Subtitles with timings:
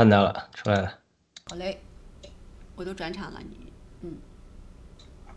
[0.00, 0.94] 看到了，出来了。
[1.50, 1.76] 好嘞，
[2.74, 4.14] 我都转场了，你，嗯。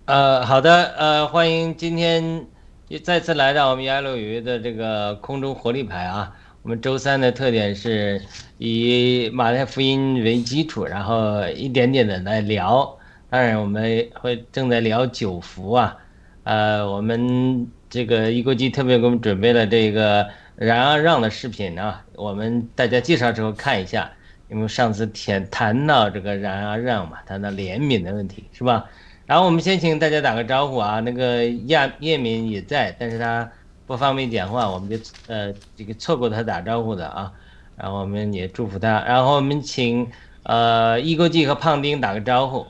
[0.05, 2.48] 呃，好的，呃，欢迎今天
[2.88, 6.34] 又再次来到我们鸭绿鱼的这个空中活力牌啊。
[6.62, 8.22] 我们周三的特点是
[8.58, 12.98] 以马太福音为基础，然后一点点的来聊。
[13.30, 15.98] 当然，我们会正在聊九福啊。
[16.45, 24.09] 呃，我们这个一锅鸡特别给我们准备了这个冉阿让的视频啊，我们大家介绍之后看一下。
[24.49, 28.86] 因为上次谈谈到这个冉阿让嘛，谈到怜悯的问题是吧？
[29.25, 30.99] 然后我们先请大家打个招呼啊。
[30.99, 33.49] 那个亚叶敏也在，但是他
[33.88, 37.31] 不方便讲话，我们就呃这个错过他打招呼的啊。
[37.75, 39.02] 然后我们也祝福他。
[39.05, 40.08] 然后我们请
[40.44, 42.67] 呃易国际和胖丁打个招呼。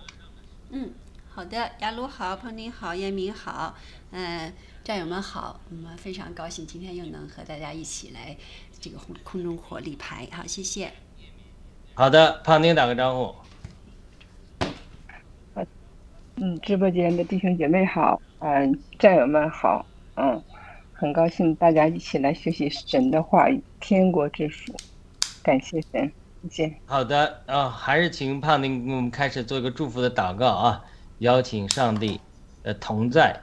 [0.70, 0.92] 嗯，
[1.30, 3.76] 好的，亚鲁好，胖丁好，叶敏好，
[4.12, 8.38] 嗯，战友们好，我们非常高兴今天又能和大家一起来
[8.80, 10.94] 这个空中火力牌，好，谢谢。
[11.96, 13.36] 好的，胖丁打个招呼。
[16.38, 19.86] 嗯，直播间的弟兄姐妹好，嗯，战友们好，
[20.16, 20.42] 嗯，
[20.92, 24.74] 很高兴大家一起来学习神的话语，天国之福，
[25.44, 26.12] 感谢神，
[26.50, 26.76] 谢谢。
[26.88, 30.84] 好的，啊，还是请胖丁给我们开始做一个祝福的祷告啊，
[31.20, 32.20] 邀请上帝
[32.64, 33.40] 的同在，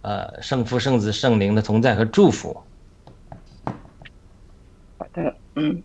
[0.00, 2.58] 呃，圣父、圣子、圣灵的同在和祝福。
[4.96, 5.82] 好的，嗯。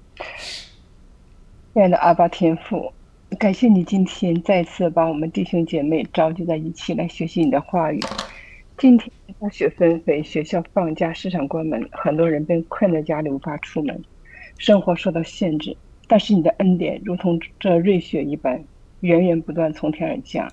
[1.76, 2.94] 亲爱的阿巴天父，
[3.38, 8.00] 感谢你今天再次把我们弟兄姐妹召集在一起来学习你的话语。
[8.78, 14.02] 今天大雪纷飞，学校放假，市场关门，很多人被困在家里无法出门，
[14.58, 15.76] 生活受到限制。
[16.08, 18.64] 但是你的恩典如同这瑞雪一般，
[19.02, 20.50] 源源不断从天而降。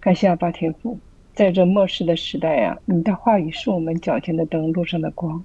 [0.00, 0.98] 感谢阿巴天父，
[1.32, 5.42] 在这末世的时代呀，你的话语是我们脚前的灯，路上的光。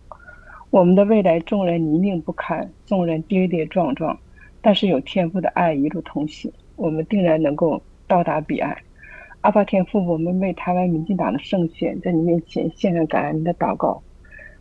[0.69, 4.19] 我们的未来纵然泥泞不堪，纵然跌跌撞撞。
[4.63, 8.75] 但是有天赋的爱一路同行，我们定然能够到达彼岸。
[9.41, 14.01] 阿爸天父，我们为台湾民进党的胜选在你面前献上感恩的祷告。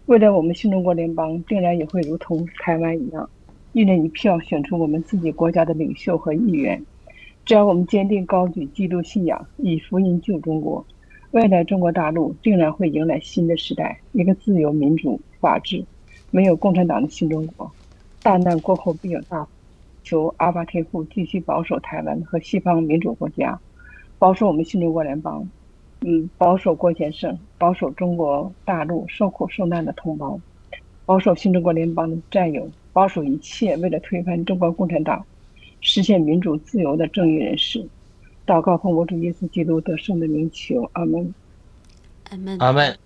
[0.07, 3.31] 未来我们新中国联邦定然也会如同台湾一样，
[3.73, 6.84] 一人一票选出我们自己国家的领袖和议员。
[7.45, 10.84] 只要我们坚定高举基督信仰，以福音救中国，
[11.31, 15.84] 未来中国大陆定然会迎来新的时代，一个自由、民主、法治、
[16.33, 17.71] 没有共产党的新中国。
[18.21, 19.51] 大难过后必有大福。
[20.03, 23.59] 求阿巴天父继续保守台湾和西方民主国家，
[24.19, 25.49] 保守我们新中国联邦，
[26.01, 30.39] 嗯，保守郭先生，保守中国大陆受苦受难的同胞，
[31.07, 35.25] 保守新中国联邦的战友，保守一切为了推翻中国共产党、
[35.81, 37.87] 实现民主自由的正义人士。
[38.45, 41.33] 祷告奉我主耶稣基督得胜的名求，阿门。
[42.31, 42.59] 阿门。
[42.59, 42.99] 阿门。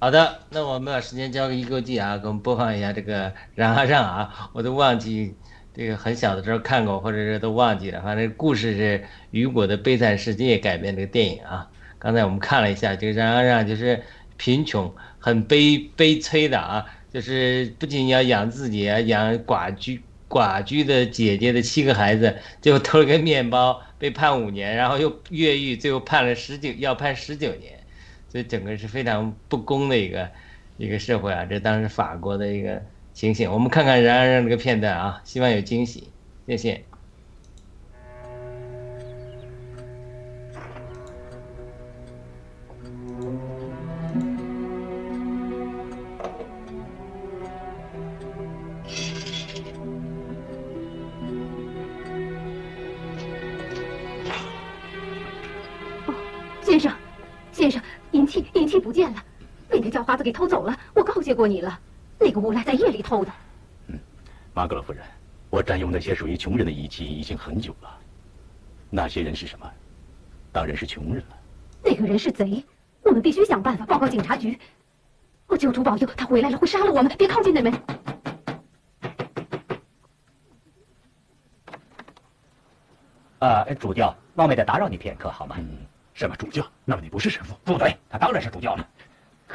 [0.00, 5.34] 好的，那我们把时间交给一国际啊，给我们播放一下这个冉阿让啊，我都忘记。
[5.76, 8.00] 这个很小的时候看过，或者是都忘记了。
[8.00, 11.68] 反正故事是雨果的《悲惨世界》改编这个电影啊。
[11.98, 14.00] 刚才我们看了一下，这个冉阿让就是
[14.36, 27.72] 贫穷、很悲悲催的啊，就是不仅要养自己，啊，养寡居寡居的姐姐的七个孩子，最后偷了个面包被判五年，然后又越狱，最后判了十九，要判十九年，
[28.28, 30.30] 所以整个是非常不公的一个
[30.76, 31.44] 一个社会啊。
[31.44, 32.80] 这当时法国的一个。
[33.14, 36.10] 醒醒，我们看看冉阿让这个片段啊，希望有惊喜，
[36.48, 36.84] 谢谢。
[56.62, 56.92] 先生，
[57.52, 57.80] 先生，
[58.10, 59.22] 银器银器不见了，
[59.68, 60.76] 被那叫花子给偷走了。
[60.94, 61.78] 我告诫过你了。
[62.18, 63.32] 那个无赖在夜里偷的。
[63.88, 63.98] 嗯，
[64.52, 65.04] 马格勒夫人，
[65.50, 67.98] 我占用那些属于穷人的仪器已经很久了。
[68.90, 69.70] 那些人是什么？
[70.52, 71.36] 当然是穷人了。
[71.82, 72.64] 那个人是贼，
[73.02, 74.58] 我们必须想办法报告警察局。
[75.46, 77.12] 我求主保佑，他回来了会杀了我们！
[77.18, 77.72] 别靠近那门。
[83.40, 85.56] 呃，主教，冒昧的打扰你片刻，好吗？
[85.58, 85.78] 嗯，
[86.14, 86.64] 什么主教？
[86.84, 87.54] 那么你不是神父？
[87.62, 88.88] 不对，他当然是主教了。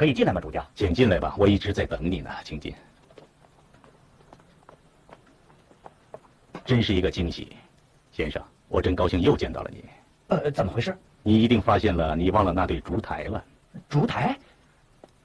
[0.00, 0.66] 可以进来吗，主教？
[0.74, 2.74] 请进来吧，我一直在等你呢，请进。
[6.64, 7.54] 真是一个惊喜，
[8.10, 9.84] 先生，我真高兴又见到了你。
[10.28, 10.96] 呃，怎么回事？
[11.22, 13.44] 你一定发现了，你忘了那对烛台了。
[13.90, 14.34] 烛台？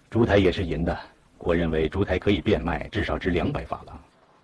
[0.09, 0.99] 烛台也是银的，
[1.37, 3.97] 我认为烛台可以变卖，至少值两百法郎。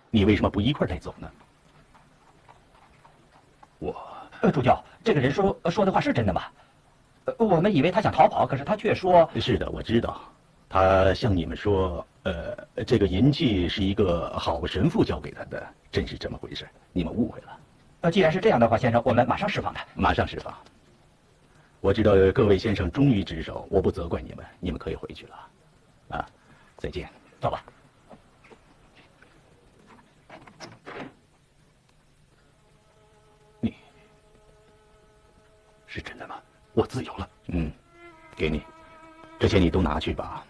[0.08, 1.30] 你为什么不一块带走呢？
[3.80, 3.94] 我，
[4.40, 6.44] 呃，主教，这个人说说的话是真的吗？
[7.38, 10.20] 我们以为他想逃跑，可是他却说：“是的，我知道。
[10.68, 16.66] 他向你们说，呃，这个银器是一个好神父交给他的，真是这么回事。
[16.92, 17.58] 你们误会了。
[18.02, 19.84] 呃，既然是这样的话，先生，我们马上释放他。
[19.94, 20.52] 马上释放。
[21.80, 25.36] 我知道各位先生忠于职守，我不责怪你们，你们可以回去了。
[26.08, 26.26] 啊，
[26.76, 27.08] 再见，
[27.40, 27.62] 走吧。
[33.60, 33.74] 你
[35.86, 36.36] 是真的吗？
[36.74, 37.28] 我自由了。
[37.48, 37.70] 嗯，
[38.34, 38.62] 给你，
[39.38, 40.44] 这些你都拿去吧。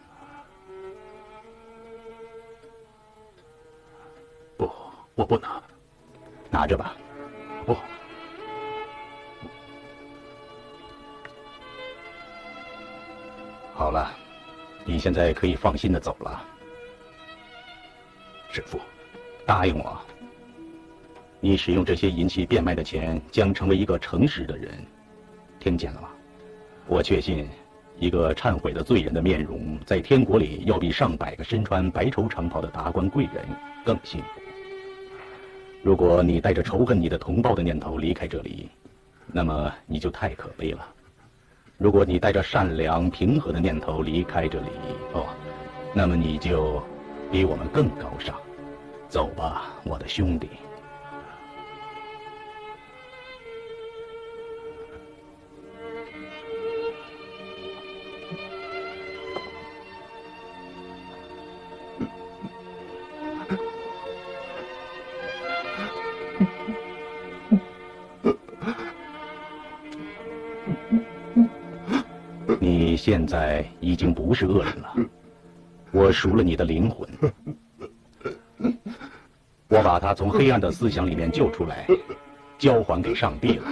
[4.56, 4.70] 不，
[5.14, 5.62] 我不拿，
[6.50, 6.94] 拿着吧。
[7.66, 7.76] 不，
[13.74, 14.12] 好了，
[14.84, 16.44] 你现在可以放心的走了。
[18.52, 18.78] 师父，
[19.46, 20.00] 答应我，
[21.40, 24.86] 你使用这些银器变卖的钱将成为一个诚实的人，
[25.58, 26.11] 听见了吗？
[26.92, 27.48] 我确信，
[27.98, 33.42] 一个忏悔的罪人的面容，在天国里要比上百个身穿白绸长袍的达官贵人
[33.82, 34.26] 更幸福。
[35.82, 38.68] 如果你带着仇恨你的同胞的念头离开这里，
[39.26, 40.86] 那么你就太可悲了。
[41.78, 44.68] 如果你带着善良平和的念头离开这里，
[45.14, 45.24] 哦，
[45.94, 46.82] 那么你就
[47.30, 48.38] 比我们更高尚。
[49.08, 50.46] 走吧，我的兄弟。
[73.32, 74.94] 在已经不是恶人了，
[75.90, 77.08] 我赎了你的灵魂，
[79.68, 81.86] 我把他从黑暗的思想里面救出来，
[82.58, 83.70] 交还给上帝了。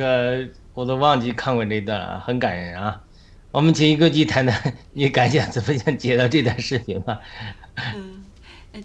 [0.00, 2.98] 个我都忘记看过这段了，很感人啊。
[3.52, 7.20] 我们请一个记谈谈，你感想怎么样接到这段视频吧？
[7.94, 8.24] 嗯，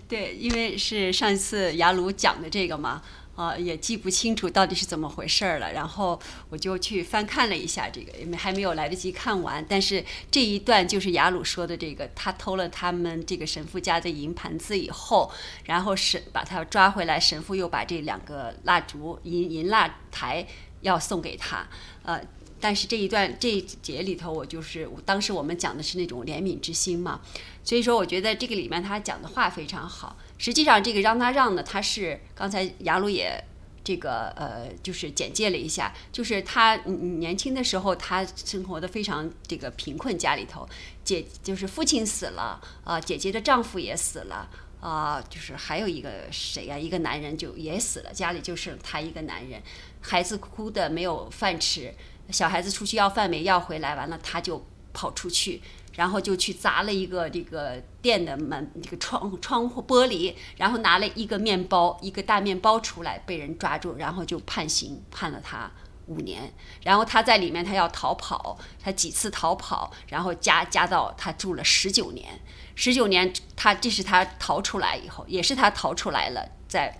[0.07, 3.01] 对，因为是上一次雅鲁讲的这个嘛，
[3.35, 5.71] 啊，也记不清楚到底是怎么回事了。
[5.71, 6.19] 然后
[6.49, 9.63] 我就去翻看了一下这个，因为还没有来得及看完。
[9.69, 15.31] 但是这一段就是雅鲁说的这个，他偷了他们这个神父家的银盘子以后，
[15.65, 20.43] 然后神把他抓回来，神父又把这两个蜡烛银银蜡台
[20.85, 21.67] 要送给他，
[22.03, 22.21] 呃。
[22.57, 27.19] 但是这一段这一节里头，我就是当时我们讲的是那种怜悯之心嘛，
[27.63, 30.15] 所以说我觉得这个里面他讲的话非常好。
[30.39, 33.43] 实际上这个让他让呢，他是刚才雅鲁也
[33.83, 40.67] 这个呃就是简介了一下，就是他年轻的时候他生活的非常这个贫困，家里头
[41.03, 44.49] 姐就是父亲死了啊，姐姐的丈夫也死了
[44.85, 49.59] 啊，就是还有一个谁呀，一个男人就也死了，家里就剩他一个男人，
[49.99, 51.91] 孩子哭的没有饭吃。
[52.29, 54.63] 小孩子出去要饭没要回来，完了他就
[54.93, 55.59] 跑出去，
[55.95, 65.71] 然后就去砸了一个这个店的门，这个窗窗户玻璃，然后拿了一个面包，一个大面包出来，被人抓住，然后就判刑，判了他
[66.07, 66.53] 五年。
[66.83, 72.39] 然后他在里面，他要逃跑，他几次逃跑，然后加加到他住了十九年，
[72.75, 76.97] 十九年他这是他逃出来以后，也是他逃出来了，在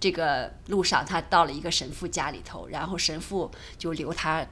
[0.00, 4.46] 这个路上他到了一个神父家里头，然后神父就留他。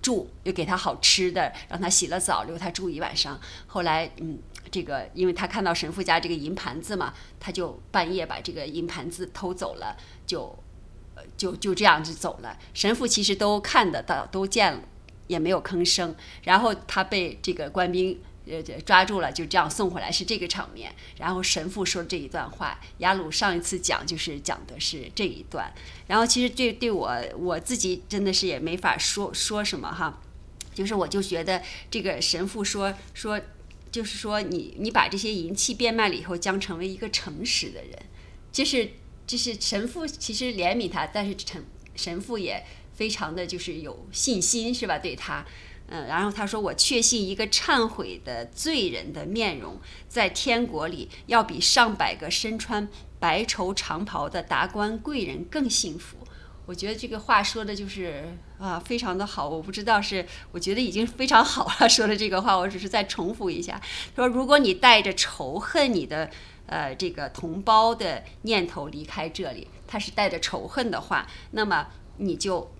[0.00, 3.38] 住又给他好吃的，让他洗了澡，留他住一晚上。
[3.66, 4.38] 后来，嗯，
[4.70, 9.94] 这个因为他看到神父家这个银盘子嘛，他就半夜把这个银盘子偷走了，
[10.26, 10.58] 就，
[11.36, 12.58] 就就这样子走了。
[12.74, 14.80] 神父其实都看得到，都见了，
[15.26, 16.14] 也没有吭声。
[16.44, 18.18] 然后他被这个官兵。
[18.48, 20.94] 呃，抓住了，就这样送回来，是这个场面。
[21.18, 25.74] 然后神父说这一段话，雅鲁上一次讲就是讲的是这一段。
[26.06, 30.22] 然后其实对对我我自己真的是也没法说说什么哈，
[30.72, 33.40] 就是我就觉得这个神父说说，
[33.90, 37.98] 就是说你你把这些银器变卖了以后，将成为一个诚实的人，
[38.52, 38.88] 就是
[39.26, 41.64] 就是神父其实怜悯他，但是神
[41.94, 42.64] 神父也
[42.94, 44.98] 非常的就是有信心是吧？
[44.98, 45.44] 对他。
[45.88, 52.88] 嗯，然后他说：“我确信一个忏悔的罪人的面容，在天国里要比上百个身穿
[53.20, 56.16] 白绸长袍的达官贵人更幸福。”
[56.66, 59.48] 我觉得这个话说的就是啊，非常的好。
[59.48, 61.88] 我不知道是，我觉得已经非常好了。
[61.88, 63.80] 说的这个话，我只是再重复一下：
[64.16, 66.28] 说如果你带着仇恨你的
[66.66, 72.72] 呃这个同胞的念头离开这里，他是带着仇恨的话，那么你就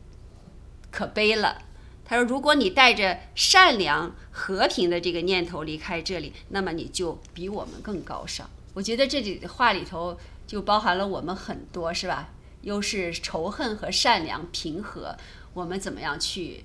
[0.91, 1.63] 可悲了。
[2.05, 8.49] 他说，如果你带着善良、和平的这个念头离开这里，那么你就比我们更高尚。
[8.75, 10.17] 我觉得这里的话里头
[10.47, 12.33] 就包含了我们很多，是吧？
[12.63, 15.17] 又是仇恨和善良平和，
[15.53, 16.65] 我们怎么样去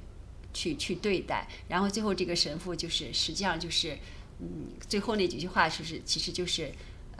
[0.53, 1.47] 去去对待？
[1.67, 3.97] 然后最后这个神父就是实际上就是，
[4.39, 6.71] 嗯，最后那几句话就是其实就是，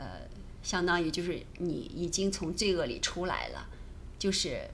[0.02, 0.28] 呃，
[0.62, 3.68] 相当于就是你已经从罪恶里出来了，
[4.18, 4.68] 就是。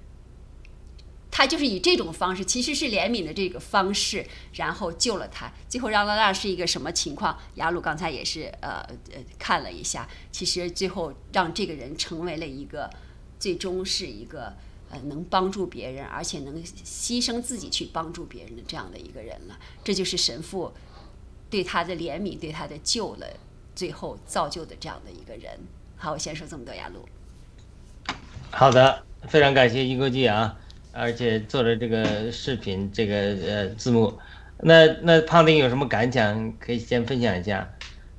[1.30, 5.52] 他就是以这种方式，其实是怜悯的这个方式，然后救了他。
[5.68, 7.38] 最后让拉拉是一个什么情况？
[7.56, 8.80] 雅鲁刚才也是呃
[9.12, 12.90] 呃看了一下，其实最后让这个人成为了一个，
[13.38, 14.56] 最终是一个
[14.90, 19.58] 呃能帮助别人，而且能牺牲自己去帮助别人的这样的一个人了。
[19.84, 20.72] 这就是神父
[21.48, 23.26] 对他的怜悯，对他的救了，
[23.78, 25.56] 最后造就的这样的一个人。
[25.96, 27.08] 好，我先说这么多，雅鲁。
[28.50, 30.58] 好的，非常感谢一国际啊。
[30.90, 34.18] 而且做了这个视频，这个呃字幕，
[34.58, 36.52] 那那胖丁有什么感想？
[36.58, 37.72] 可以先分享一下。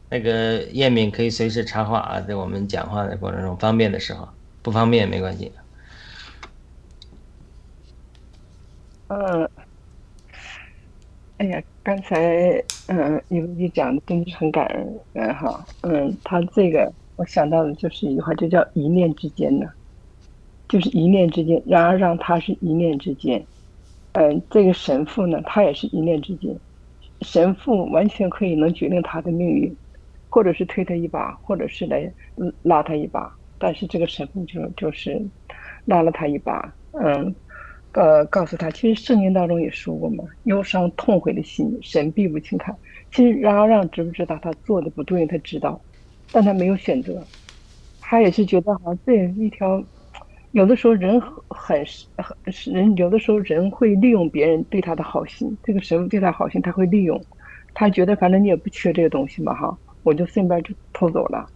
[0.09, 4.29] 那个叶敏可以随时插话啊，在我们讲话的过程中，方便的时候，
[4.61, 5.51] 不方便没关系。
[9.09, 9.49] 嗯，
[11.39, 19.65] 哎呀，刚才嗯，你你讲的真是很感人，嗯哈，嗯，他这个我想到的就是一句话，就叫一念之间呢。
[20.67, 23.43] 就是一念之间，然而让他是一念之间，
[24.11, 26.53] 嗯，这个神父呢，他也是一念之间，
[27.21, 29.75] 神父完全可以能决定他的命运，
[30.29, 32.11] 或者是推他一把，或者是来
[32.63, 35.19] 拉他一把，但是这个神父就就是
[35.85, 37.33] 拉了他一把，嗯，
[37.93, 42.75] 呃，告诉他，其实圣经当中也说过嘛，忧伤痛悔的心，神必不轻看。
[43.11, 45.81] 其实让让知不知道他做的不对，他知道，
[46.31, 47.25] 但他没有选择，
[47.99, 49.83] 他也是觉得好像这也是一条。
[50.51, 51.85] 有的时候人很
[52.17, 55.55] 很人，有的时候人会利用别人对他的好心。
[55.63, 57.23] 这个神对他好心，他会利用，
[57.73, 61.47] 他觉得反正你也不缺这个东西嘛，哈，我就顺便就偷走了，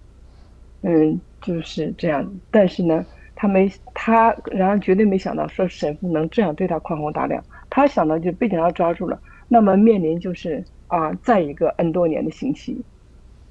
[0.82, 2.32] 嗯，就是这样。
[2.52, 3.04] 但是呢，
[3.44, 7.44] 他没他，然而绝对没想到说神父能这样对他宽宏大量。
[7.70, 12.86] 他想到就被警察抓住了，那么面临就是啊，再一个 N 多年的刑期。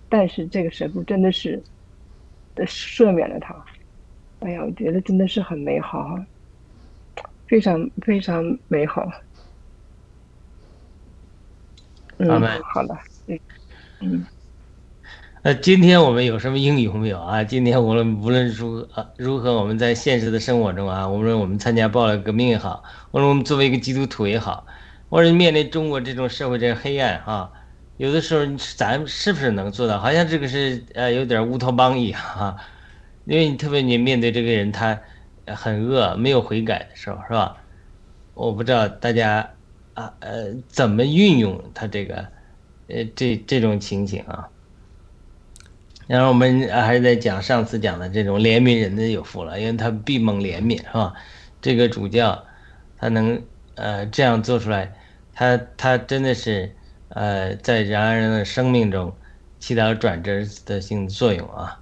[0.09, 1.63] 但是这个神父真的是
[2.57, 3.55] 赦免了他。
[4.39, 6.19] 哎呀，我觉得真的是很美好，
[7.47, 9.07] 非常非常美好。
[12.17, 12.41] 嗯，
[12.73, 13.39] 好了，嗯
[14.01, 14.27] 嗯。
[15.45, 17.43] 那今天我们有什么应用没有啊？
[17.43, 24.65] 今天无论无论如何如何，我们在现实的生活中啊，无论我们参加暴力革命也好，无论我们作为一个基督徒也好，
[25.11, 27.51] 或者面临中国这种社会这黑暗啊，
[27.97, 28.47] 有的时候
[28.77, 29.99] 咱是不是能做到？
[29.99, 32.57] 好像这个是呃有点乌托邦一样哈。
[33.25, 35.01] 因为你特别你面对这个人，他
[35.49, 37.57] 很恶，没有悔改的时候，是吧？
[38.35, 39.51] 我不知道大家
[39.95, 42.29] 啊呃怎么运用他这个
[42.87, 44.49] 呃这这种情形啊。
[46.13, 51.15] 然后我们还是在讲上次讲的这种怜悯人的有福了，因为他必蒙怜悯，是吧？
[51.63, 52.45] 这个主教
[52.99, 53.43] 他能
[53.77, 54.95] 呃这样做出来，
[55.33, 56.77] 他他真的是
[57.09, 59.17] 呃在人而人的生命中
[59.59, 61.81] 起到转折的性作用啊。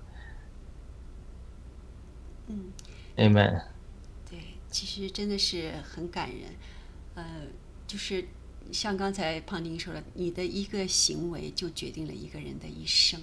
[3.17, 3.63] Amen。
[4.31, 4.39] 对，
[4.71, 6.39] 其实真的是很感人，
[7.17, 7.25] 呃，
[7.85, 8.25] 就是
[8.71, 13.21] 像刚才胖丁说了，你的一个行为就决定了一个人的一生。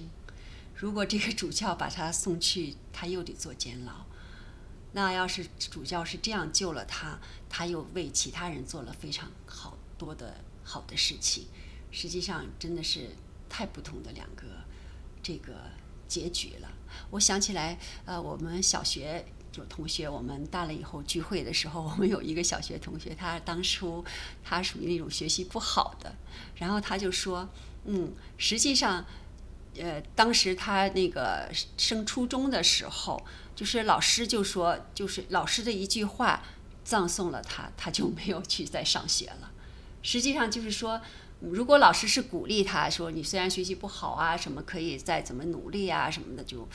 [0.80, 4.06] 如果这个主教把他送去，他又得坐监牢。
[4.94, 7.18] 那要是主教是这样救了他，
[7.48, 11.46] 他又为其他人做了非常好多的好的事情。
[11.90, 13.10] 实际上，真的是
[13.48, 14.44] 太不同的两个
[15.20, 15.52] 这个
[16.06, 16.68] 结局了。
[17.10, 19.26] 我想起来，呃，我们小学。
[19.56, 24.04] 有同学，我们大了以后聚会的时候， 我们有一个小学同学，他当初
[24.44, 26.14] 他属于那种学习不好的，
[26.54, 27.48] 然后他就说，
[27.84, 29.04] 嗯，实际上，
[29.80, 36.42] 呃，当时他那个升初中的时候，就是老师就说，就是老师的一句话
[36.84, 39.50] 葬送了他，他就没有去再上学了。
[40.02, 41.00] 实际上就是说，
[41.40, 46.68] 如果老师是鼓励他说，你虽然学习不好啊，什么可以再怎么努力啊什么的，就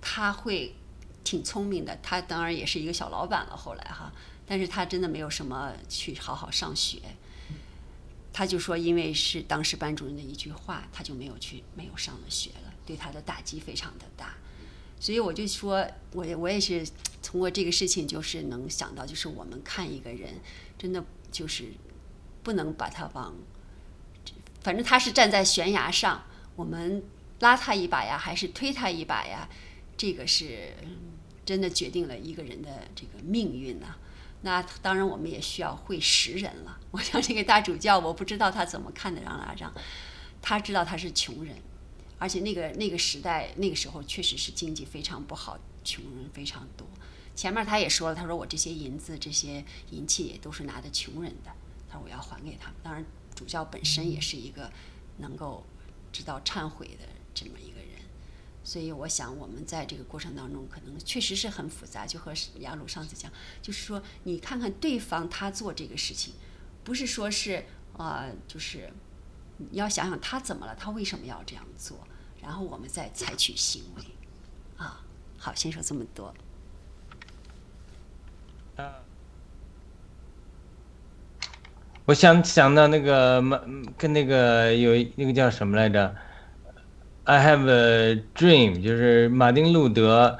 [0.00, 0.74] 他会。
[1.22, 3.54] 挺聪明的，他当然也是一个小老板了。
[3.54, 4.10] 后来哈，
[4.46, 6.98] 但是他真的没有什么去好好上学。
[8.32, 14.36] 他就说，因为是当时班主任的一句话，他就没有去，没有上了学了，对他的打击非常的大。
[14.98, 16.86] 所以我就说，我我也是
[17.22, 20.34] 通过这个事情，就是能想到，就是我们看一个人，
[20.78, 21.72] 真的就是
[22.42, 23.34] 不能把他往，
[24.62, 27.02] 反正他是站在悬崖上，我们
[27.40, 29.48] 拉他一把呀，还是推他一把呀？
[29.96, 30.74] 这个是
[31.44, 33.96] 真的决定了一个人的这个命运呢。
[34.42, 36.78] 那当然我们也需要会识人了。
[36.90, 39.72] 我想这个大主教，我不知道他怎么看的让拉让，
[40.40, 41.56] 他知道他是穷人，
[42.18, 46.86] 而且那个那个时代那个时候确实是经济非常不好，穷人非常多。
[47.36, 51.50] 前面他也说了，他说我这些银子、这些银器也都是拿的穷人的，
[51.88, 52.76] 他说我要还给他们。
[52.82, 53.04] 当然，
[53.34, 54.70] 主教本身也是一个
[55.18, 55.64] 能够
[56.12, 57.69] 知道忏悔的这么一，
[58.62, 62.06] 所以我想我们在这个过程当中，可能确实是很复杂。
[62.06, 63.30] 就和雅鲁上次讲，
[63.62, 66.34] 就是说你看看对方他做这个事情，
[66.84, 67.64] 不是说是
[67.96, 68.90] 啊、就是
[69.58, 71.98] 你要想想他怎么了，他为什么要这样做，
[72.40, 74.04] 然后我们再采取行为。
[74.76, 75.02] 啊，
[75.36, 76.32] 好，先说这么多。
[82.06, 83.42] 我想想到那个
[83.98, 86.16] 跟那个有那个叫什么来着
[87.30, 90.36] ？I have a dream，就是马丁路德，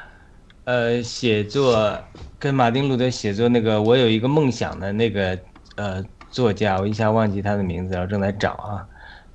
[0.64, 1.96] 呃，写作
[2.36, 5.38] 跟马丁路德写作那个我有一个梦想的那个
[5.76, 8.84] 呃作家，我一下忘记他的名字然后，正在找啊。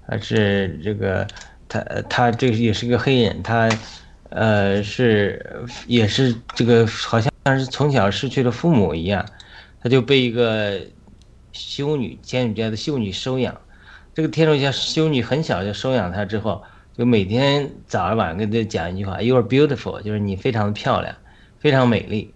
[0.06, 1.26] 他是这个
[1.70, 3.70] 他他这也是个黑人，他
[4.32, 9.26] 呃是也是这个好像是从小失去了父母一样，
[9.82, 10.82] 他就被一个。
[11.58, 13.58] 修女，天主教的修女收养，
[14.14, 16.62] 这个天主教修女很小就收养他之后，
[16.98, 21.14] 就每天早上晚上跟他讲一句话：“You are beautiful”，就是你非常的漂亮，
[21.60, 22.34] 非常美丽。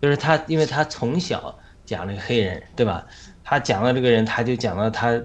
[0.00, 3.04] 就是他，因为他从小讲那个黑人，对吧？
[3.42, 5.20] 他讲到这个人，他就讲到他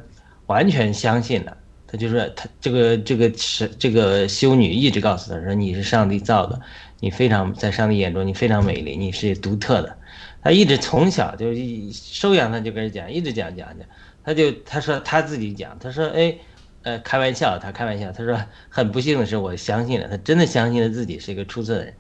[0.48, 1.56] 完全相信了。
[1.86, 6.60] 他就说他这个这个是这个修女一直告诉他说：“你是上帝造的，
[7.02, 9.98] 你非常在上帝眼中你非常美丽，你是独特的。”
[10.42, 11.54] 他一直从小就
[11.92, 13.88] 收养他，就跟人讲，一直讲讲讲，
[14.24, 16.34] 他就他说他自己讲，他说哎，
[16.84, 18.38] 呃，开玩笑，他开玩笑，他说
[18.70, 21.94] 很不幸的是，我相信了，他真的相信了自己是一个出色的人，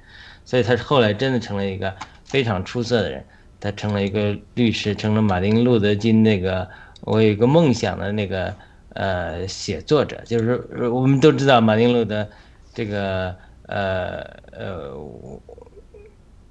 [0.43, 3.25] 所以他后来真的成了一个非常出色的人，
[3.59, 6.67] 他成了一个律师，成了马丁路德金那个
[7.01, 8.53] 我有一个梦想的那个
[8.93, 12.27] 呃写作者，就是我们都知道马丁路德
[12.73, 13.35] 这个
[13.67, 15.41] 呃呃。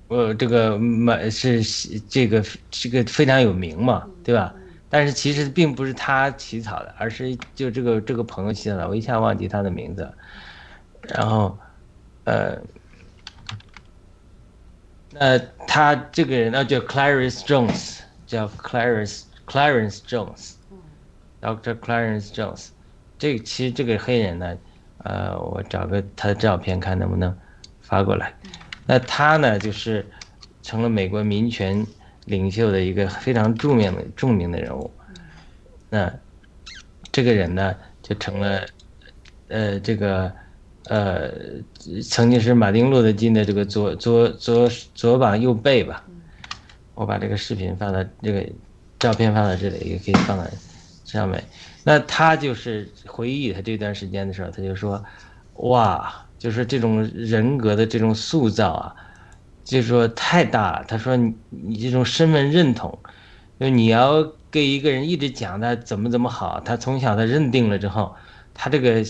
[0.09, 1.63] 呃，这个马是
[2.09, 4.53] 这个这个非常有名嘛，对吧？
[4.91, 10.13] 但是其实并不是他起草的，而是就这个这个朋友起草的，我一下忘记他的名字。
[11.03, 11.57] 然后，
[12.25, 12.59] 呃，
[15.13, 21.79] 那他这个人呢叫 Clarence Jones，叫 Clarence Clarence Jones，Dr.
[21.79, 22.71] Clarence Jones。
[23.17, 24.59] 这其实这个黑人呢，
[24.99, 27.33] 呃，我找个他的照片看能不能
[27.81, 28.35] 发过来。
[28.87, 30.05] 那他呢，就是
[30.63, 31.87] 成了美国民权
[32.27, 34.91] 领袖的一个非常著名的著名的人物。
[35.89, 36.13] 那
[37.13, 38.61] 这个人呢，就成了
[39.49, 40.31] 呃这个
[40.87, 41.31] 呃
[42.03, 46.05] 曾经是马丁路德金的这个左左左左膀右背吧。
[46.95, 48.47] 我把这个视频放到这个
[48.99, 50.45] 照片放到这里，也可以放到
[51.05, 51.43] 上面。
[51.85, 55.03] 那他就是回忆他这段时间的时候，他就说
[55.69, 58.97] ：“哇。”就是这种人格的这种塑造啊，
[59.65, 60.85] 就是说太大了。
[60.87, 62.99] 他说你你这种身份认同，
[63.59, 68.15] 就你要给一个人一直讲他怎么怎么好，他从小他认定了之后，
[68.55, 69.05] 他这个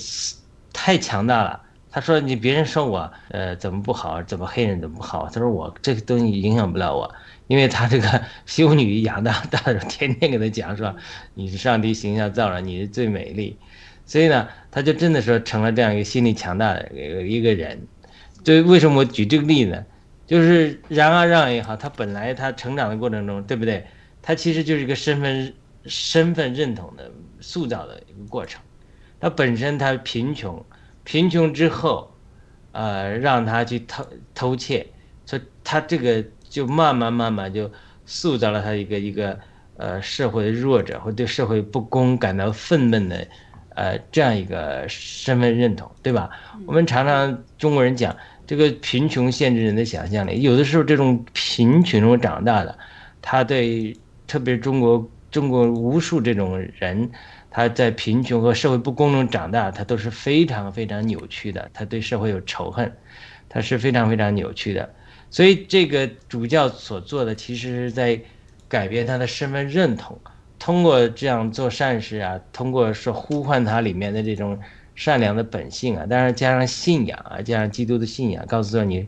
[0.72, 1.60] 太强大了。
[1.92, 7.12] 他说你别人说我呃怎么不好，怎么黑人怎么不好，他说我这个东西影响不了我，
[7.48, 10.94] 因为他这个修女养大大的，天天给他讲说
[11.34, 13.58] 你是上帝形象造了，你是最美丽。
[14.06, 16.92] 所以呢，他就真的说成了这样一个心理强大的
[17.24, 17.88] 一个人。
[18.44, 19.84] 就为什么我举这个例子？
[20.30, 23.84] 就是然而让也好，他本来他成长的过程中，对不对？
[24.22, 25.52] 他其实就是一个身份
[25.86, 28.62] 身份认同的塑造的一个过程。
[29.18, 30.64] 他本身他贫穷，
[31.02, 32.14] 贫穷之后，
[32.70, 34.86] 呃，让他去偷偷窃，
[35.26, 37.68] 所以他这个就慢慢慢慢就
[38.06, 39.36] 塑造了他一个一个
[39.78, 43.26] 呃社会的弱者，或对社会不公感到愤懑的。
[43.76, 46.28] 呃，这样一个身份认同，对吧？
[46.66, 48.14] 我们常常中国人讲
[48.50, 52.76] 这个贫穷限制人的想象力，有的时候这种贫穷中长大的，
[53.22, 57.08] 他对特别中国中国无数这种人，
[57.48, 62.92] 他在贫穷和社会不公中长大，他都是非常非常扭曲的，他对社会有仇恨，
[63.48, 64.92] 他是非常非常扭曲的。
[65.30, 68.20] 所以这个主教所做的，其实是在
[68.68, 70.20] 改变他的身份认同。
[70.58, 74.58] 通过这样做善事啊，通过说呼唤他里面的这种
[75.00, 79.06] 善良的本性啊，当然加上信仰啊，加上基督的信仰，告诉说你，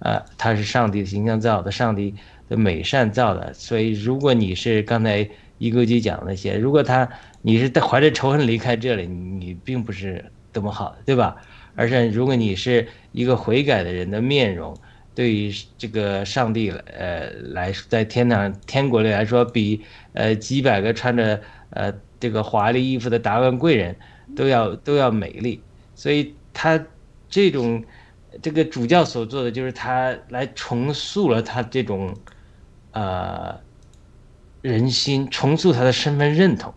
[0.00, 2.14] 呃，他是上帝的形象造的，上帝
[2.46, 3.50] 的美善造的。
[3.54, 5.26] 所以，如果你是刚才
[5.56, 7.08] 一哥基讲那些，如果他
[7.40, 10.22] 你是怀着仇恨离开这里，你并不是
[10.52, 11.34] 多么好的，对吧？
[11.74, 14.76] 而且，如果你是一个悔改的人的面容，
[15.14, 19.80] 对于这个上帝呃来在天堂天国里来说，比
[20.12, 23.96] 呃几百个穿着呃这个华丽衣服的达官贵人
[24.34, 25.62] 都要都要美丽。
[25.94, 26.82] 所以他
[27.28, 27.82] 这种
[28.42, 32.14] 这个主教所做的，就是他来重塑了他这种
[32.92, 33.58] 呃
[34.62, 36.72] 人心，重塑他的身份认同。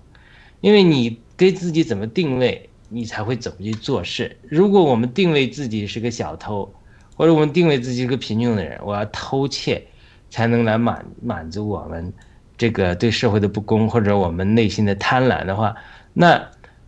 [0.62, 4.38] 因为你给自己怎么定位，你才会怎么去做事。
[4.44, 6.74] 如果我们定位自己是个小偷，
[7.16, 9.86] 或者我们定位自己是个贫穷的人，我要偷窃
[10.30, 12.12] 才能来满满足我们
[12.58, 15.76] 这个对社会的不公，或者我们内心的贪婪的话，
[16.14, 16.42] 那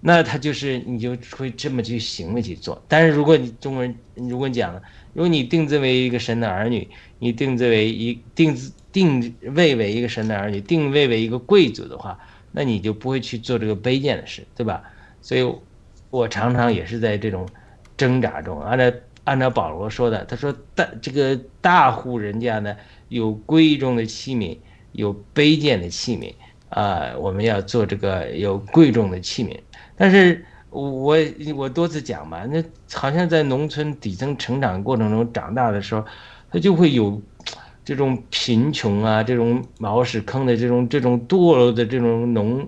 [0.08, 2.80] 那他就是你就会这么去行为去做。
[2.88, 4.80] 但是如果你中国人，如果你讲了，
[5.14, 6.88] 如果你定自为一个神的儿女，
[7.18, 8.56] 你定自为一定
[8.92, 12.20] 定位为一个神的儿女，定位为一个贵族的话。
[12.52, 14.84] 那你就不会去做这个卑贱的事，对吧？
[15.24, 15.52] 所以，
[16.12, 17.50] 我常常也是在这种
[17.98, 18.62] 挣扎中。
[18.62, 18.92] 按照
[19.24, 22.78] 按照保罗说的，他说大这个大户人家呢，
[23.10, 24.56] 有贵重的器皿，
[24.92, 26.32] 有卑贱的器皿
[26.70, 27.18] 啊。
[27.18, 29.58] 我们要做这个有贵重的器皿。
[29.96, 31.16] 但是我
[31.56, 36.06] 我多次讲嘛，那好像在农村底层成长过程中长大的时候，
[36.52, 37.22] 他就会有。
[37.88, 42.68] 这种贫穷啊，这种茅屎坑的这种这种堕落的这种农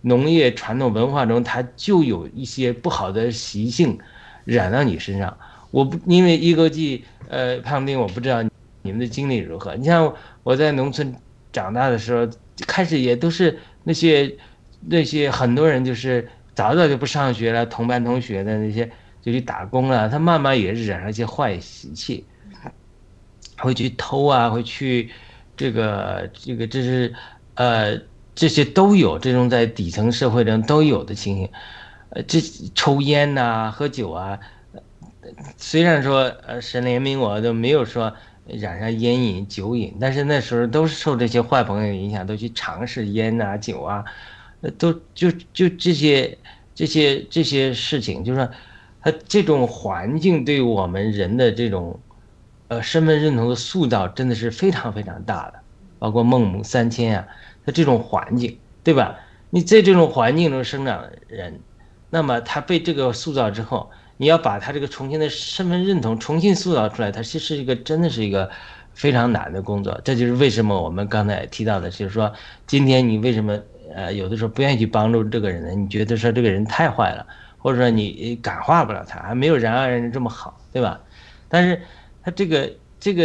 [0.00, 3.96] 农业传统文化中，他就有一些不好的习性
[4.44, 5.38] 染到你身上。
[5.70, 8.42] 我不因为一个季呃胖丁，我不知道
[8.82, 9.76] 你们的经历如何。
[9.76, 11.14] 你像我在农村
[11.52, 12.28] 长大的时候，
[12.66, 14.36] 开始也都是那些
[14.88, 16.28] 那些很多人就是
[16.58, 18.90] 早早就不上学了，同班同学的那些
[19.22, 22.26] 就去打工了，他慢慢也是染上一些坏习气。
[23.58, 25.08] 会去偷啊，会去，
[25.56, 27.14] 这个这个这是，
[27.54, 27.96] 呃，
[28.34, 31.48] 这些都有这种在底层社会中都有的情形，
[32.10, 32.40] 呃，这
[32.74, 34.40] 抽烟呐，喝酒啊，
[35.56, 38.12] 虽然说呃神怜悯我都没有说
[38.46, 44.04] 染上烟瘾酒瘾，但是那时候都是受这些坏朋友影响，都去尝试烟呐酒啊，
[44.78, 46.36] 都就就这些
[46.74, 48.50] 这些这些事情，就是说，
[49.00, 51.98] 他这种环境对我们人的这种。
[52.70, 55.54] 呃，身份认同的塑造真的是非常非常大的，
[55.98, 57.26] 包括孟母三迁啊，
[57.64, 59.18] 他这种环境，对吧？
[59.48, 61.58] 你在这种环境中生长的人，
[62.10, 68.50] 那么他被这个塑造之后，你要把他这个重新的身份认同重新塑造出来，他其实是一个真的是一个
[68.92, 69.98] 非常难的工作。
[70.04, 72.30] 这就是为什么我们刚才提到的，就是说，
[72.66, 73.58] 今天你为什么
[73.94, 75.70] 呃有的时候不愿意去帮助这个人呢？
[75.74, 81.00] 你觉得说这个人太坏了，或者说你感化不了他，还没有然而人这么好，对吧？
[81.48, 81.80] 但是。
[82.20, 82.70] 他这个
[83.00, 83.24] 这个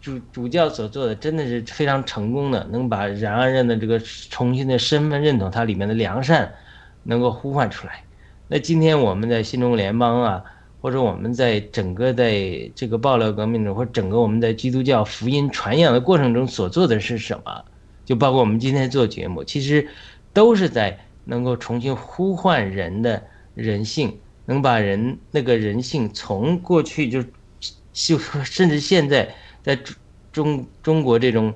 [0.00, 6.52] 主主教所做的真的是非常成功的，能把冉阿任的这个重新的身份认同，它里面的良善
[7.04, 8.02] 能够呼唤出来。
[8.48, 10.42] 那今天我们在新中国联邦啊，
[10.80, 17.64] 或者我们在整个在这个爆料革命中，或整个我们在基督教福音传扬的过程中所做的是什么？
[18.06, 19.86] 就包括我们今天做节目，其实
[20.32, 23.22] 都是在能够重新呼唤人的
[23.54, 27.22] 人性，能把人那个人性从过去就。
[27.98, 29.96] 就说，甚至现在在中
[30.30, 31.54] 中中国这种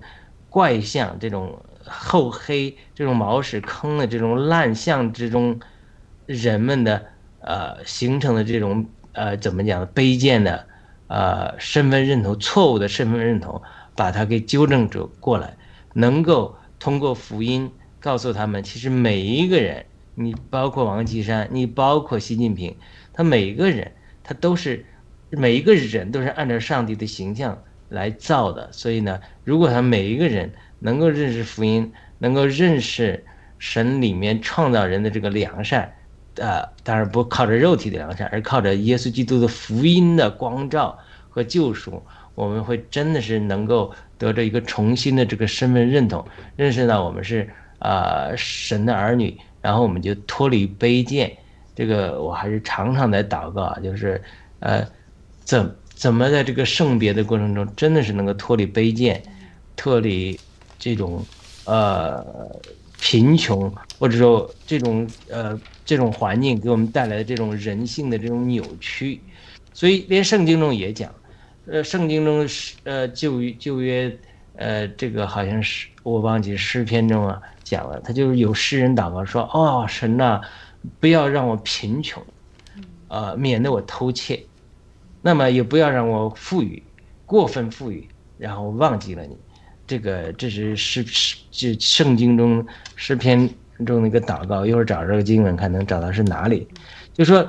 [0.48, 5.60] 怪象、这种厚黑、这种毛屎坑的这种烂象之中，
[6.24, 7.04] 人们的
[7.40, 10.66] 呃形成的这种呃怎么讲卑贱的
[11.08, 13.60] 呃身份认同、错误的身份认同，
[13.94, 15.54] 把它给纠正着过来，
[15.94, 22.76] 能够通过福音告诉他们，其实每一个人，你包括王岐山，你包括习近平，
[23.12, 24.87] 他每一个人，他都是。
[25.33, 33.24] 每一个人都是按照上帝的形象来造的，所以呢，如果他每一个人能够认识福音，能够认识
[33.61, 35.94] 神里面创造人的这个良善，
[36.35, 40.98] 呃，当然不靠着肉体的良善，而靠着耶稣基督的福音的光照
[41.29, 42.03] 和救赎，
[42.35, 51.37] 我们会真的是能够得着一个重新的这个身份认同，认识到我们是啊神的儿女，然后我们就脱离卑贱。
[51.74, 54.22] 这个我还是常常在祷告，就是
[54.61, 54.87] 呃。
[55.42, 59.20] 怎怎么在这个圣别的过程中，真的是能够脱离卑贱，
[59.74, 60.38] 脱离
[60.78, 61.24] 这种
[61.64, 62.24] 呃
[63.00, 69.20] 贫穷，或者说这种呃这种环境给我们带来的这种人性的这种扭曲，
[69.72, 71.12] 所以连圣经中也讲，
[71.70, 74.18] 呃，圣经中是呃旧旧约
[74.56, 80.40] 呃这个好像是我忘记诗篇中啊讲了，他就是有诗人祷告说，哦神呐，
[80.98, 82.20] 不要让我贫穷，
[83.06, 84.44] 啊免得我偷窃。
[85.22, 86.83] 那么也不要让我富裕，
[87.24, 89.37] 过分富裕，然后忘记了你，
[89.87, 93.48] 这个这是诗诗就圣经中诗篇
[93.87, 94.66] 中的一个祷告。
[94.66, 96.66] 一会儿找这个经文看能找到是哪里，
[97.12, 97.48] 就说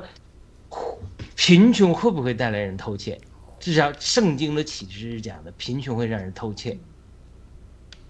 [1.36, 3.18] 贫穷会不会带来人偷窃？
[3.62, 6.78] 至少圣经的启示是讲的，贫穷会让人偷窃。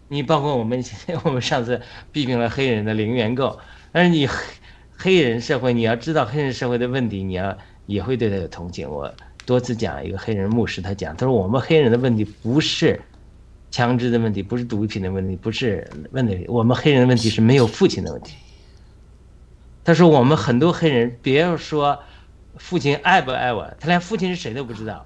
[0.07, 0.83] 你包括我们
[1.23, 3.59] 我们上次批评了黑人的零元购，
[3.91, 4.35] 但是你黑
[4.97, 8.89] 黑人社会，你要知道黑人社会的问题，你要也会对他有同情。
[8.89, 9.13] 我
[9.45, 13.01] 多次讲一个黑人牧师，他讲，他说我们黑人的问题不是
[13.69, 18.35] 枪支的问题，不是毒品的问题，不是问题，我们黑人的问题是没有父亲的问题。
[19.83, 21.97] 他说我们很多黑人，别说
[22.57, 25.05] 父亲爱不爱我，他连父亲是谁都不知道。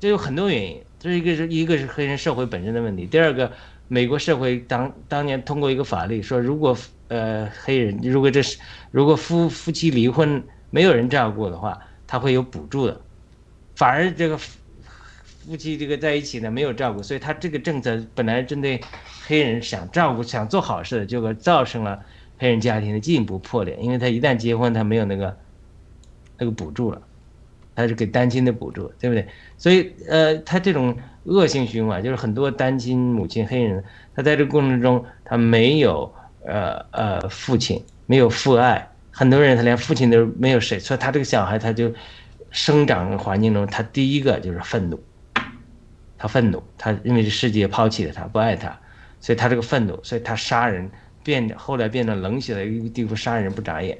[0.00, 3.06] 这有很多原因，这是一个是一个是黑人社会本身的问题。
[3.06, 3.52] 第二个，
[3.86, 6.74] 美国社会当当年通过一个法律说，如果
[7.08, 8.58] 呃黑人如果这是
[8.90, 12.98] 如果夫夫妻离婚没有人照顾的话，他会有补助的。
[13.76, 18.80] 反而这个夫妻这个在一起呢没有照顾，所以他这个政策本来针对
[19.26, 22.02] 黑人想照顾想做好事的，结果造成了
[22.38, 25.36] 黑人家庭的进一步破裂，因为他一旦结婚，他没有那个
[26.38, 27.02] 那个补助了。
[27.74, 29.26] 他是给单亲的补助，对不对？
[29.56, 33.82] 所以，呃，他这种恶性循环，就是很多单亲母亲黑人，
[34.14, 36.12] 他在这个过程中，他没有
[36.44, 41.92] 呃呃父亲，没有父爱，很多人他连父亲都没有谁，所以他这个小孩他就
[42.50, 45.00] 生长环境中，他第一个就是愤怒，
[46.18, 48.78] 他愤怒，他因为这世界抛弃了他，不爱他，
[49.20, 50.90] 所以他这个愤怒，所以他杀人，
[51.22, 53.96] 变后来变成冷血的一个地步，杀人不眨眼，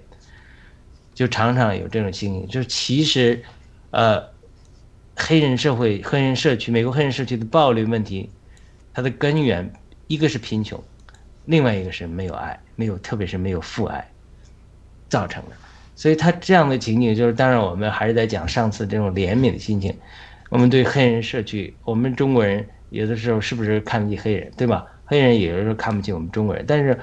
[1.14, 3.42] 就常常有这种情形，就是其实。
[3.90, 4.22] 呃，
[5.16, 8.30] 黑人社会、黑人社区、美国黑人社区的暴力问题，
[8.94, 9.72] 它的根源
[10.06, 10.80] 一个是贫穷，
[11.46, 14.08] 另外一个是没有爱，没有，特别是没有父爱
[15.08, 15.56] 造成的。
[15.96, 19.94] 所以他这样的情景，就是当然我们还是在讲上次这种怜悯的心情。
[20.48, 24.86] 我们对黑人社区，我们中国人有的时候是不是看不起黑人，对吧？
[25.04, 26.96] 黑人有的时候看不起我们中国人，但是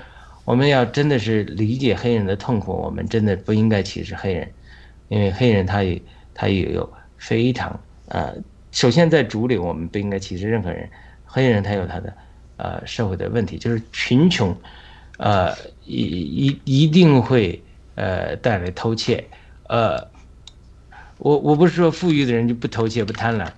[0.46, 4.52] 我们要真的是理解黑人的痛苦，我们真的不应该歧视黑人，
[5.10, 6.02] 因为黑人他也。
[6.40, 8.32] 他也有非常呃，
[8.72, 10.88] 首先在主里，我们不应该歧视任何人。
[11.26, 12.14] 黑人他有他的
[12.58, 14.56] 呃社会的问题，就是贫穷，
[15.18, 15.52] 呃
[15.84, 17.60] 一一一定会
[17.96, 19.28] 呃带来偷窃。
[19.68, 19.98] 呃，
[21.18, 23.50] 我我不是说富裕的人就不偷窃不贪婪，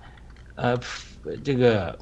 [0.54, 0.80] 呃，
[1.44, 1.98] 这个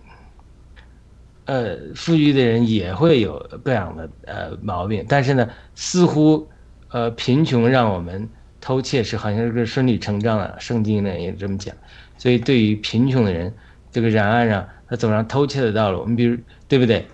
[1.47, 6.49] 呃富裕的人也会有各样的呃毛病，但是呢，似乎
[6.91, 8.29] 呃贫穷让我们。
[8.61, 11.75] 偷窃是好像是个顺理成章的，圣经呢也这么讲，
[12.17, 13.53] 所以对于贫穷的人，
[13.93, 17.07] 这个然而啊，他走上偷窃的道路，你比如对不对？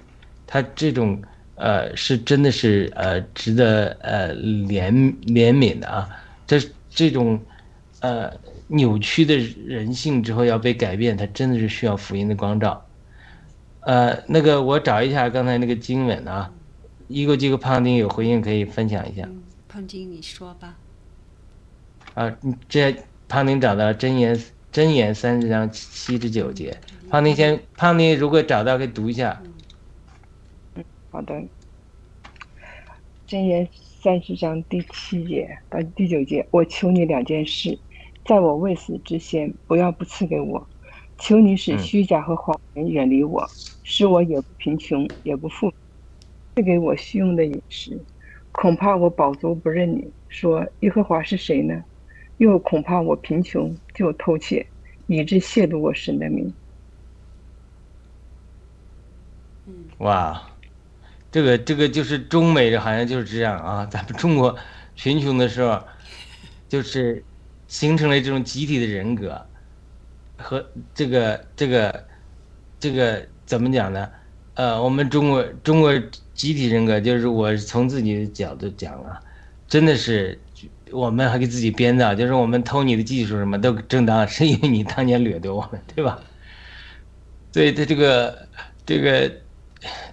[0.47, 1.21] 他这种
[1.57, 4.93] 呃是真的是呃值得呃怜
[5.27, 6.09] 怜悯的啊，
[6.47, 7.41] 这这种
[8.01, 8.31] 呃
[8.69, 12.85] 扭曲的人性之后要被改变，他真的是需要福音的光照。
[13.81, 16.51] 呃，那个我找一下刚才那个经文啊，
[17.09, 19.29] 一个这个胖丁有回应可以分享一下。
[19.69, 20.77] 胖丁，你说吧。
[22.15, 22.37] 啊，
[22.69, 22.97] 这
[23.29, 24.39] 胖丁找到真言
[24.71, 26.77] 真言三十章七至九节。
[27.11, 29.41] 胖丁先，胖丁如果找到，可以读一下。
[30.75, 31.43] 嗯，好的。
[33.27, 33.69] 真言
[34.01, 37.77] 三十章第七节到第九节，我求你两件事，
[38.25, 40.65] 在我未死之前，不要不赐给我。
[41.19, 43.49] 求你使虚假和谎言远离我，
[43.83, 45.73] 使我也不贫穷也不富，
[46.55, 47.99] 赐给我虚用的饮食。
[48.53, 51.83] 恐怕我饱足不认你，说耶和华是谁呢？
[52.39, 54.67] 又恐怕我贫穷就偷窃，
[55.07, 56.53] 以致亵渎我神的名。
[59.99, 60.51] 哇，
[61.31, 63.87] 这个这个就是中美的，好像就是这样啊。
[63.91, 64.55] 咱们中国
[64.95, 65.81] 贫穷的时候，
[66.69, 67.25] 就是
[67.69, 69.47] 形成了这种集体的人格，
[70.37, 72.09] 和这个这个
[72.81, 74.11] 这个怎么讲呢？
[74.55, 75.97] 呃，我们中国中国
[76.35, 79.21] 集体人格，就是我从自己的角度讲啊，
[79.69, 80.39] 真的是。
[80.93, 86.21] 我们还给自己编造，就是我们偷你的技术什么都正当，是因为你当年掠夺我们，对吧？
[87.53, 88.49] 所以他这个
[88.85, 89.33] 这个，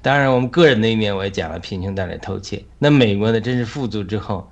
[0.02, 2.64] 当然我们个人的一面我也讲了，贫穷带来偷窃。
[2.80, 4.50] 那美国呢，真是富足之后，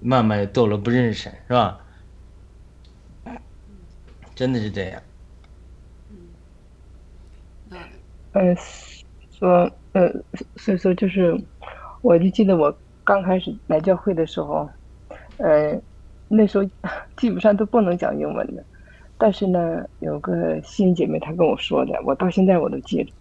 [0.00, 1.78] 慢慢堕落不认识，是吧？
[4.34, 5.02] 真的是这样。
[8.32, 8.56] 嗯，
[9.38, 10.12] 说呃，
[10.56, 11.36] 所以说就是，
[12.02, 14.68] 我就记得我刚开始来教会的时候。
[15.38, 15.80] 呃，
[16.28, 16.64] 那时候
[17.16, 18.64] 基本上都不能讲英文的，
[19.18, 23.12] 但是呢，有个新姐妹她跟我说的，我到现在我都记着。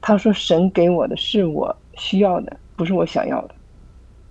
[0.00, 3.54] 她说：“神给我的是我需要的，不是我想要的。”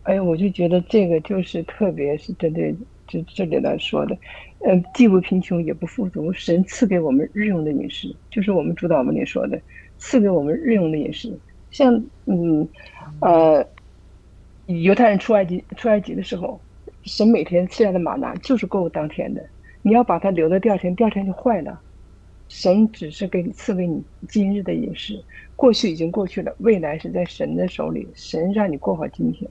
[0.04, 2.74] 哎，我就觉得这个就是特别是针对
[3.08, 4.16] 这这里来说的，
[4.60, 9.60] 呃，既不贫穷也不富足，神赐给我们日用的饮食，就是我们主导文里说的，
[9.98, 11.38] 赐给我们日用的饮食。
[11.72, 12.68] 像嗯，
[13.20, 13.66] 呃，
[14.68, 16.62] 犹太人出埃及出埃及的时候。
[17.06, 19.44] 神每天赐下的玛拿就是够当天的，
[19.84, 21.80] 你要把它留到第二天，第二天就坏了。
[22.48, 25.24] 神只是给你赐给你今日的饮食，
[25.56, 29.50] 过去已经过去了，未来是在神的手里，神让你过好今天。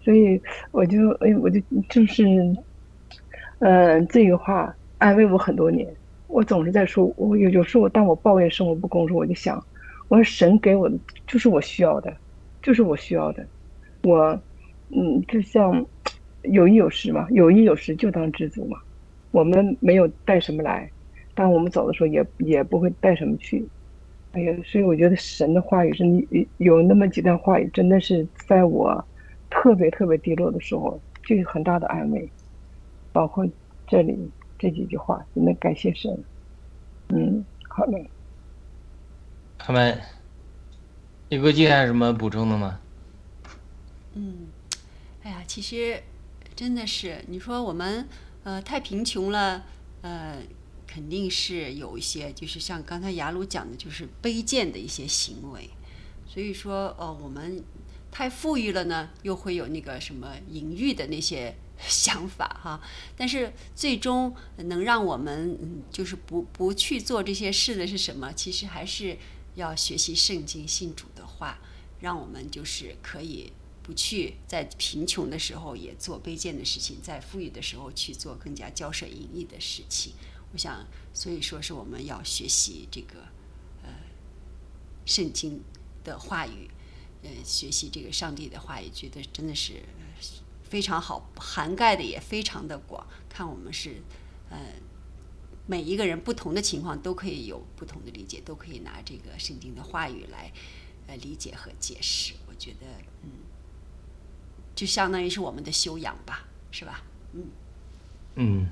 [0.00, 2.24] 所以我就哎，我就就是，
[3.58, 5.88] 嗯，这个话安慰我很多年。
[6.28, 9.64] 我总是在说，我有有时候当我抱怨生活不公时，我就想，
[10.08, 10.96] 我说神给我的
[11.26, 12.12] 就是我需要的，
[12.62, 13.46] 就是我需要的。
[14.02, 14.40] 我，
[14.90, 15.86] 嗯，就像
[16.50, 18.78] 有衣有食嘛，有衣有食就当知足嘛。
[19.30, 20.90] 我们没有带什么来。
[21.34, 23.62] 但我们走的时候，也也不会带什么去。
[24.32, 29.04] 哎呀，所以我觉得神的话语是，你有那么几段话语，真的是在我
[29.50, 32.26] 特别特别低落的时候，就有很大的安慰。
[33.12, 33.46] 包括
[33.86, 34.18] 这里
[34.58, 36.18] 这几句话，真的感谢神。
[37.08, 38.08] 嗯，好嘞。
[39.58, 39.98] 他们，
[41.28, 42.80] 李国基还有什么补充的吗？
[44.14, 44.46] 嗯，
[45.22, 45.98] 哎呀，其实
[46.56, 48.08] 真的是，你说我们
[48.42, 49.64] 呃太贫穷了，
[50.02, 50.42] 呃。
[50.88, 55.68] 肯定是有一些，就是像刚才雅鲁讲的，就是卑贱的一些行为。
[56.26, 57.62] 所以说，呃，我们
[58.10, 61.54] 太富裕了呢，又会有那个什么淫欲的那些
[61.86, 62.80] 想法哈。
[63.14, 68.32] 但是最终能让我们就是不不去做这些事的是什么？
[68.32, 69.18] 其实还是
[69.56, 71.58] 要学习圣经、信主的话，
[72.00, 73.52] 让我们就是可以
[73.86, 80.12] 不去在贫穷的时候也做卑贱的事情，在富裕的时候去做更加骄奢淫逸的事情。
[80.52, 83.20] 我想，所以说是我们要学习这个，
[83.84, 83.90] 呃，
[85.04, 85.62] 圣经
[86.02, 86.68] 的话语，
[87.22, 89.74] 呃，学习这个上帝的话语，觉得真的是
[90.64, 93.06] 非常好，涵盖的也非常的广。
[93.28, 94.02] 看我们是，
[94.50, 94.58] 呃，
[95.68, 100.52] 每一个人不同的情况都可以有不同的理解，都可以拿这个圣经的话语来，
[101.06, 102.34] 呃，理解和解释。
[102.48, 102.86] 我觉得，
[103.22, 103.30] 嗯，
[104.76, 107.02] 就相当于是我们的修养吧，是吧？
[107.32, 107.42] 嗯，
[108.36, 108.68] 嗯。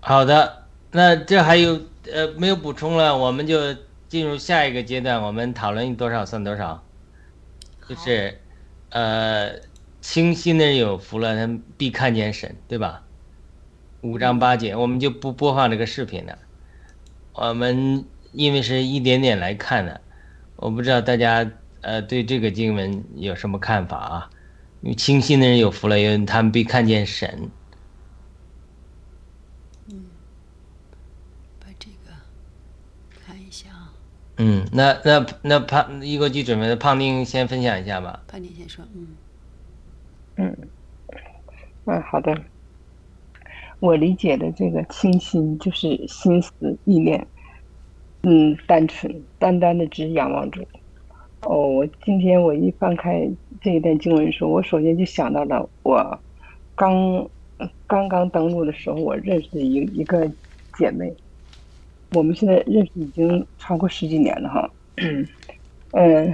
[0.00, 1.80] 好的，那这还有
[2.12, 3.74] 呃没有补充了，我们就
[4.06, 6.84] 进入下一个阶段，我们讨论多少算多少，
[7.88, 8.38] 就是
[8.90, 9.52] 呃
[10.02, 13.02] 清心的人有福了，他必看见神，对吧？
[14.02, 16.38] 五章八节，我们就不播放这个视频了。
[17.32, 20.02] 我们因为是一点点来看的，
[20.56, 24.30] 我不知道大家呃对这个经文有什么看法啊？
[24.84, 27.50] 因为清心的人有福了，因为他们必看见神。
[34.36, 38.24] 嗯，那那那胖一国际准备的胖丁先分享一下吧。
[38.26, 39.06] 胖丁先说，嗯，
[40.34, 40.56] 嗯，
[41.84, 42.36] 嗯，好的。
[43.78, 47.24] 我理解的这个清新就是心思意念，
[48.22, 50.66] 嗯，单纯，单单的只仰望主。
[51.46, 53.28] 哦，我今天我一翻开
[53.60, 56.18] 这一段经文书，我首先就想到了我
[56.74, 57.28] 刚
[57.86, 60.30] 刚刚登录的时候，我认识的一一个
[60.78, 61.12] 姐妹。
[62.12, 64.70] 我们现在认识已经超过十几年了哈，
[65.92, 66.32] 嗯，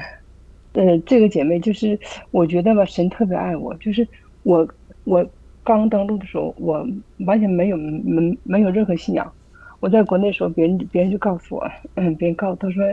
[0.75, 1.99] 呃，这个姐妹就是
[2.33, 4.07] 我觉得吧，神特别爱我，就是
[4.43, 4.69] 我
[5.05, 5.27] 我
[5.65, 6.87] 刚登陆的时候，我
[7.21, 9.33] 完全没有没没有任何信仰。
[9.79, 12.85] 我在国内时候，别人别人就告诉我，嗯，别人告诉他说，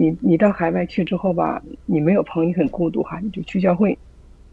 [0.00, 3.98] 你你到海外去之后吧，你没有朋友，很孤独哈，你就去教会，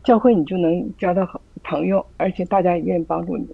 [0.04, 3.48] 教会你就能交到朋友，而且大家也愿意帮助你。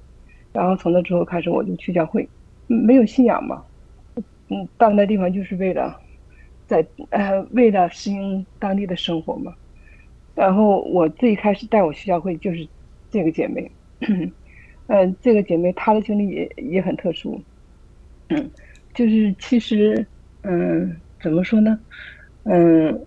[0.54, 2.26] 然后从那之后开始，我就去教会，
[2.68, 3.62] 没有信仰嘛。
[4.48, 6.00] 嗯，到那地方就是为了，
[6.66, 9.54] 在呃为了适应当地的生活嘛。
[10.34, 12.66] 然后我最开始带我去教会就是
[13.10, 13.70] 这个姐妹，
[14.88, 17.38] 嗯，这个姐妹她的经历也也很特殊，
[18.30, 18.50] 嗯，
[18.94, 20.08] 就是其实
[20.44, 21.80] 嗯怎么说呢，
[22.44, 23.06] 嗯，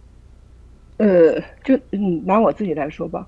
[0.99, 3.27] 呃就嗯拿我自己来说吧，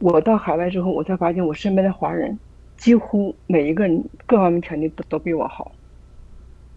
[0.00, 2.38] 我到海外之后，我才发现我身边的华人
[2.76, 5.72] 几乎每一个人各方面条件都都比我好。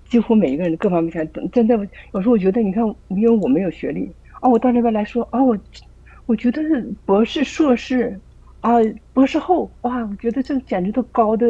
[0.09, 1.75] 几乎每一个人各方面全真的，
[2.13, 5.57] 有时候我觉得，你看，因为我没有学历啊，我到这边来说啊，我
[6.27, 6.61] 我觉得
[7.05, 8.17] 博士、硕士
[8.61, 8.75] 啊，
[9.13, 11.45] 博士后哇，我觉得这简直都高的，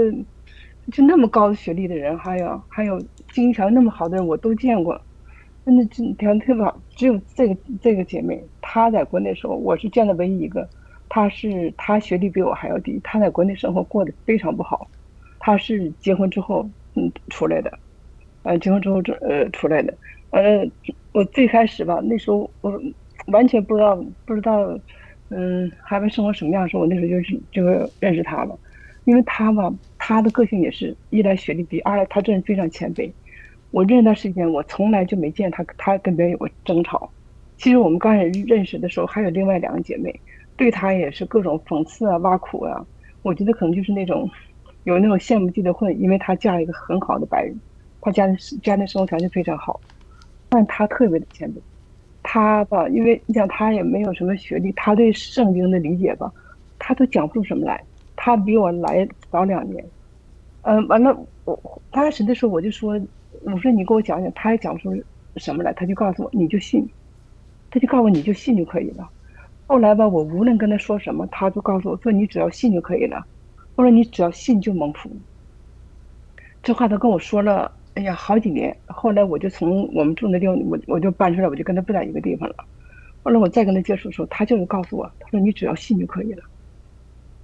[0.92, 3.00] 就那么高的学历的人，还有还有
[3.32, 5.00] 经济条件那么好的人，我都见过，
[5.68, 5.84] 真的
[6.16, 6.82] 条件特别好。
[6.96, 10.66] 只有这个这个姐妹，她在国内时候，我是见的唯一一个，
[11.10, 14.88] 她是她学历比我还要低，她在国内生活过得非常不好，
[15.40, 16.66] 她是结婚之后
[16.96, 17.78] 嗯出来的。
[18.44, 19.94] 呃，结婚之后这呃出来的，
[20.30, 20.66] 呃，
[21.12, 22.82] 我最开始吧，那时候我
[23.26, 23.94] 完全不知道
[24.24, 24.80] 不知道，
[25.32, 28.58] 嗯，海外生活什么样的时候，我那时候就是就认识她了，
[29.04, 33.12] 因为她吧，她的个性也是一来学历低，二来她这人非常谦卑。
[33.72, 37.10] 我认识他时间，我从来就没见他他跟别人有过争吵。
[37.58, 40.20] 其实我们刚开始认识的时候，还有另外两个姐妹，
[40.56, 42.86] 对他也是各种讽刺啊、挖苦啊。
[43.22, 44.30] 我觉得可能就是那种。
[44.84, 47.54] 有那种羡慕嫉妒恨，因为她嫁了一个很好的白人，
[48.00, 49.78] 她家的家庭生活条件非常好，
[50.48, 51.56] 但她特别的谦卑。
[52.24, 56.32] 她吧，因为你想她也没有什么学历，她对圣经的理解吧，
[56.80, 57.84] 她都讲不出什么来。
[58.16, 59.84] 她比我来早两年，
[60.62, 61.14] 嗯，完了
[61.44, 62.98] 我刚开始的时候我就说，
[63.44, 65.04] 我说你给我讲讲，他也讲不出
[65.36, 66.88] 什么来，他就告诉我你就信，
[67.70, 69.10] 他就告诉我你就信就可以了。
[69.68, 73.26] 后来吧，我无论跟他说什么，他就告诉我说你只要信就可以了。
[73.76, 75.12] 我说你只要信就蒙福。
[76.64, 78.76] 这话他跟我说了，哎呀，好几年。
[78.88, 82.56] 后来我就从我们住那地方，我我就搬出来，我就跟他不在一个地方了。
[83.24, 86.44] 后来我再跟他接触的时候，他就是告诉我，他说你只要信就可以了。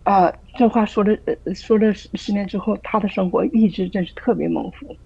[0.03, 1.17] 啊，这话说了
[1.53, 4.97] 说了十十年之后，他的生活一直真是特别蒙福。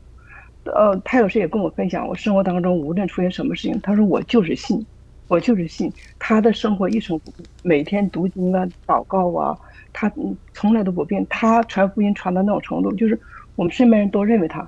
[0.75, 4.85] 呃，他有时也跟我分享，我生活当中无论出现什么事情，他说我就是信，
[5.27, 5.91] 我就是信。
[6.19, 9.57] 他的生活一成不变，每天读经啊、祷告啊，
[9.93, 10.11] 他
[10.53, 11.25] 从来都不变。
[11.29, 13.19] 他传福音传到那种程度，就是
[13.55, 14.61] 我们身边人都认为他，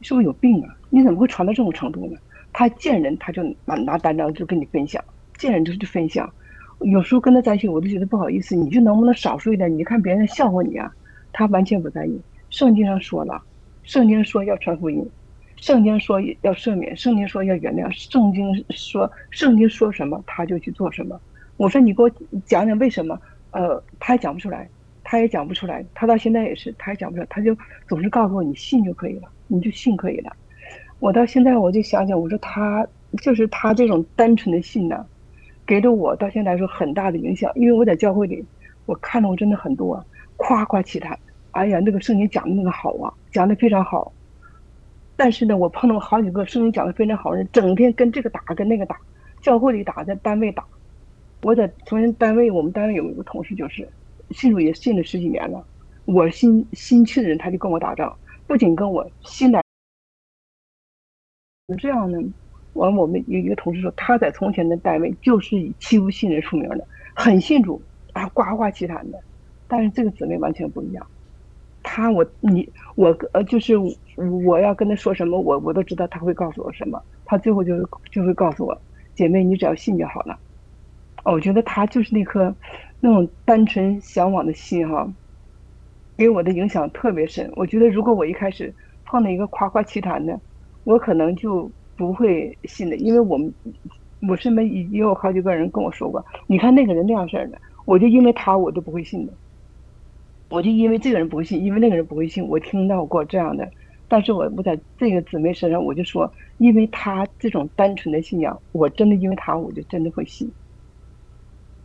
[0.00, 0.76] 是不是有病啊？
[0.90, 2.18] 你怎么会传到这种程度呢？
[2.52, 5.02] 他见人他就拿拿单张就跟你分享，
[5.36, 6.32] 见人就就分享。
[6.80, 9.76] 有时候跟他在一起，我都觉得不好意思，你就能不能少说一点？
[9.76, 10.92] 你看别人笑话你啊，
[11.32, 12.20] 他完全不在意。
[12.50, 13.42] 圣经上说了，
[13.82, 15.04] 圣经说要传福音，
[15.64, 21.18] 圣经说要赦免，圣经说要原谅，圣经说圣经说什么他就去做什么。
[21.56, 22.10] 我说你给我
[22.44, 23.18] 讲讲为什么？
[23.52, 24.68] 呃，他也讲不出来，
[25.02, 27.56] 他也讲不出来，他到现在也是，他也讲不出来，他就
[27.88, 30.30] 总是告诉我你信就可以了，你就信可以了。
[30.98, 32.86] 我到现在我就想想，我说他
[33.22, 35.06] 就是他这种单纯的信呢。
[35.66, 38.44] 给了我到现在来说很大的影响，因为我在教会里，
[38.84, 40.04] 我看到过真的很多
[40.36, 41.18] 夸夸其谈。
[41.52, 44.12] 哎呀，那个圣经讲的那个好啊，讲的非常好。
[45.16, 48.98] 但是呢，我碰到好几个圣经讲的非常好的人，整天跟这个打，跟那个打，
[49.40, 50.64] 教会里打，在单位打。
[51.42, 53.88] 我在从前单位，我们单位有一个同事就是
[54.30, 55.64] 信主也信了十几年了。
[56.04, 59.62] 我新新去的人，他就跟我打仗，不仅跟我新来，
[61.78, 62.18] 这样呢。
[62.72, 66.84] 完，我们有一个同事说，他在从前的单位就是以欺负新人出名的，
[67.14, 67.80] 很信主
[68.12, 69.20] 啊，呱呱其谈的。
[69.68, 71.06] 但是这个姊妹完全不一样，
[71.94, 73.74] 他我你我呃，就是
[74.44, 77.00] 我要跟他说什么，我我都知道他会告诉我什么。
[77.24, 78.76] 他最后就就会告诉我，
[79.14, 80.36] 姐妹，你只要信就好了。
[81.22, 82.52] 我觉得他就是那颗
[82.98, 85.08] 那种单纯向往的心哈，
[86.16, 87.48] 给我的影响特别深。
[87.54, 88.74] 我觉得如果我一开始
[89.04, 90.36] 碰到一个夸夸其谈的，
[90.82, 91.70] 我可能就。
[91.96, 93.54] 不会信的，因为我们
[94.28, 99.32] 我身边也有好几个人跟我说过，你看那个人那样式儿的，我就因为他我都不会信的，
[100.48, 103.70] 我就因为这个人不会信，因为那个人不会信，我听到过这样的，
[104.08, 110.52] 但是我我在这个姊妹身上我就说，因为他这种单纯的信仰，我真的因为他我就真的会信，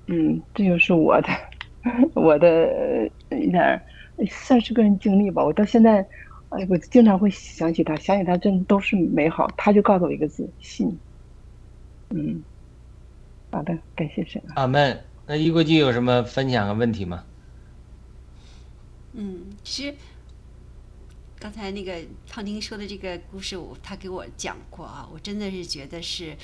[0.07, 1.29] 嗯，这就是我的
[2.15, 3.81] 我的一点
[4.29, 6.07] 算是个人经历吧，我到现在。
[6.49, 9.47] 哎，我经常会想起他，想起他，真的都是美好。
[9.55, 10.99] 他就告诉我一个字：信。
[12.09, 12.43] 嗯，
[13.51, 14.41] 好的，感谢神。
[14.55, 14.99] 阿门。
[15.27, 17.23] 那一国际有什么分享和问题吗？
[19.13, 19.95] 嗯，其实
[21.39, 21.99] 刚才那个
[22.29, 26.37] 胖丁说的这个故事，我他给我讲过啊，我真的是觉得是，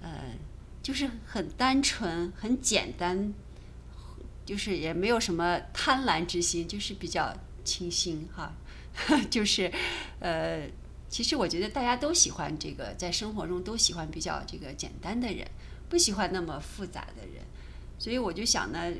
[0.00, 0.34] 呃，
[0.82, 3.32] 就是很单纯、很简单，
[4.44, 8.54] 就是也没有什么贪婪之心，就是比较清新哈。
[9.28, 9.70] 就是，
[10.20, 10.66] 呃，
[11.10, 15.46] 其实我觉得大家都喜欢这个，在生活中都喜欢比较这个简单的人，
[15.90, 17.44] 不喜欢那么复杂的人，
[17.98, 18.90] 所以我就想呢，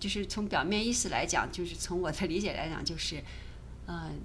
[0.00, 3.22] 就是从表面意思来讲，就是从我的理解来讲，就是，
[3.86, 4.18] 嗯。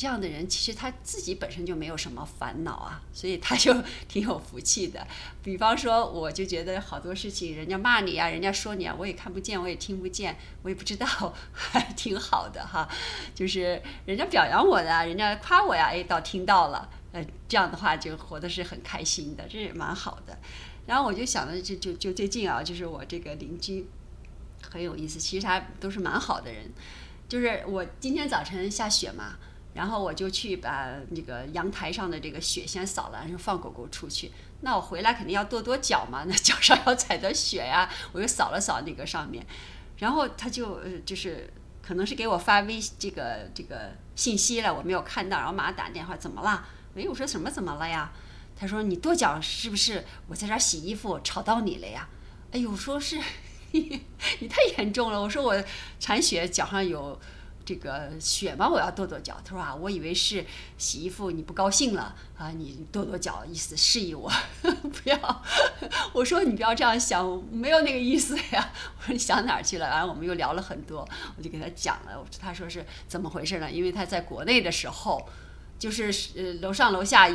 [0.00, 3.70] 这样的人其实他自己本身就没有什么烦恼啊，所以他就
[4.08, 5.06] 挺有福气的。
[5.42, 11.06] 比方说，我就觉得好多事情，人家骂你啊，人家说你啊，我也看不见，我也听不见，我也不知道，
[11.52, 12.88] 还挺好的哈。
[13.34, 20.38] 就是人家表扬我的，人家夸我呀，哎，倒听到了，呃，这样的话就活的是很开心的，这也蛮好的。
[20.86, 23.86] 然后我就想着，就就就最近啊，就是我这个邻居
[24.70, 26.70] 很有意思，其实他都是蛮好的人。
[27.28, 29.36] 就是我今天早晨下雪嘛。
[29.72, 34.32] 然后我就去把那个阳台上的这个雪先扫了，然后放狗狗出去。
[34.62, 39.46] 那我回来肯定要跺跺脚嘛，那 脚上要踩的雪呀，我又扫了扫那个上面。
[39.98, 41.48] 然后他就就是
[41.80, 46.66] 可能是给我发微这个这个信息了，我没有看到，然后马上打电话，怎么了？
[46.96, 48.10] 哎，我说什么怎么了呀？
[48.56, 52.08] 他说你跺脚是不是我在这儿洗衣服吵到你了呀？
[52.50, 53.20] 哎呦，我说是，
[54.40, 55.20] 你太严重了。
[55.20, 55.64] 我说我
[55.98, 57.18] 铲雪脚上有。
[57.62, 58.68] 这个雪吗？
[58.68, 59.36] 我要跺跺脚。
[59.44, 60.44] 他说啊，我以为是
[60.76, 64.28] 洗衣服你不高兴了啊，你跺跺脚，意思示意我
[64.64, 65.42] 不要。
[66.12, 68.72] 我说你不要这样想，没有那个意思呀。
[68.98, 69.86] 我说你想哪儿去了？
[69.86, 71.06] 然后我们又聊了很多，
[71.36, 72.26] 我就给他讲了。
[72.40, 73.70] 他说是怎么回事呢？
[73.70, 75.28] 因为他在国内的时候，
[75.78, 77.28] 就是呃楼上楼下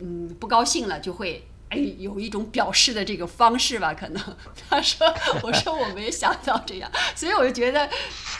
[0.00, 1.48] 嗯不高兴了就会。
[1.70, 4.22] 哎，有一种表示的这个方式吧，可能
[4.70, 5.06] 他说，
[5.42, 7.88] 我说我没想到这样， 所以我就觉得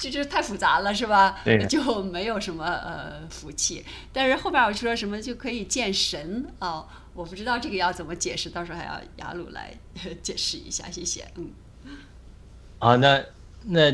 [0.01, 1.39] 就是太复杂了，是吧？
[1.45, 3.85] 对，就没有什么呃福气。
[4.13, 9.75] 但是后边我说什么就可以见神啊，我不知道这个要怎么解释，到时候还要雅鲁来
[10.23, 11.27] 解释一下，谢谢。
[11.37, 11.51] 嗯。
[12.79, 13.23] 好，那
[13.65, 13.93] 那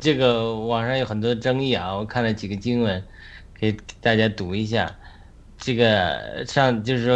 [0.00, 3.04] 这个网上有很多争议啊，我看了几个经文，
[3.60, 4.96] 给大家读一下。
[5.58, 7.14] 这个上就是说，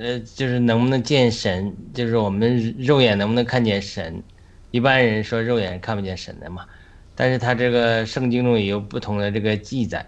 [0.00, 4.22] 呃，就是能不能见神，就是我们肉眼能不能看见神？
[4.72, 6.66] 一般人说肉眼看不见神的嘛，
[7.14, 10.04] 但是他这个圣经中也有不同的这个记载，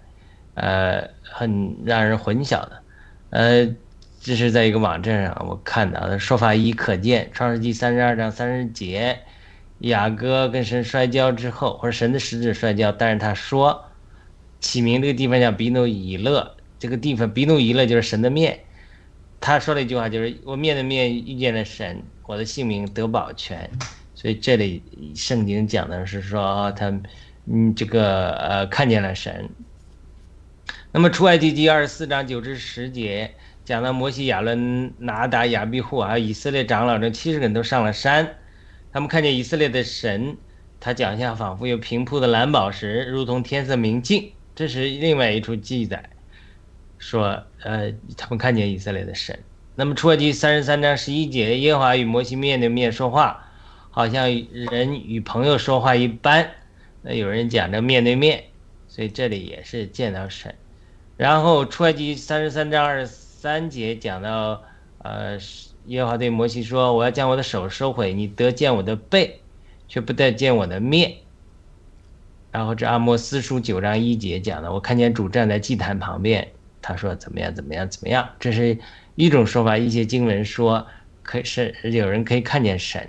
[0.54, 2.82] 呃，很让人混淆的。
[3.30, 3.66] 呃，
[4.20, 9.20] 这是在一个网站上我看到的说法一可见，创世纪三十二章三十节，
[9.78, 13.84] 雅各跟神摔跤之后，或者神的使者摔跤，但是他说
[14.60, 16.57] 起名这个地方叫比努以勒。
[16.78, 18.60] 这个地方比努伊勒就是神的面，
[19.40, 23.70] 他说了一句话，就是我面对面遇见了神，我的性命得保全。
[24.14, 24.82] 所以这里
[25.14, 26.92] 圣经讲的是说他，
[27.46, 29.48] 嗯，这个呃看见了神。
[30.90, 38.36] 那么出埃及记二十四章九至十节讲到摩西、亚伦、拿达、亚比户还有以色列长老这七十个人都上了山，
[38.92, 40.36] 他们看见以色列的神，
[40.80, 44.32] 他脚下仿佛有平铺的蓝宝石，如同天色明镜。
[44.54, 46.10] 这是另外一处记载。
[46.98, 49.38] 说，呃，他们看见以色列的神。
[49.74, 53.48] 那么出埃及三十三章十一节，耶和华与摩西面对面说话，
[53.90, 56.50] 好像人与朋友说话一般。
[57.02, 58.42] 那有人讲着面对面，
[58.88, 60.54] 所以这里也是见到神。
[61.16, 64.62] 然后出埃及三十三章二十三节讲到，
[64.98, 65.38] 呃，
[65.86, 69.40] 耶和华对摩西说：“我要将我的手收回，你得见我的背，
[69.86, 71.14] 却不得见我的面。”
[72.50, 76.48] 然后这阿摩斯书九章一节讲的，我看见主站在祭坛旁边。
[76.80, 77.54] 他说怎么样？
[77.54, 77.88] 怎么样？
[77.88, 78.28] 怎么样？
[78.38, 78.78] 这是
[79.14, 79.76] 一种说法。
[79.76, 80.86] 一些经文说，
[81.22, 83.08] 可以是有人可以看见神，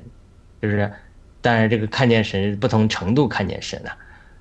[0.62, 0.92] 就是，
[1.42, 3.98] 当然这个看见神是不同程度看见神啊。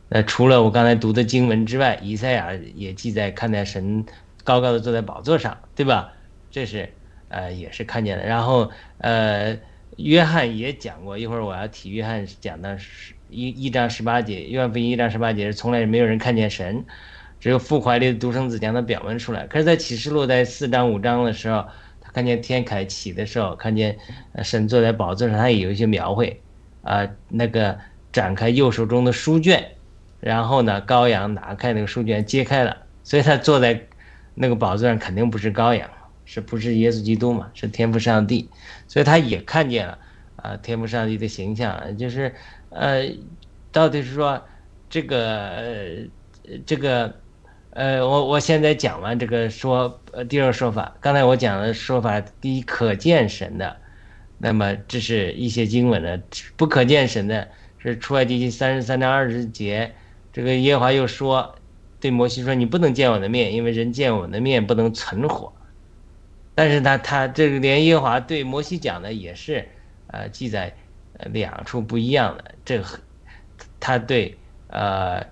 [0.08, 4.04] 那除了我刚才读的经文之外，以赛亚也记载看见神
[4.42, 6.12] 高高的坐在宝座上，对吧？
[6.50, 6.88] 这是
[7.28, 8.24] 呃也是看见的。
[8.24, 9.58] 然后呃，
[9.98, 16.86] 约翰也讲过，一会儿我要提约翰讲的是一一章十八节，约翰福音一章十八节是从来没有人看见神。
[17.40, 19.46] 只有父怀里的独生子将他表明出来。
[19.46, 21.64] 可是，在启示录在四章五章的时候，
[22.00, 23.96] 他看见天开启的时候，看见
[24.42, 26.40] 神坐在宝座上，他也有一些描绘。
[26.82, 27.76] 啊，那个
[28.12, 29.72] 展开右手中的书卷，
[30.20, 33.78] 然后呢，羔羊拿开那个书卷揭开了，所以他坐在
[34.34, 35.90] 那个宝座上肯定不是羔羊，
[36.24, 37.50] 是不是耶稣基督嘛？
[37.52, 38.48] 是天父上帝，
[38.86, 39.98] 所以他也看见了
[40.36, 42.34] 啊，天父上帝的形象，就是
[42.70, 43.04] 呃，
[43.70, 44.42] 到底是说
[44.88, 47.14] 这个呃这个。
[47.70, 53.76] 呃，我我现在讲完这个说，呃，第二说法，刚才我讲的说法，第一可见神的，
[54.38, 56.20] 那么这是一些经文的，
[56.56, 57.46] 不可见神的，
[57.78, 59.94] 是出埃及记三十三章二十节，
[60.32, 61.54] 这个耶和华又说，
[62.00, 65.52] 对摩西说，你不能见我的面，因为人见我的面不能存活。
[66.54, 69.68] 但是他他这个连耶和华对摩西讲的也是，
[70.08, 70.74] 呃，记载
[71.32, 72.84] 两处不一样的，这个
[73.78, 74.36] 他对，
[74.68, 75.24] 呃。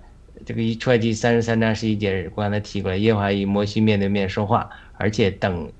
[0.47, 5.73] 这个一出来第三十三章十一节我，刚才提过了，耶和华与摩西面对面说话，而且等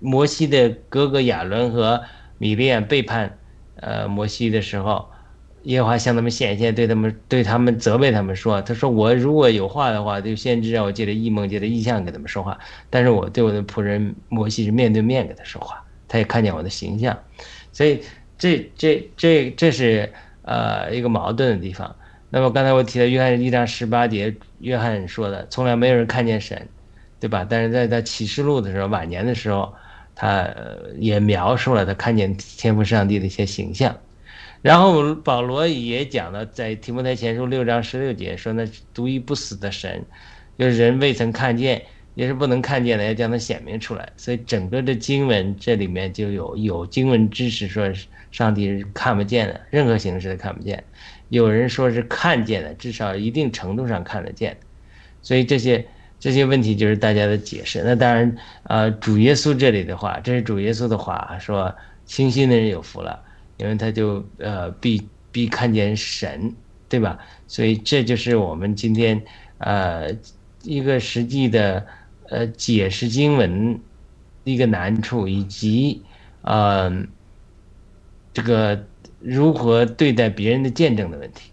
[0.00, 2.02] 摩西的哥哥亚伦和
[2.36, 3.38] 米利安背叛，
[3.76, 5.08] 呃，摩西的时候，
[5.62, 12.58] 耶和华向他们显现，对他们对他们责备他们说：“他说我如果有话的话，就先知让我借着异梦、借着异象给他们说话，
[12.90, 17.16] 但是我对我的仆人摩西是面对面给他说话，他也看见我的形象，
[17.70, 18.00] 所以
[18.36, 21.94] 这这这这是呃一个矛盾的地方。”
[22.36, 26.68] 那么刚才我提到约翰一章十八节，约翰说的，从来没有人看见神，
[27.20, 27.46] 对吧？
[27.48, 29.72] 但是在他启示录的时候，晚年的时候，
[30.16, 30.52] 他
[30.98, 33.96] 也描述了他看见天赋上帝的一些形象。
[34.62, 40.04] 然后保罗也讲了，在提摩太前书六章十六节说，那独一不死的神，
[40.58, 41.80] 就是人未曾看见，
[42.16, 44.12] 也是不能看见的，要将它显明出来。
[44.16, 47.88] 所以整个的经文这里面就有有经文支持说，
[48.32, 50.82] 上帝是看不见的，任何形式都看不见。
[51.34, 54.56] 有人说是看见的，至少一定程度上看得见，
[55.20, 55.84] 所以这些
[56.20, 57.82] 这些问题就是大家的解释。
[57.84, 61.74] 那当然，呃，主耶稣这里的话，这是主耶稣的话，说
[62.06, 63.20] 清心的人有福了，
[63.56, 66.54] 因为他就呃必必看见神，
[66.88, 67.18] 对吧？
[67.48, 69.20] 所以这就是我们今天
[69.58, 70.14] 呃
[70.62, 71.84] 一个实际的
[72.28, 73.80] 呃解释经文
[74.44, 76.00] 一个难处，以及
[76.42, 76.92] 呃
[78.32, 78.86] 这个
[79.24, 81.50] 如何对待别人的见证的问题。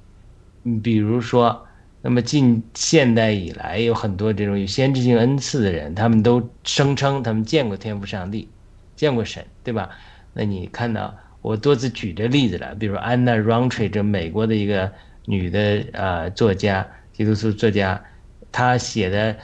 [0.64, 1.66] 你比如说，
[2.02, 8.50] 那么近现代以来，有很多这种有先知性恩赐的人，他们都声称他们见过天赋上帝，
[8.96, 9.90] 见过神，对吧？
[10.34, 14.92] 那你看到我多次举这例子了，比如安娜· r 特 y 这美国的一个
[15.26, 18.04] 女的呃作家，基督徒作家，
[18.52, 19.34] 她写的《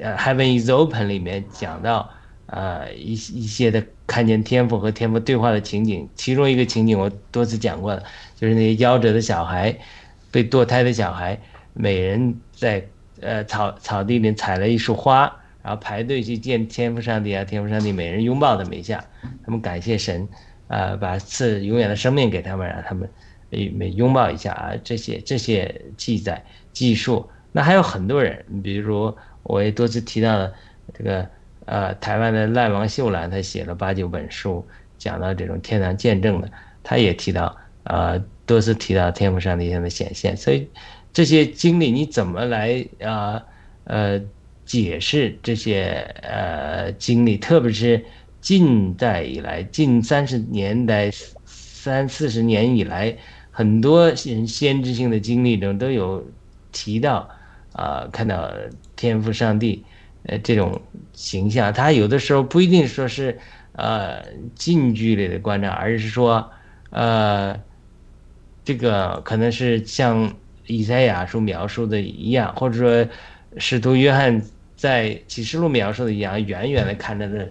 [0.00, 2.10] 呃 Heaven Is Open》里面讲到
[2.46, 8.02] 呃一一些的看见天赋和天赋对话的情景，其中一个情景我多次讲过了，
[8.34, 9.78] 就是那些夭折的小孩，
[10.32, 11.38] 被堕胎的小孩，
[11.74, 12.84] 每人在
[13.20, 15.32] 呃草草地里采了一束花。
[15.60, 19.04] 然后排队去见天父上帝啊，天父上帝每人拥抱他们一下，
[19.44, 20.26] 他们感谢神，
[20.66, 23.06] 啊，把赐永远的生命给他们，让他们
[23.50, 26.42] 每每拥抱一下啊，这些这些记载
[26.72, 30.54] 记述，那还有很多人，比如我也多次提到的
[30.96, 31.28] 这个
[31.68, 34.66] 呃台湾的赖王秀兰，他写了八九本书，
[34.98, 36.50] 讲到这种天堂见证的，
[36.82, 40.68] 他也提到呃多次提到天赋上帝的显现，所以
[41.12, 43.42] 这些经历你怎么来啊
[43.84, 44.20] 呃？
[44.68, 48.04] 解释这些呃经历，特别是
[48.38, 51.10] 近代以来，近三十年代、
[51.46, 53.16] 三四十年以来，
[53.50, 56.22] 很多先先知性的经历中都有
[56.70, 57.26] 提到
[57.72, 58.52] 啊，看到
[58.94, 59.82] 天赋上帝
[60.28, 60.80] 呃这种
[61.12, 61.72] 形象。
[61.72, 63.36] 他有的时候不一定说是
[63.72, 64.24] 呃
[64.54, 66.48] 近距离的观察，而是说
[66.90, 67.58] 呃
[68.64, 70.32] 这个可能是像
[70.66, 73.10] 以赛亚书描述的一样，或者说
[73.58, 74.40] 使徒约翰。
[74.78, 77.48] 在启示录描述的一样，远远的看着的，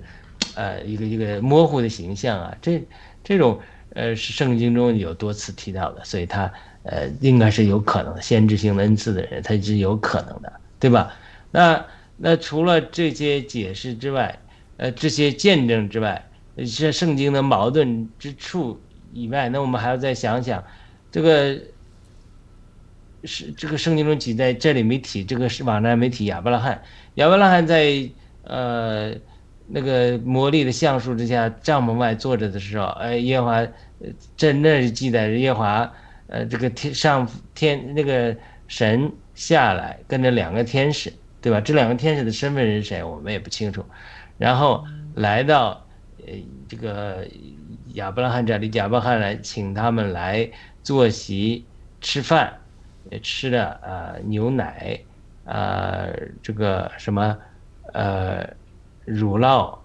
[0.56, 2.82] 呃，一个一个模糊的形象啊，这
[3.22, 3.60] 这种
[3.96, 6.50] 呃是圣经中有多次提到的，所以他
[6.84, 11.12] 呃应该是有可能，先知性恩赐的人，他是有可能的，对吧？
[11.52, 11.86] 那
[12.18, 14.40] 那除了这些解释之外，
[14.78, 18.80] 呃，这些见证之外，这圣经的矛盾之处
[19.14, 20.64] 以外，那我们还要再想想
[21.12, 21.60] 这个。
[23.24, 26.82] 是这个圣经中记在这里没提，这个是网站没提亚伯拉罕。
[27.16, 28.08] 亚伯拉罕在
[28.44, 29.12] 呃
[29.68, 33.68] 那个魔力的橡树之下帐篷外坐着的时候，哎，耶和华
[34.38, 35.94] 在那里记载着耶和华
[36.28, 38.34] 呃这个天上天那个
[38.68, 41.12] 神下来跟着两个天使，
[41.42, 41.62] 对吧？
[41.62, 43.86] 这两个天使的身份是谁，我们也不清楚。
[44.38, 44.86] 然后
[45.16, 45.86] 来到
[46.26, 46.34] 呃
[46.68, 47.28] 这个
[47.94, 50.50] 亚伯拉罕这里，亚伯拉罕来请他们来
[50.84, 51.66] 坐席
[52.02, 52.54] 吃饭。
[53.24, 55.00] 吃的呃牛奶，
[55.46, 56.14] 呃
[56.44, 57.38] 这个什么
[57.94, 58.46] 呃
[59.06, 59.78] 乳酪，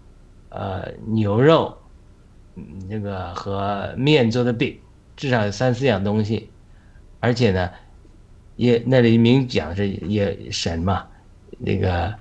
[0.49, 1.79] 呃牛肉，
[2.89, 4.77] 那个和面做的饼，
[5.15, 6.51] 至少有三四样东西，
[7.21, 7.71] 而且呢，
[8.57, 11.07] 也那里明讲是也神嘛，
[11.65, 12.15] 那个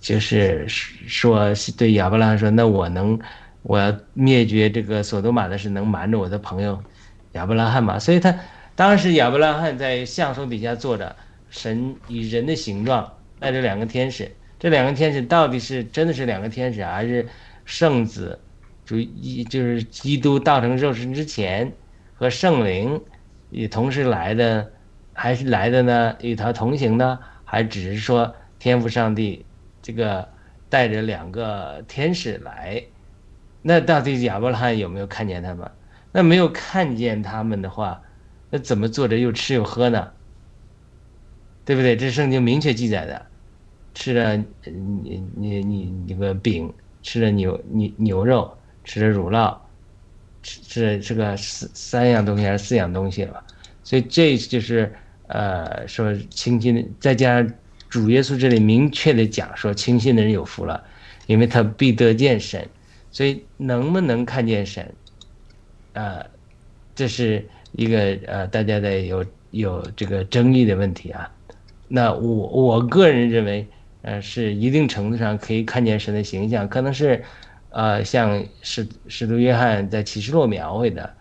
[0.00, 3.18] 就是说是对亚伯拉罕说，那我能
[3.62, 6.82] 我要灭绝这个索多玛的是能瞒着我的朋友
[7.32, 8.34] 亚伯拉罕嘛，所以他。
[8.78, 11.16] 当时亚伯拉罕在橡树底下坐着，
[11.50, 17.26] 神以人的形状带着两个天使，这两个天使到底是真的是两个天使，还是
[17.64, 18.38] 圣子，
[18.86, 21.72] 就一就是基督道成肉身之前
[22.14, 23.00] 和圣灵
[23.50, 24.70] 也同时来的，
[25.12, 26.14] 还是来的呢？
[26.22, 27.18] 与他同行呢？
[27.50, 29.46] 还只是说天父上帝
[29.80, 30.28] 这个
[30.68, 32.84] 带着两个天使来？
[33.62, 35.70] 那到底亚伯拉罕有没有看见他们？
[36.12, 38.02] 那没有看见他们的话？
[38.50, 40.12] 那怎么坐着又吃又喝呢？
[41.64, 41.96] 对不对？
[41.96, 43.26] 这圣经明确记载的，
[43.94, 46.70] 吃了你你你你个饼，
[47.02, 49.56] 吃了牛牛牛肉，吃了乳酪，
[50.42, 53.42] 吃吃这个三三样东西还是四样东西了？
[53.82, 54.94] 所以这就是
[55.28, 57.50] 呃说清心，再加上
[57.88, 60.84] 主耶稣这里明确的讲说清信的人有福了，
[61.26, 62.68] 因为他必得见神。
[63.10, 64.92] 所以能不能看见神？
[65.94, 66.26] 啊，
[66.94, 67.48] 这是。
[67.72, 71.30] 一个呃，大家的有有这个争议的问题啊，
[71.86, 73.66] 那我我个人认为，
[74.00, 77.22] 呃，是一定程度上可以看见神的形象，可能是，
[77.68, 81.12] 呃，像使使徒约翰在启示录描绘的，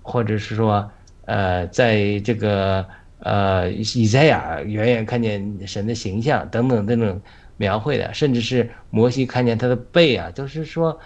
[0.00, 0.90] 或者是说，
[1.26, 2.84] 呃，在这个
[3.24, 7.20] 呃以赛亚远远看见神的形象等等这种
[7.56, 11.00] 描绘的，甚至是摩西看见他的背啊，都是说，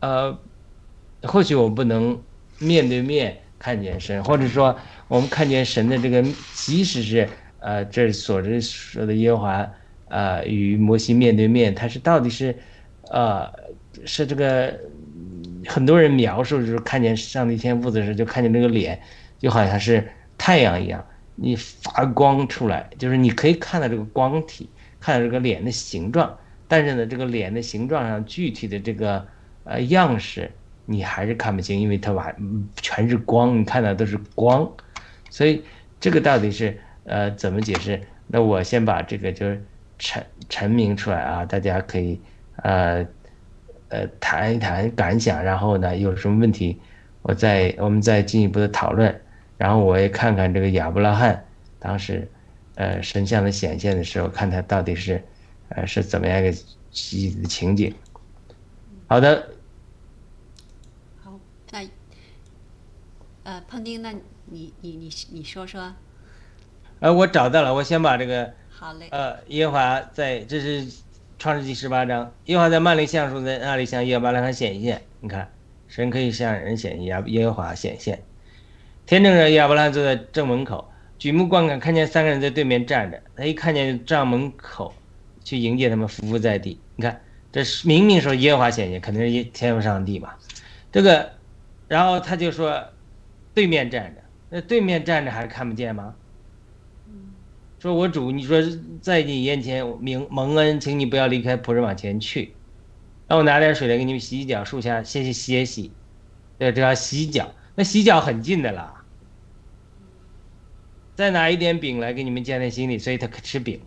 [0.00, 0.38] 呃，
[1.24, 2.18] 或许我不能
[2.58, 3.36] 面对面。
[3.56, 4.76] 看见神，或者说
[5.08, 6.22] 我们看见神的这个，
[6.52, 7.26] 即使是
[7.60, 9.70] 呃这所这说的耶和华，
[10.08, 12.54] 呃与摩西面对面，他是到底是，
[13.08, 13.50] 呃
[14.04, 14.78] 是这个
[15.66, 19.00] 很多人描述就是看见上帝天父的时候，就看见那个脸，
[19.38, 20.06] 就好像是
[20.36, 21.02] 太阳一样，
[21.36, 24.70] 你发光出来，就是你可以看到这个光体，
[25.00, 29.26] 看到这个脸的形状，但是呢，这个脸的形状上具体的这个
[29.64, 30.50] 呃样式
[30.86, 32.36] 你还是看不清，因为它完
[32.76, 34.70] 全是光，你看到都是光，
[35.28, 35.62] 所以
[35.98, 38.00] 这个到底是呃怎么解释？
[38.26, 39.64] 那我先把这个就是
[39.98, 42.20] 陈陈明出来啊，大家可以
[42.62, 43.04] 呃
[43.88, 46.80] 呃谈一谈感想，然后呢有什么问题，
[47.22, 49.20] 我再我们再进一步的讨论。
[49.56, 51.44] 然后我也看看这个亚伯拉罕
[51.78, 52.28] 当时，
[52.74, 55.22] 呃，神像的显现的时候，看他到底是，
[55.68, 56.52] 呃，是怎么样一个
[56.90, 57.94] 情情景。
[59.06, 59.50] 好的。
[61.22, 61.38] 好，
[61.70, 61.88] 那，
[63.44, 64.12] 呃，胖丁，那
[64.46, 65.94] 你你你你说说。
[67.00, 68.52] 呃，我找到了，我先把这个。
[68.70, 69.08] 好嘞。
[69.10, 70.86] 呃，耶和华在，这是
[71.38, 75.02] 创世纪十八章，耶和华在曼利橡树在那里向亚伯拉罕显现。
[75.20, 75.48] 你看，
[75.86, 78.22] 神可以向人显现，耶和华显现。
[79.06, 83.20] 天正热，亚伯拉坐在正门口，举目观看，看见三个人在对面站着。
[83.36, 84.94] 他一看见帐门口，
[85.42, 86.80] 去迎接他们，伏伏在地。
[86.96, 87.20] 你看，
[87.52, 90.30] 这是明明说耶和华显现，肯定是天父上帝嘛。
[90.90, 91.32] 这个，
[91.86, 92.82] 然后他就说，
[93.52, 96.14] 对面站着，那对面站着还看不见吗？
[97.78, 98.62] 说我主，你说
[99.02, 102.54] 在你眼前明蒙恩，请你不要离开仆人往前去，
[103.28, 105.92] 让我拿点水来给你们洗脚，树下歇歇歇息。
[106.56, 107.52] 对，这要洗脚。
[107.74, 109.04] 那洗脚很近的啦，
[111.16, 113.80] 再拿一点饼来给你们建在心里，所以他可吃饼，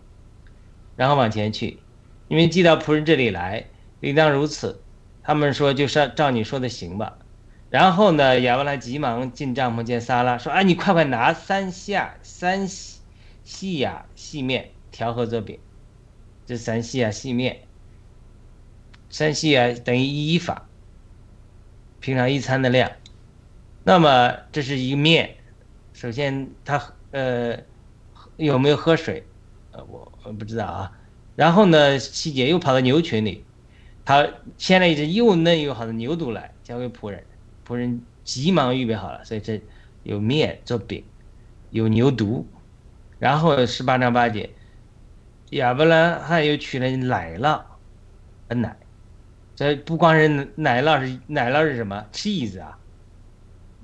[0.98, 1.80] 然后往前去，
[2.28, 3.68] 你们寄到仆人这里来，
[4.02, 4.82] 应当如此。
[5.24, 7.18] 他们说就是照你说的行吧。
[7.70, 12.68] 然后呢，亚伯拉急忙进帐篷见撒拉，说：“啊，你快快拿三下三
[13.44, 15.60] 细呀细面调和做饼。
[16.46, 17.62] 这三细呀细面，
[19.10, 20.68] 三细呀等于一法，
[22.00, 22.92] 平常一餐的量。”
[23.88, 25.34] 那么这是一个面，
[25.94, 27.58] 首先他呃
[28.36, 29.26] 有没有喝水？
[29.72, 30.92] 呃，我我不知道啊。
[31.38, 33.46] 然后呢，七姐又跑到牛群里，
[34.04, 34.28] 他
[34.58, 37.24] 牵了一只又嫩又好的牛犊来交给仆人，
[37.66, 39.24] 仆人急忙预备好了。
[39.24, 39.62] 所以这
[40.04, 41.02] 有面做饼，
[41.70, 42.44] 有牛犊，
[43.20, 44.50] 然后十八章八节，
[45.52, 47.62] 亚伯拉罕又取了奶酪
[48.50, 48.76] 和，奶，
[49.56, 52.78] 这不光是奶酪是奶酪是什么？cheese 啊。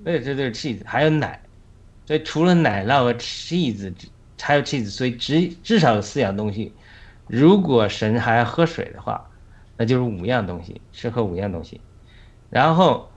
[0.03, 1.39] 对，这就是 cheese，还有奶，
[2.05, 3.93] 所以除了奶酪和 cheese，
[4.41, 6.73] 还有 cheese，所以至至少有四样东西。
[7.27, 9.29] 如果神还要喝水的话，
[9.77, 11.79] 那就是五样东西，吃喝五样东西。
[12.49, 13.09] 然后，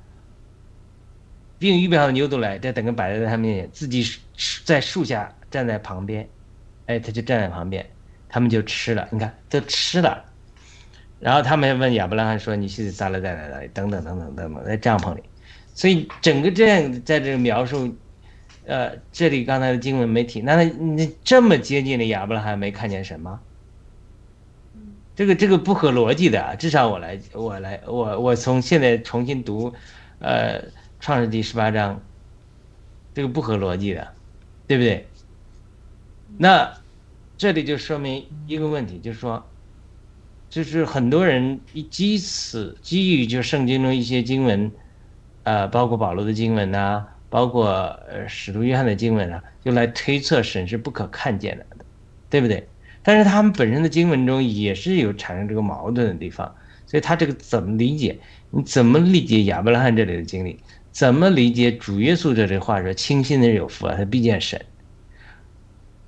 [1.59, 4.05] 并预备好的牛犊来，再等个摆在他面前，自己
[4.65, 6.29] 在树下站在旁边，
[6.87, 7.85] 哎，他就站在旁边，
[8.29, 9.09] 他们就吃了。
[9.11, 10.25] 你看，都吃了。
[11.19, 15.23] 然后他们问亚伯拉罕说：“你妻子撒拉在哪里？”等等等等等等，在帐篷里。
[15.77, 17.95] 所以整个这样在这个描述，
[18.65, 23.41] 呃，这里刚才的经文没提，那那这么接近的亚伯拉罕没看见神吗？
[25.15, 29.75] 这个这个不合逻辑的，至少我来我来我我从现在重新读，
[30.19, 30.65] 呃，
[30.99, 32.01] 创世纪十八章，
[33.13, 34.15] 这个不合逻辑的，
[34.67, 35.07] 对不对？
[36.39, 36.73] 那
[37.37, 39.47] 这里就说明一个问题，就是说，
[40.49, 41.61] 就是很多人
[41.91, 44.73] 基此基于就圣经中一些经文。
[45.47, 47.71] 呃，包括保罗的经文呐，包括
[48.11, 51.67] 呃使徒约翰的经文啊，就来推测神是不可看见的，
[52.29, 52.67] 对不对？
[53.05, 56.53] 但是他们本身的经文中也是有产生这个矛盾的地方，
[56.85, 58.19] 所以他这个怎么理解？
[58.51, 60.59] 你怎么理解亚伯拉罕这里的经历？
[60.91, 64.61] 怎么理解主耶稣这句话说“清心的人有福啊，他必见神”，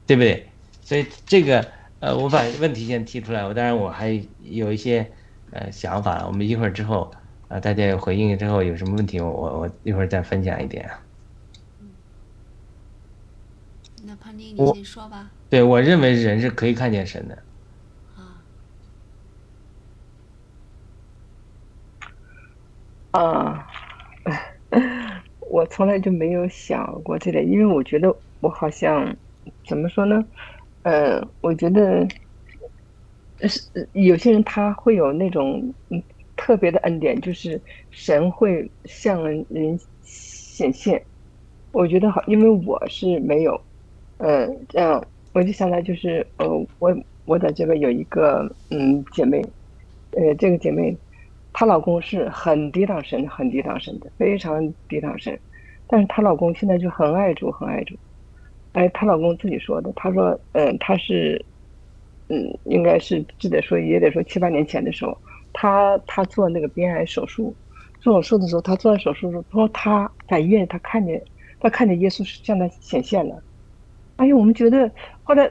[0.05, 0.49] 对不对？
[0.83, 1.65] 所以这个
[2.01, 5.09] 呃，我把问题先提出来，我当然我还有一些
[5.53, 7.09] 呃想法，我们一会儿之后。
[7.49, 11.01] 啊，大家有回应之后有什么问题，我我我一会儿再分享一点啊。
[14.05, 15.33] 那潘丁，你先说吧。
[15.49, 17.43] 对，我认为人是可以看见神的。
[18.15, 18.45] 啊。
[23.13, 23.67] 啊，
[25.51, 29.17] 我从来就没有想过这点，因为我觉得我好像
[29.67, 30.23] 怎么说呢？
[30.83, 32.07] 呃，我觉得
[33.49, 36.03] 是有些人他会有那种嗯。
[36.39, 37.61] 特别的恩典就是
[37.91, 41.05] 神会向人显现，
[41.73, 43.61] 我觉得好，因为我是没有，
[44.19, 49.43] 呃，这样我就想到就是，呃，我我在这边有一个嗯姐妹，
[50.13, 50.97] 呃，这个姐妹
[51.53, 55.39] 她老公是很抵挡神、很抵挡神的，非常抵挡神，
[55.89, 57.97] 但是她老公现在就很爱主、很爱主，
[58.73, 61.45] 哎，她老公自己说的，他说，嗯，他是，
[62.29, 65.21] 嗯，应该是记得说也得说七八年前的时候。
[65.61, 67.57] 他他做那个边癌手术，
[68.01, 71.21] 做手术的时候，他做完手术的时候，他说他在医院，他看见
[71.59, 73.43] 他看见耶稣向他显现了，
[74.17, 74.93] 哎呀，我们觉得
[75.25, 75.45] 后来，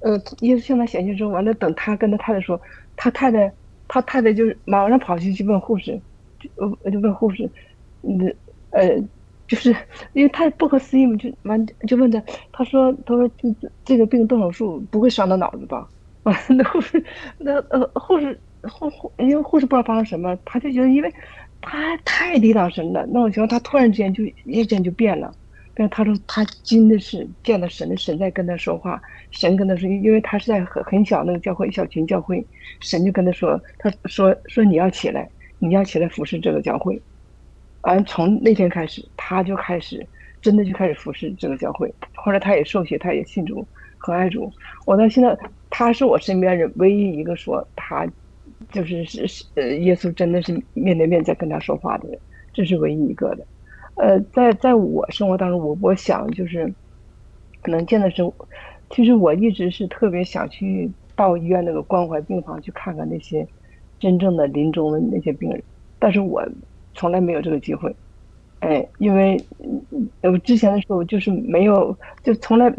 [0.00, 2.60] 呃，耶稣向他显现之后，完了等他跟他太太说，
[2.96, 3.54] 他太太
[3.86, 6.02] 他太太就是马上跑去去问护士，
[6.40, 6.50] 就
[6.84, 7.44] 呃就问护士，
[8.02, 8.18] 嗯
[8.70, 8.88] 呃，
[9.46, 9.70] 就是
[10.14, 12.20] 因为太不可思议嘛，就完就问他，
[12.52, 13.48] 他说他说这
[13.84, 15.88] 这个病动手术不会伤到脑子吧？
[16.24, 17.04] 完 了那护士
[17.38, 21.12] 那呃护士护护因为护士不知道发生什么，他就觉得因为
[21.60, 25.34] 他太抵挡神了，那种情况他突然之间就一间就变了。
[25.74, 29.00] 但是他说他真的是见了神神在跟他说话，
[29.30, 32.44] 神跟他说，因为他是在很很小那个教会小群教会，
[32.80, 35.26] 神就跟他说，他说说你要起来，
[35.58, 37.00] 你要起来服侍这个教会。
[37.82, 40.06] 完从那天开始，他就开始
[40.42, 41.92] 真的就开始服侍这个教会。
[42.14, 44.52] 后来他也受洗，他也信主和爱主。
[44.84, 45.34] 我到现在，
[45.70, 48.06] 他是我身边人唯一一个说他
[48.70, 52.18] 就是是是呃耶稣真的是面对面在跟他说话的人，
[52.52, 53.46] 这是唯一一个的。
[53.96, 56.72] 呃，在在我生活当中，我我想就是
[57.62, 58.22] 可能见的是，
[58.90, 63.46] 其实我一直是特别想去到医院那个关怀病房去看看那些
[64.00, 65.62] 真正的临终的那些病人，
[65.98, 66.42] 但是我
[66.94, 67.94] 从来没有这个机会，
[68.60, 69.38] 哎，因为
[70.22, 72.74] 呃之前的时候就是没有，就从来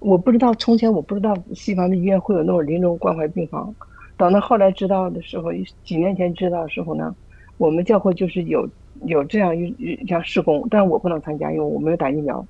[0.00, 3.74] 我不知道，从前我不知道西方的医院会有那种临终关怀病房，
[4.22, 5.52] 等到后来知道的时候，
[5.82, 7.12] 几年前知道的时候呢，
[7.58, 8.68] 我们教会就是有。
[9.06, 12.46] 有这样一一项施工，但我不能参加，因为我没有打疫苗。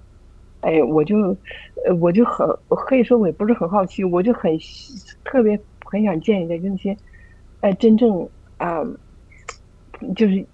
[0.60, 1.34] 哎，我就，
[1.98, 4.52] 我就很可以说我也不是很好奇，我就很
[5.24, 6.94] 特别很想见一下，那些，
[7.60, 8.84] 哎，真正啊，
[10.14, 10.44] 就是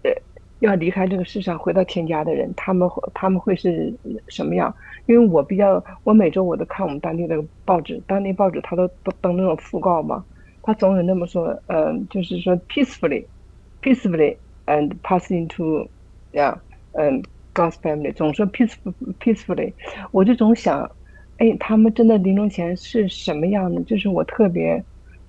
[0.60, 3.92] 要离开这个世上回到天家的人，他们他们会是
[4.28, 4.72] 什么样？
[5.06, 10.24] 因为我比较，我每周我都看我们当地的报纸，当地报纸他都都登那种讣告嘛，
[10.68, 14.36] 他总有那么说，嗯，就是说 peacefully，peacefully。
[14.66, 15.88] and pass into，
[16.32, 16.60] 呀
[16.92, 17.22] 嗯
[17.54, 19.72] ，God's family 总说 peaceful peacefully，
[20.10, 20.82] 我就总想，
[21.38, 23.82] 哎，他们真的临终前是什么样的？
[23.84, 24.84] 就是我特别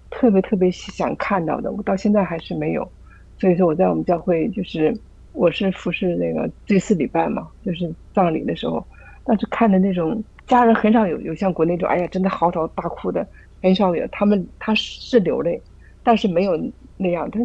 [0.10, 1.72] 特别特别想看到的。
[1.72, 2.92] 我到现在还是没有，
[3.38, 4.94] 所以说我在我们教会就是
[5.32, 8.86] 我是服侍那个祭祀礼拜嘛，就是葬礼的时候，
[9.24, 13.26] 但是看的那种家人很少有有像国内这种，哎呀，真的嚎啕大哭的
[13.62, 14.08] 很少有。
[14.08, 15.62] 他们他是流泪，
[16.04, 16.60] 但是没有
[16.98, 17.40] 那样他。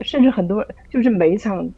[0.00, 1.70] 甚至很多就是每一场，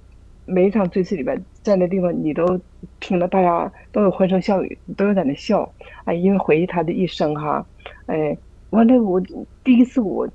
[0.46, 2.58] 每一场追思里边，在那地方你都
[3.00, 5.70] 听了，大家都有欢声笑语，都有在那笑，
[6.04, 7.66] 哎，因为回忆他的一生哈，
[8.06, 8.34] 哎，
[8.70, 9.20] 完了我
[9.62, 10.26] 第一次我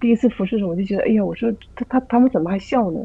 [0.00, 3.00] 第一次服侍的时候，我就觉得，哎呀，我说他他他们怎么还笑呢？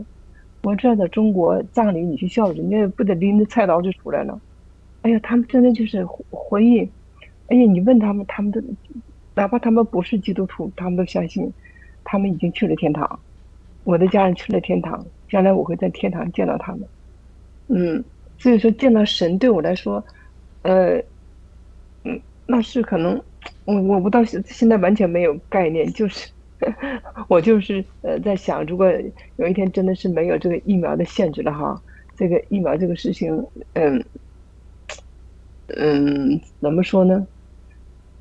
[0.64, 4.42] 我这在中国葬礼你去笑，人家不得拎着菜刀就出来了，
[5.04, 6.80] 哎呀，他们真的就是回忆，
[7.50, 8.60] 哎呀，你问他们，他们都
[9.38, 11.54] 哪怕他们不是基督徒，他们都相信，
[12.04, 13.20] 他们已经去了天堂。
[13.84, 16.82] 我的家人去了天堂，将来我会在天堂见到他们。
[17.68, 18.04] 嗯，
[18.40, 20.04] 所以说见到神对我来说，
[20.64, 20.98] 呃，
[22.04, 23.22] 嗯，那是可能，
[23.66, 26.28] 我我不到现现在完全没有概念，就是
[27.30, 28.92] 我就是呃在想，如果
[29.36, 31.80] 有一天真的是没有这个疫苗的限制了哈，
[32.18, 34.04] 这个疫苗这个事情，嗯
[35.78, 37.28] 嗯，怎么说呢？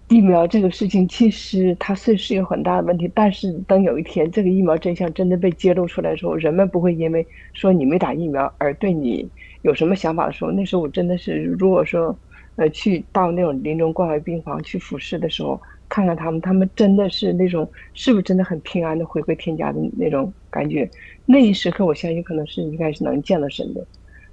[0.09, 9.29] 疫苗这个事情，其实它是是有很大的问题，但是等有一天这个疫苗真相真的被揭露出来的时候，人们不会因为说你没打疫苗而对你
[9.63, 12.17] 有什么想法的时候，那时候我真的是，如果说，
[12.55, 20.89] 呃，去到那种临终关怀病房去俯视的时候，看看他们，他们真的是那种是不是真的很平安的回归天家的那种感觉，
[21.25, 23.85] 那一时刻我相信可能是应该是能见到神的，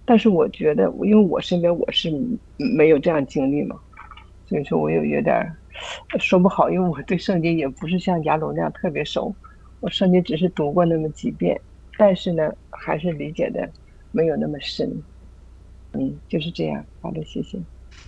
[0.06, 2.14] 但是我觉得，因为我身边我是
[2.78, 3.76] 没有这样经历嘛，
[4.46, 5.44] 所以说我有有点。
[6.20, 9.36] 说不好，因为我对圣经也不是像亚鲁那样特别熟，
[9.80, 11.60] 我圣经只是读过那么几遍，
[11.98, 13.70] 但是呢，还是理解的
[14.12, 15.04] 没有那么深。
[15.94, 16.86] 嗯，就是这样。
[17.02, 17.60] 好的，谢谢。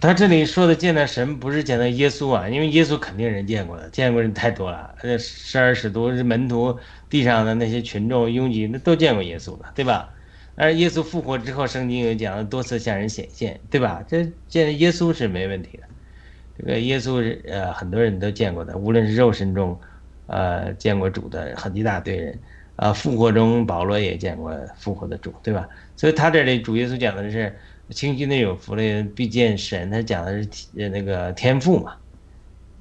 [0.01, 4.95] 他这里说的见到神，不是见到耶稣啊，因为耶稣肯定人见过的，见过人太多了。
[5.03, 6.75] 那十二使徒、门徒、
[7.09, 10.11] 地上的那些群众拥挤，那都见过耶稣的，对吧？
[10.55, 14.03] 而耶稣复活之后，圣经有讲了多次向人显现，对吧？
[14.07, 15.83] 这见耶稣是没问题的。
[16.57, 19.77] 这个耶稣是呃很多人都见过的，无论是肉身中，
[20.27, 22.39] 呃见过主的很一大堆人，
[22.77, 25.67] 啊复活中保罗也见过复活的主，对吧？
[25.97, 27.53] 所以他这里主耶稣讲的是
[27.89, 31.93] 清心内有福的人必见神，他讲的是那个天赋嘛。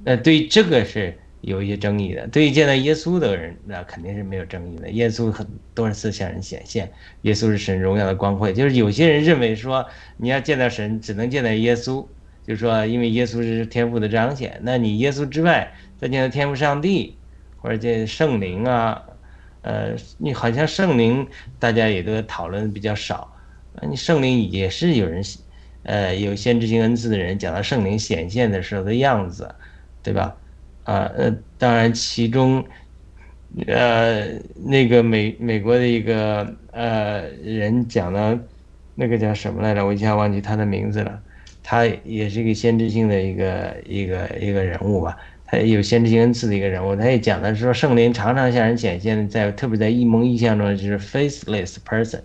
[0.05, 2.27] 那对这个是有一些争议的。
[2.29, 4.89] 对于见到耶稣的人，那肯定是没有争议的。
[4.91, 6.91] 耶稣很多次向人显现，
[7.23, 8.53] 耶稣是神荣耀的光辉。
[8.53, 9.85] 就是有些人认为说
[10.17, 12.07] 你要见到神，只能见到耶稣。
[12.47, 17.17] 就是说，因为耶稣是天赋的彰显，那你耶稣之外再见到天赋上帝，
[17.57, 19.03] 或者见圣灵啊，
[19.63, 21.27] 呃，你好像圣灵
[21.59, 23.35] 大家也都讨论比较少，
[23.77, 25.23] 啊，你圣灵也是有人，
[25.85, 29.55] 呃有先知性恩赐的人讲到圣灵显现的时候的样子，
[30.03, 30.37] 对吧？
[30.85, 32.63] 啊，呃，当然其中，
[33.67, 38.39] 呃，那个美美国的一个呃人讲到
[38.95, 39.87] 那个叫什么来着？
[39.87, 41.23] 我一下忘记他的名字了。
[41.65, 45.17] 他也是一个先知性的一个一个一个人物吧。
[45.47, 52.21] 他有先知性恩赐的一个人物，他也讲的是说圣灵常常向人显现，在特别在异梦异象中就是 faceless person。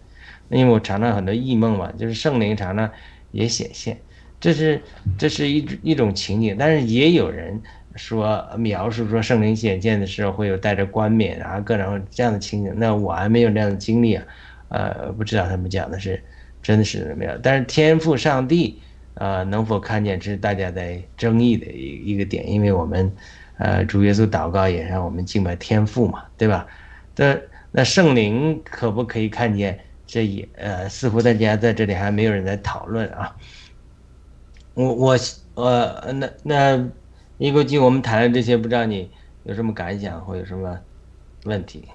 [0.49, 2.89] 因为我常常很多异梦嘛，就是圣灵常常
[3.31, 3.97] 也显现，
[4.39, 4.81] 这是
[5.17, 6.55] 这是一一种情景。
[6.57, 7.61] 但是也有人
[7.95, 14.23] 说描述说圣灵显现的时候会有带着冠冕啊各种这样的情景，那我还没有这样的经历啊，
[14.69, 16.23] 呃，不知道他们讲的是
[16.63, 17.37] 真的是怎么样。
[17.43, 18.81] 但是天赋上帝。
[19.15, 23.11] 呃，能否看见这是大家在争议的一一个点，因为我们，
[23.57, 26.65] 呃，主耶稣祷告也让我们敬拜天父嘛，对吧？
[27.15, 27.37] 那
[27.71, 29.77] 那圣灵可不可以看见？
[30.07, 33.35] 这也呃，似乎大家在这里还没有人在讨论啊。
[34.73, 35.17] 我我
[35.55, 36.89] 呃，那那
[37.37, 39.11] 一国基我们谈了这些，不知道你
[39.43, 40.79] 有什么感想或有什么
[41.43, 41.89] 问题？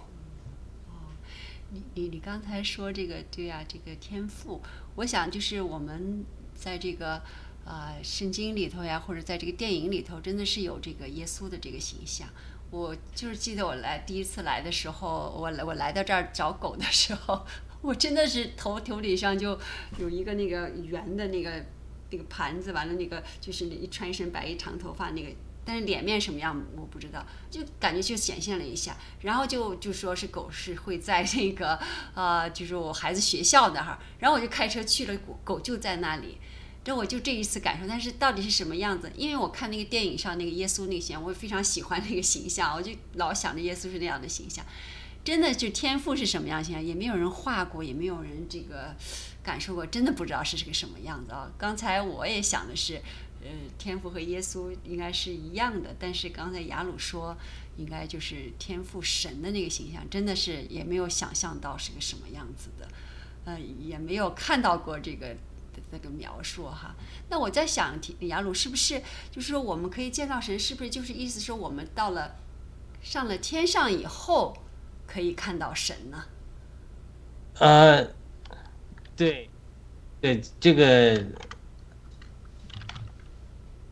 [1.71, 4.61] 你你你刚才说这个对呀，这个天赋，
[4.97, 6.25] 我想就是我们。
[6.65, 7.21] 在这个
[7.67, 12.27] 呃圣经里头呀，或者在这个电影里头，真的是有这个耶稣的这个形象。
[12.71, 17.47] 我就是记得我来第一次来的时候，我来我来到这儿找狗的时候，
[17.83, 19.59] 我真的是头头顶上就
[19.99, 21.63] 有一个那个圆的那个
[22.11, 25.29] 那个盘子，完了那个就是一穿一身白衣长头发那个，
[25.65, 31.79] 但是脸面什么样我不知道，就感觉就显现了一下，然后就就说是狗是会在这个
[32.15, 36.39] 呃就是我孩子学校那儿，然后我就开车去了，狗就在那里。
[36.85, 39.11] 这我就这一次感受，但是到底是什么样子？
[39.17, 44.63] 因为我看那个电影上那个耶稣那些，我非常喜欢那个形象，我就老想着耶稣是那样的形象。
[45.25, 48.95] 真的就天赋是什么样形象，也没有人画过，也没有人这个
[49.43, 51.51] 感受过，真的不知道是个什么样子啊。
[51.57, 53.01] 刚才我也想的是，
[53.41, 57.35] 呃，天赋和耶稣应该是一样的，但是刚才雅鲁说
[57.79, 62.87] 应该就是天赋神的那个形象，真的是也没有想象到是个什么样子的，
[63.47, 65.35] 呃，也没有看到过这个。
[65.95, 66.97] 那个描述哈，
[67.29, 72.35] 那我在想，雅鲁是不是就是说，我们可以见到神，是不是就是意思说，我们到了
[73.01, 74.57] 上了天上以后
[75.07, 76.25] 可以看到神呢？
[77.61, 78.09] 呃，
[79.15, 79.49] 对，
[80.21, 81.25] 对，这个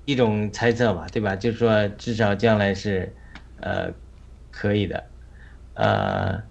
[0.05, 1.36] 一种猜测吧，对吧？
[1.36, 3.14] 就是说，至少将来是
[3.61, 3.92] 呃
[4.50, 5.05] 可以的，
[5.74, 6.42] 呃，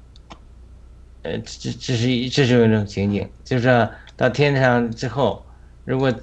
[1.23, 3.89] 呃，这这是一这是一种情景，就是。
[4.21, 5.43] 到天上之后，
[5.83, 6.13] 如果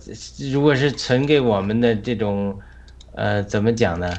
[0.53, 2.57] 如果是存给我们的这种，
[3.11, 4.15] 呃，怎么讲呢？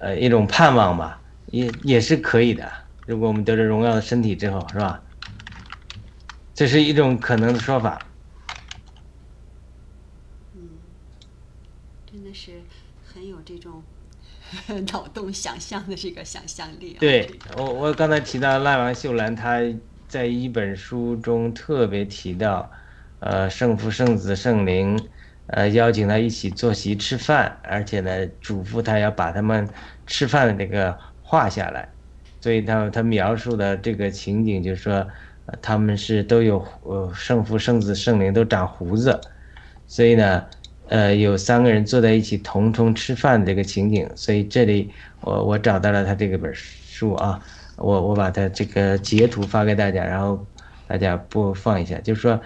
[0.00, 2.68] 呃，一种盼望吧，也也是可以的。
[3.06, 5.00] 如果我们得着荣耀的身体之后，是吧？
[6.52, 7.96] 这是一种可能的说法。
[10.56, 10.68] 嗯，
[12.10, 12.54] 真的是
[13.06, 13.84] 很有这种
[14.92, 16.96] 脑洞想象的这个想象力。
[16.98, 19.60] 对我，我刚才提到赖王秀兰，他
[20.08, 22.68] 在一本书中特别提到。
[23.18, 25.00] 呃，圣父、圣子、圣灵，
[25.46, 29.66] 呃，邀请他一起坐席吃饭，而且呢，嘱咐他要把他们
[30.06, 31.88] 吃饭的这个画下来。
[32.42, 35.08] 所以他他描述的这个情景，就是说，
[35.62, 39.18] 他们是都有呃圣父、圣子、圣灵都长胡子，
[39.86, 40.44] 所以呢，
[40.88, 44.08] 呃，有三个人坐在一起同同吃饭的这个情景。
[44.14, 44.92] 所以这里
[45.22, 47.40] 我我找到了他这个本书啊，
[47.76, 50.46] 我我把它这个截图发给大家，然后
[50.86, 52.38] 大家播放一下，就是说。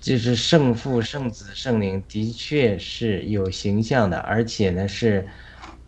[0.00, 5.28] 就是圣父、圣子、圣灵的确是有形象的，而且呢是，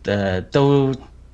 [0.03, 0.93] 呃，都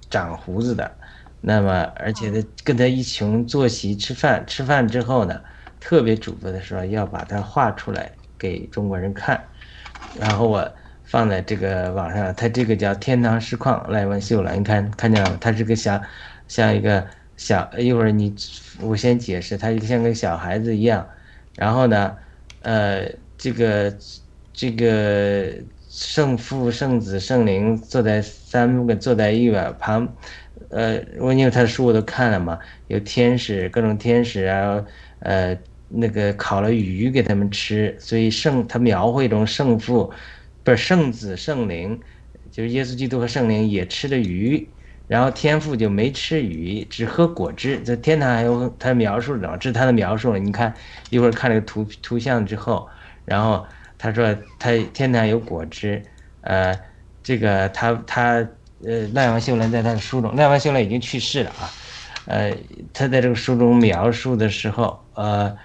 [0.10, 0.98] 长胡子的。
[1.42, 5.42] 那么，而且呢，跟他一穷坐席吃饭，吃饭之后呢，
[5.80, 9.46] 特别嘱咐的说要把它画出来给中国人看。
[10.14, 10.74] 然后我
[11.04, 15.38] 放在这个网上，他这个叫天堂实况赖文秀了，你看看见了吗？
[15.42, 16.02] 他是个像
[16.48, 17.06] 像一个
[17.36, 18.34] 小，一会儿你
[18.82, 21.10] 我先解释，他像个小孩子一样。
[21.56, 22.18] 然后呢？
[22.62, 23.98] 呃，这个
[24.54, 25.54] 这个
[25.90, 30.08] 圣父、圣子、圣灵坐在三个坐在一碗旁，
[30.70, 34.86] 呃，我因为他的书我都看了嘛，有天使各种天使啊，
[35.20, 35.58] 呃，
[35.88, 40.12] 那个烤了鱼给他们吃，所以圣他描绘一种圣父，
[40.64, 42.00] 不是圣子圣灵，
[42.52, 44.68] 就是耶稣基督和圣灵也吃了鱼，
[45.10, 47.82] 然后天父就没吃鱼，只喝果汁。
[47.84, 50.38] 这天堂还有他描述的，这是他的描述了。
[50.38, 50.72] 你看
[51.10, 52.88] 一会儿看这个图图像之后，
[53.26, 53.66] 然后
[53.98, 56.00] 他说他天堂有果汁，
[56.42, 56.80] 呃，
[57.24, 58.48] 这个他他
[58.86, 61.74] 呃赖王秀兰在他的书中，赖王秀兰已经去世了啊，
[62.26, 62.56] 呃，
[62.94, 65.58] 他在这个书中描述的时候，呃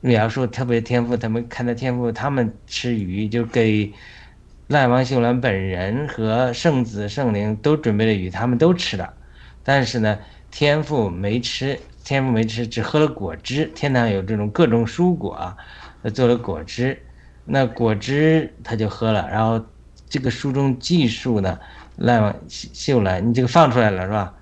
[0.00, 3.92] 描述特别天赋，他们看到天赋，他们吃鱼就给
[4.68, 9.14] 赖王秀兰本人和圣子圣灵都准备了鱼，他们都吃了，
[9.64, 10.18] 但是呢，
[10.50, 13.64] 天父没吃，天父没吃，只喝了果汁。
[13.74, 15.56] 天堂有这种各种蔬果啊，
[16.12, 17.02] 做了果汁，
[17.46, 19.64] 那果汁他就喝了，然后
[20.06, 21.58] 这个书中记述呢，
[21.96, 24.34] 赖王秀兰，你这个放出来了是吧？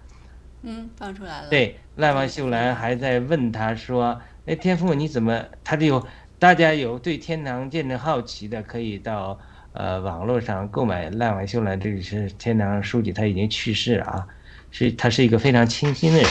[0.62, 1.49] 嗯，放出来了。
[1.49, 4.20] 对，赖王秀兰还在问他说。
[4.47, 5.45] 哎，天父，你怎么？
[5.62, 6.07] 他就有
[6.39, 9.39] 大家有对天堂见证好奇的，可以到
[9.77, 14.27] 呃网络上购买赖婉秀兰，这里是天堂书籍，他已经去世了啊，
[14.70, 16.29] 是他是一个非常清新的人，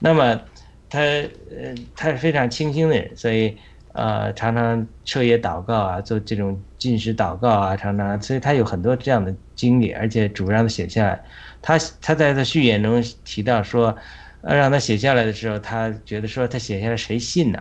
[0.00, 0.40] 那么
[0.88, 3.56] 他呃他是非常清新的人，所以
[3.92, 11.24] 呃常常彻夜祷告啊，做这种进食祷告啊，常常，所以他有很多这样的经历，而且主让他写下来，
[11.60, 13.96] 他他在他序言中提到说。
[14.42, 17.60] 呃让他写下来的时候，他觉得说他写下来谁信呢？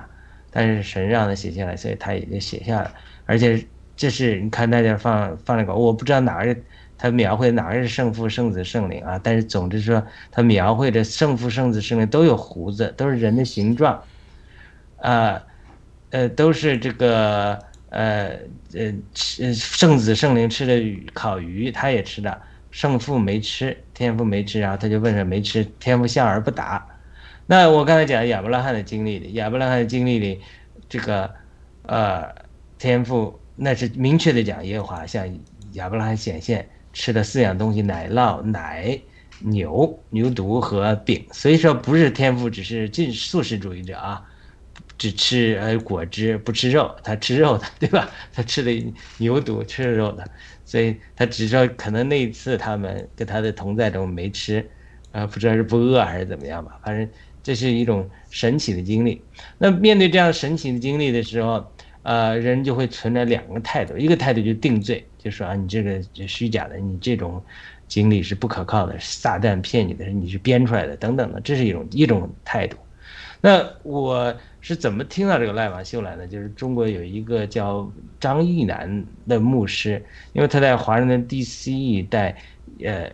[0.51, 2.93] 但是神让他写下来，所以他也就写下了。
[3.25, 3.65] 而且
[3.95, 6.55] 这是你看大家放放那个，我不知道哪个
[6.97, 9.19] 他描绘哪个是圣父、圣子、圣灵啊。
[9.23, 14.03] 但是总之说，他描绘的圣父、圣子、圣灵都有胡子，都是人的形状，
[14.97, 15.41] 啊，
[16.09, 18.31] 呃，都是这个呃
[18.73, 22.41] 呃吃圣子、圣灵吃的鱼烤鱼，他也吃的。
[22.71, 26.85] 圣父没吃，天父没吃，然后他就问说没吃，天父笑而不答。
[27.45, 30.41] 那我刚才讲亚伯拉罕的经历，亚伯拉罕的经历里，
[30.89, 31.33] 这个
[31.83, 32.27] 呃
[32.77, 35.27] 天父那是明确的讲，耶和华向
[35.73, 38.99] 亚伯拉罕显现，吃的四样东西：奶酪、奶、
[39.39, 41.25] 牛、牛犊和饼。
[41.31, 44.21] 所以说不是天赋只是进素食主义者啊，
[44.97, 48.09] 只吃呃果汁不吃肉，他吃肉的 对吧？
[48.33, 48.71] 他吃的
[49.17, 50.25] 牛犊吃肉的。
[50.65, 54.67] 所以他只知道可能那一次他们跟他的同在中没吃，
[55.11, 56.79] 啊，不知道是不饿还是怎么样吧。
[56.83, 57.07] 反正
[57.43, 59.21] 这是一种神奇的经历。
[59.59, 61.71] 那面对这样神奇的经历的时候，
[62.05, 67.43] 呃，人就会存在两个态度，一个态度就定罪，就说啊，你这个虚假的，你这种
[67.87, 72.77] 经历是不可靠的，撒旦骗你的，你是编出来的，等等的，这是一种一种态度。
[73.41, 74.33] 那我。
[74.67, 76.25] 是怎么听到这个赖王秀兰的？
[76.27, 77.87] 就是中国有一个叫
[78.19, 80.03] 张义南的牧师，
[80.33, 81.71] 因为他在华人的 D.C.
[81.71, 82.35] 一带，
[82.83, 83.07] 呃，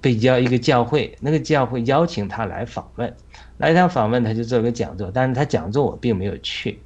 [0.00, 3.12] 被教一个教会，那个教会邀请他来访问，
[3.58, 6.78] 来他访问他就做个讲座，但是他讲座我并没有去，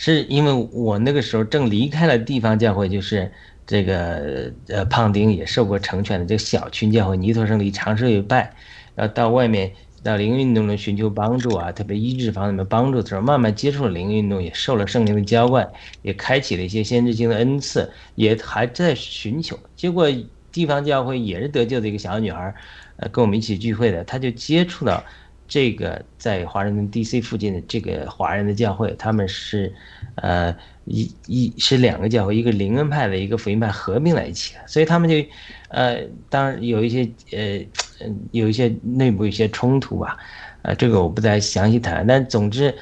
[0.00, 3.30] 是因为我那个时候正离开了地方教会，就是
[3.66, 8.54] 这个呃胖丁也受过成全的这个小群教会，尼陀圣里长寿一拜，
[8.94, 9.70] 然后到外面。
[10.02, 15.70] 到灵运动中寻求帮助啊，特别医治方面帮助的时候，慢慢接触了灵运动，也受了圣灵的浇灌，
[16.00, 19.58] 也开启了一些先知性的恩赐，也还在寻求。
[19.76, 20.10] 结果
[20.50, 22.54] 地方教会也是得救的一个小女孩，
[22.96, 25.04] 呃，跟我们一起聚会的，她就接触到
[25.50, 27.20] 这个在华盛顿 D.C.
[27.20, 29.70] 附近的这个华人的教会，他们是，
[30.14, 35.16] 呃，一一是两个教会，一个灵恩派的，一个福音派合并在一起了，所以他们就，
[35.68, 37.66] 呃，当然有一些呃。
[38.32, 40.16] 有一些内部一些冲突吧，
[40.62, 42.06] 呃，这个我不再详细谈。
[42.06, 42.74] 但总之，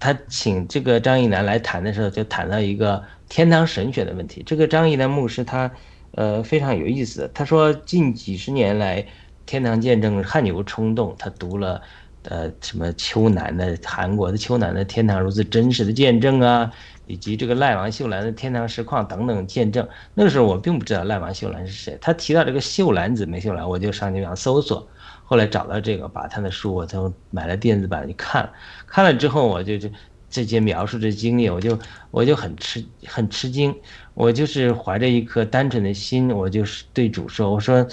[0.00, 4.42] 他请这个张一南来谈的时候，就谈到一个天堂神学的问题。
[4.46, 5.70] 这个张一南牧师他，
[6.12, 7.30] 呃，非常有意思。
[7.34, 9.04] 他说，近几十年来，
[9.44, 11.14] 天堂见证汗牛充栋。
[11.18, 11.82] 他读了，
[12.24, 16.70] 呃，什么秋南的韩国的秋南的天堂如此真实的见证啊。
[17.08, 21.98] 以及这个赖王秀兰的天堂实况等等见证，那个时候我并不知道赖王秀兰是谁。
[22.00, 24.88] 他提到这个秀兰姊妹秀兰，我就上去想搜索，
[25.24, 28.48] 后来找到这个，把他的书我都买了电子版去看。
[28.86, 29.90] 看了之后，我就就
[30.30, 31.76] 这些描述这经历，我就
[32.12, 33.74] 我就很吃很吃惊。
[34.14, 37.86] 我就是怀着一颗单纯的心，我就是对主说：“我说，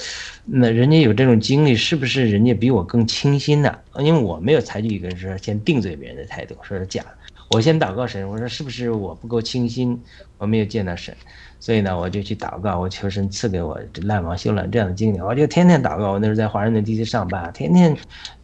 [0.46, 3.74] 那人家有这种经历，是不是人家比我更清新呢？
[4.00, 7.10] 因为我没有采取一个说先定罪别人的态度，说是假的。”
[7.52, 10.00] 我先祷告神，我说是不是我不够清新，
[10.38, 11.16] 我没有见到神，
[11.60, 15.20] 所以呢，我就去祷告，我求神赐给我这烂王修兰这样的经历。
[15.20, 17.98] 我就天天祷告，我那时候在华盛顿地区上班，天天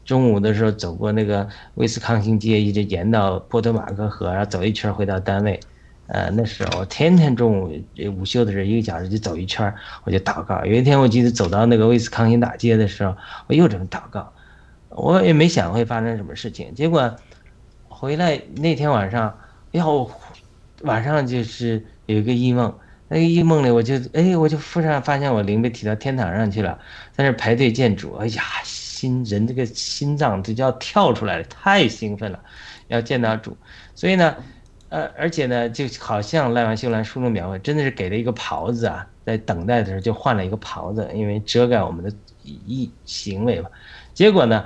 [0.03, 5.60] 中午的时候走过那个威斯康星街，一直沿到波特马克河，然后走一圈回到单位。
[6.07, 7.84] 呃，那时候我天天中午
[8.18, 9.73] 午休的时候一个小时就走一圈，
[10.03, 10.64] 我就祷告。
[10.65, 13.15] 有一天我记得走到那个威斯康星大街的时候，
[13.48, 14.34] 我又这么祷告，
[14.90, 17.15] 我也没想会发生什么事情，结果。
[17.98, 19.30] 回来那天晚上，
[19.72, 20.11] 哎呀，我
[20.82, 22.77] 晚上就是有一个异梦，
[23.07, 26.77] 那个异梦里我就哎，我就忽然发现我灵被提到天堂上去了，
[27.14, 32.40] 在那排队见主，哎呀，心人这个心脏就要跳出来了，太兴奋了，
[32.90, 33.56] 要见到主，
[33.95, 34.36] 所以呢，
[34.90, 42.12] 呃，而且呢，就好像赖完秀兰书中描绘，真的是给了一个袍子啊，在等待的时候就换了一个袍子，因为遮盖我们的
[42.44, 43.70] 意行为嘛，
[44.14, 44.66] 结果呢，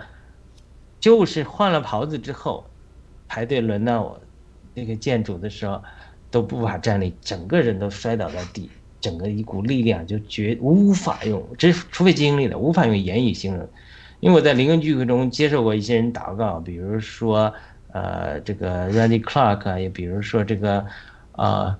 [0.99, 2.65] 就是换了袍子之后。
[3.31, 4.19] 排队轮到我，
[4.73, 5.79] 那个见主的时候，
[6.31, 8.67] 都不法站立，整个人都摔倒在地，
[8.99, 13.69] 整个一股力量就绝无法用，这除非经历了，无法用言语形容。
[14.19, 17.53] 因为我在灵恩聚会中接受过一些人祷告，比如说
[17.91, 20.85] 呃这个 Randy Clark，也比如说这个
[21.33, 21.77] 啊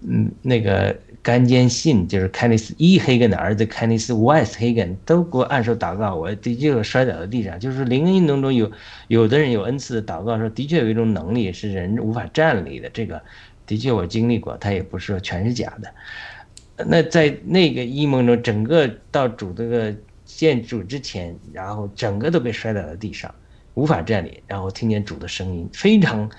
[0.00, 0.96] 嗯那个。
[1.24, 7.60] 甘坚信就是凯尼斯伊黑根的儿子凯尼斯 West 黑根都给我按手祷告，我的确摔倒在地上。
[7.60, 8.68] 就是灵运动中有
[9.06, 12.90] 有的人有恩赐的祷告说，的确有一种能力是人无法站立的。
[12.90, 13.22] 这个
[13.64, 16.84] 的确我经历过，他也不是说全是假的。
[16.84, 19.94] 那在那个异梦中，整个到主这个
[20.24, 23.32] 建主之前，然后整个都被摔倒在地上，
[23.74, 26.30] 无法站立，然后听见主的声音非常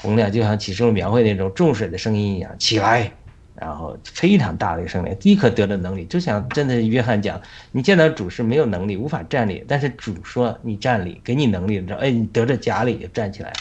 [0.00, 3.12] 洪亮，就像启示录描绘那种重水的声音一样，起来。
[3.54, 7.40] 然后非常大的一个声音，立刻得了能力，就像真的约翰讲，
[7.70, 13.52] 你见到主是没有能力，无法站立，但是主说你站立，给你能力，你知道，哎，你得着甲力就站起来，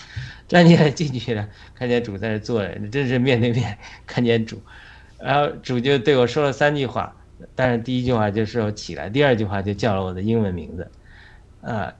[0.47, 3.77] 站起来进去了，看见主在那坐着，真是面对面
[4.07, 4.61] 看见主，
[5.19, 7.13] 然后主就对我说了三句话，
[7.53, 10.89] 但是第一句话就是我起来，第二句话就叫了我的英文名字，
[11.61, 11.93] 啊，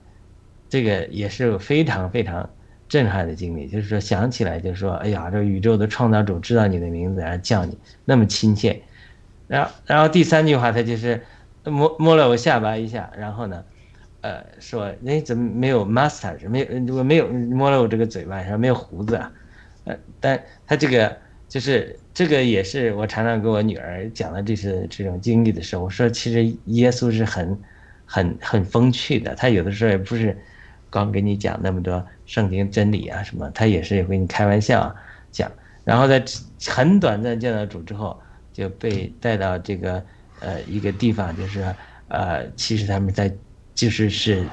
[0.72, 2.48] 这个也是非常非常。
[2.88, 8.82] 震撼的经历，就是说想起来就说，哎呀，这宇宙的创造主知道你的名字，然后叫你那么亲切，
[9.48, 11.22] 然后，然后第三句话他就是
[11.64, 13.64] 摸摸了我下巴一下，然后呢，
[14.20, 16.36] 呃，说，哎，怎么没有 master？
[16.50, 19.32] 没有，我没有摸了我这个嘴巴，说没有胡子啊，
[19.84, 21.16] 呃，但他这个
[21.48, 27.58] 就是这个也是我常常跟我女儿讲的这些这种经历的时候，我说其实耶稣是很
[28.04, 30.36] 很很风趣的，他有的时候也不是
[30.92, 32.04] 刚给你讲那么多。
[32.24, 34.94] 圣经真理啊，什么他也是会跟你开玩笑
[35.32, 35.50] 讲，
[35.84, 36.22] 然后在
[36.68, 38.18] 很短暂见到主之后，
[38.52, 40.02] 就被带到这个
[40.40, 41.62] 呃一个地方，就是
[42.08, 43.30] 呃其实他们在
[43.74, 44.46] 就是是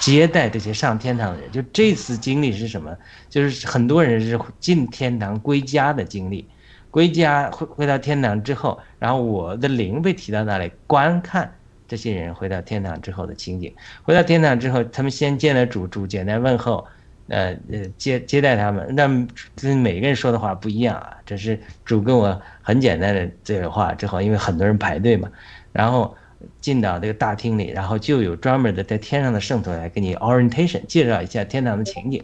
[0.00, 1.52] 接待这些上天堂的人。
[1.52, 2.96] 就这次经历是什么？
[3.28, 6.48] 就是很多人是进天堂归家的经历，
[6.90, 11.52] 归家回回到天堂之后，然后我的灵被提到那里观看
[11.92, 13.74] 这些人回到天堂之后的情景。
[14.02, 16.86] 回到天堂之后，他们先见了主，主简单问候。
[17.28, 19.06] 呃呃接接待他们，那
[19.54, 21.16] 跟每个人说的话不一样啊。
[21.24, 25.30] 这是主跟我很简单的这个话之后，因为很多人排队嘛，
[25.72, 26.14] 然后
[26.60, 32.22] 进到这个大厅里，然后就有专门的在天上的圣徒来给你 orientation 介绍一下天堂的情景，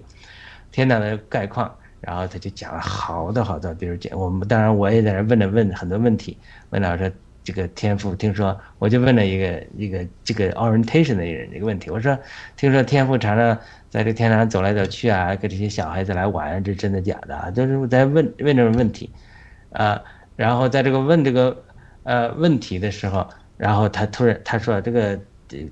[0.72, 6.36] 天堂的概况，然后他就讲了好多好多，比如讲我们当然我也在那问了问很多问题，
[6.70, 7.08] 问到说
[7.48, 12.18] 这个天赋，听说我就问了一个一个这个 orientation 的人一个问题，我说
[12.58, 13.58] 听说天赋常常。
[13.90, 17.50] 在这天上走来走去啊，跟这些小孩子来玩，这真的假的啊？
[17.50, 19.10] 就是我在问问这种问题，
[19.72, 19.98] 啊，
[20.36, 21.64] 然后在这个问这个
[22.02, 23.26] 呃问题的时候，
[23.56, 25.18] 然后他突然他说这个，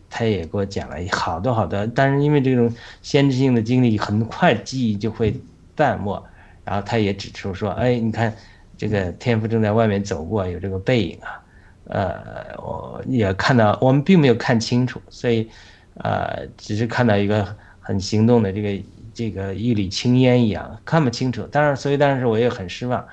[0.09, 5.39] 他也给我讲了好多好多，但是因为这种先知性的经历，很快记忆就会
[5.75, 6.27] 淡漠，
[6.65, 8.35] 然后他也指出说，哎，你看
[8.79, 11.45] 这个天赋正在外面走过，有这个背影啊，
[11.89, 15.49] 呃，我也看到，我们并没有看清楚，所以，
[15.95, 17.57] 呃，只是看到一个。
[17.87, 18.85] 很行动的这个
[19.15, 23.07] 这个一缕青烟一样看不清楚，当然，所以当时我也很失望，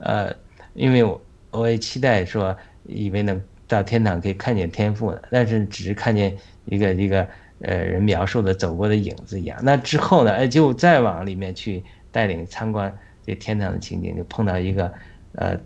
[0.00, 0.34] 呃，
[0.74, 1.22] 因为我
[1.52, 7.24] 我也期待说以为能到天堂可以看见天父的，但是只是看见一个一个
[7.60, 9.56] 呃人描述的走过的影子一样。
[9.62, 12.92] 那之后呢，哎，就再往里面去带领参观
[13.24, 14.92] 这天堂的情景，就碰到一个
[15.36, 15.56] 呃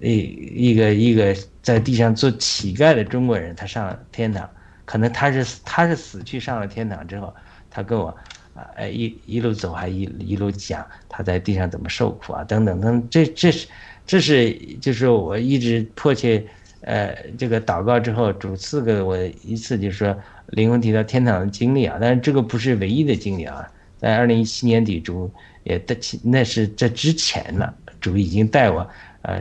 [0.00, 4.48] 一一个一个在地上做乞丐的中国人，他上了天堂，
[4.84, 7.34] 可能他是他是死去上了天堂之后。
[7.70, 8.06] 他跟我，
[8.54, 13.68] 啊，哎，一一路走，还一一路讲他在地上怎么受苦啊，等等等，这这是，
[14.06, 16.42] 这是就是我一直迫切，
[16.80, 25.30] 呃，这个祷告之后，主赐给我一次，就是说灵魂提到天堂的经历啊，但是这个不是唯一的经历啊，在二零一七年底，主
[25.62, 25.94] 也的
[26.24, 28.88] 那是这之前了，主已经带我，
[29.20, 29.38] 呃，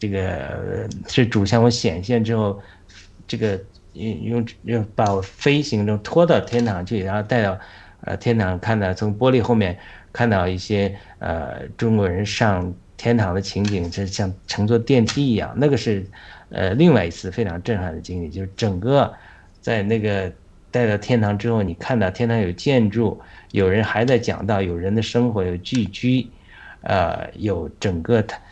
[0.00, 2.60] 这个是主向我显现之后，
[3.28, 3.56] 这个。
[3.94, 7.58] 用用用把我飞行中拖到天堂去，然后带到，
[8.02, 9.76] 呃，天堂看到从玻璃后面
[10.12, 15.52] 看到一些呃中国人上天堂的情景，就像乘坐电梯一样。
[15.56, 16.06] 那个是，
[16.50, 19.12] 呃，另外一次非常震撼的经历，就是整个
[19.60, 20.32] 在那个
[20.70, 23.20] 带到天堂之后，你看到天堂有建筑，
[23.50, 26.28] 有人还在讲到有人的生活有聚居，
[26.82, 28.42] 呃，有整个他他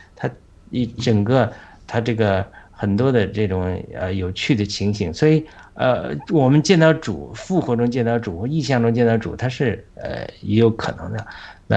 [0.70, 1.52] 一整个
[1.86, 2.46] 他这个。
[2.80, 11.26] 很多的这种呃有趣的情形，所以呃我们见到主复活中见到主意象中见到主，它是呃也有可能的。
[11.66, 11.76] 那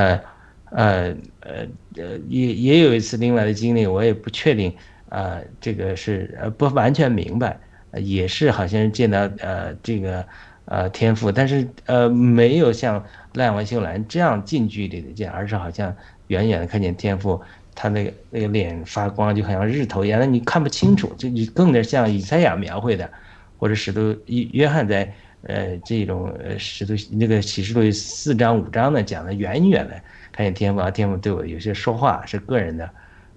[0.70, 4.72] 呃呃呃也也有一次另外的经历，我也不确定
[5.10, 7.60] 啊这个是呃不完全明白，
[7.94, 10.24] 也是好像见到呃这个
[10.66, 13.04] 呃天赋，但是呃没有像
[13.34, 15.96] 赖文秀兰这样近距离的见，而是好像
[16.28, 17.42] 远远的看见天赋，
[17.82, 23.10] 他那个那个脸发光，就好像日头一样，那你看不清楚，就你更得像以赛亚描绘的，
[23.58, 25.12] 或者使徒约约翰在
[25.48, 30.00] 呃这种呃使徒那个启示录四章五章呢讲的远远的
[30.32, 32.88] 看见天父啊，天父对我有些说话是个人的。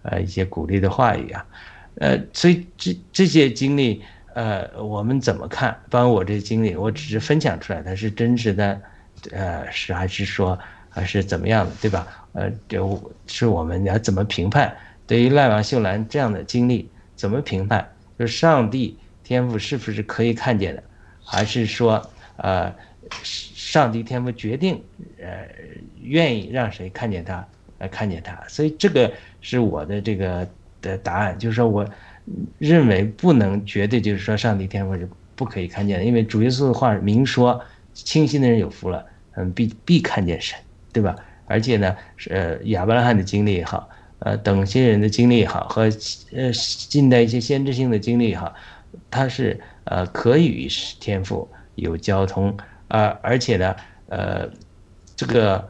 [0.06, 1.46] 呃，一些鼓励的话语啊，
[1.94, 4.02] 呃，所以这这些经历，
[4.34, 5.74] 呃，我们怎么看？
[5.88, 8.78] 包括我这经历，我只是分享出来，它是真实的，
[9.32, 10.58] 呃，是还是说
[10.90, 12.06] 还是怎么样的，对吧？
[12.35, 14.77] 呃，就是我们要怎么评判？
[15.06, 17.89] 对于赖王秀兰这样的经历，怎么评判？
[18.19, 20.82] 就是上帝天赋是不是可以看见的，
[21.24, 22.01] 还是说，
[22.36, 22.73] 呃，
[23.23, 24.81] 上帝天赋决定，
[25.20, 25.48] 呃，
[26.02, 27.44] 愿意让谁看见他？
[27.78, 30.48] 来看见他，所以这个是我的这个
[30.81, 31.85] 的答案，就是说我
[32.59, 37.61] 认为不能绝对就是说上帝天赋是不可以看见的，因为主耶稣的话明说，
[37.93, 40.56] 清心的人有福了，嗯，必必看见神，
[40.93, 41.16] 对吧？
[41.46, 41.96] 而且呢，
[42.30, 43.88] 呃，亚伯拉罕的经历也好，
[44.18, 45.82] 呃，等些人的经历也好，和
[46.32, 48.54] 呃近代一些先知性的经历也好，
[49.10, 50.68] 他是呃可以与
[51.00, 52.56] 天赋有交通，
[52.88, 53.76] 啊，而且呢，
[54.08, 54.48] 呃，
[55.16, 55.68] 这个。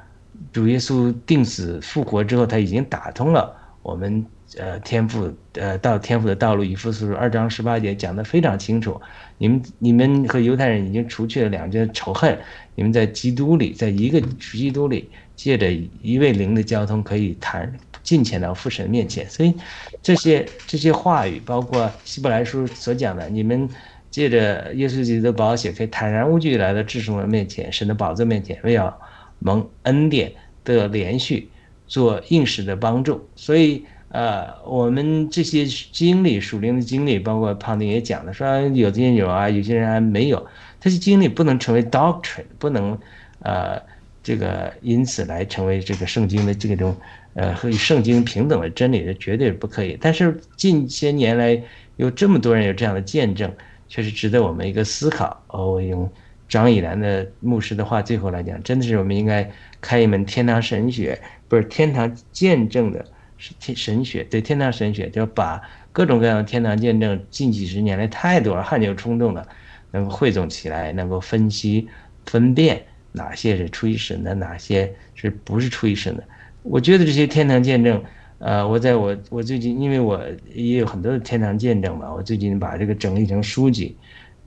[0.52, 4.24] 主耶稣定死复活之后，他已经打通了我们
[4.58, 6.64] 呃天赋呃到天赋的道路。
[6.64, 9.00] 以弗所二章十八节讲得非常清楚，
[9.38, 12.36] 你们你们和犹太人已经除去了两件仇恨，
[12.74, 19.28] 你们在基督里，在一个基督里，借着一位灵的交通，可以谈进前到父神面前。
[19.28, 19.54] 所以
[20.02, 23.68] 这些这些话语，包括希伯来书所讲的，你们
[24.10, 28.98] 借着耶稣基督的宝血，可以坦然无惧来到至圣的面前，神的宝座面前，为要。
[29.40, 30.32] 蒙恩典
[30.64, 31.50] 的连续
[31.86, 40.46] 做应时的帮助，所以呃，我们这些经历属灵的经历，包括胖丁也讲了，说有些人有啊，有些人还没有。
[40.80, 42.98] 这些经历不能成为 doctrine，不能
[43.40, 43.78] 呃
[44.24, 46.96] 这个因此来成为这个圣经的这种
[47.34, 49.96] 呃和与圣经平等的真理，这绝对不可以。
[50.00, 51.62] 但是近些年来
[51.94, 53.54] 有这么多人有这样的见证，
[53.86, 55.40] 确实值得我们一个思考。
[55.46, 56.10] 我用。
[56.46, 61.18] 张以兰的牧师的话，最后来讲，真的是我们应该开一门天堂神学，
[61.48, 63.04] 不是天堂见证的
[63.38, 65.60] 神神学，对天堂神学，就把
[65.90, 69.48] 各种各样的天堂见证，近几十年来太多了，汗牛充栋的，
[69.90, 71.88] 能够汇总起来，能够分析
[72.26, 72.84] 分辨
[73.14, 76.24] 哪些是出于神的，哪些是不是出于神的。
[76.62, 78.04] 我觉得这些天堂见证，
[78.38, 80.22] 呃，我在我我最近，因为我
[80.52, 83.96] 也有很多的天堂见证嘛，我最近把这个整理成书籍。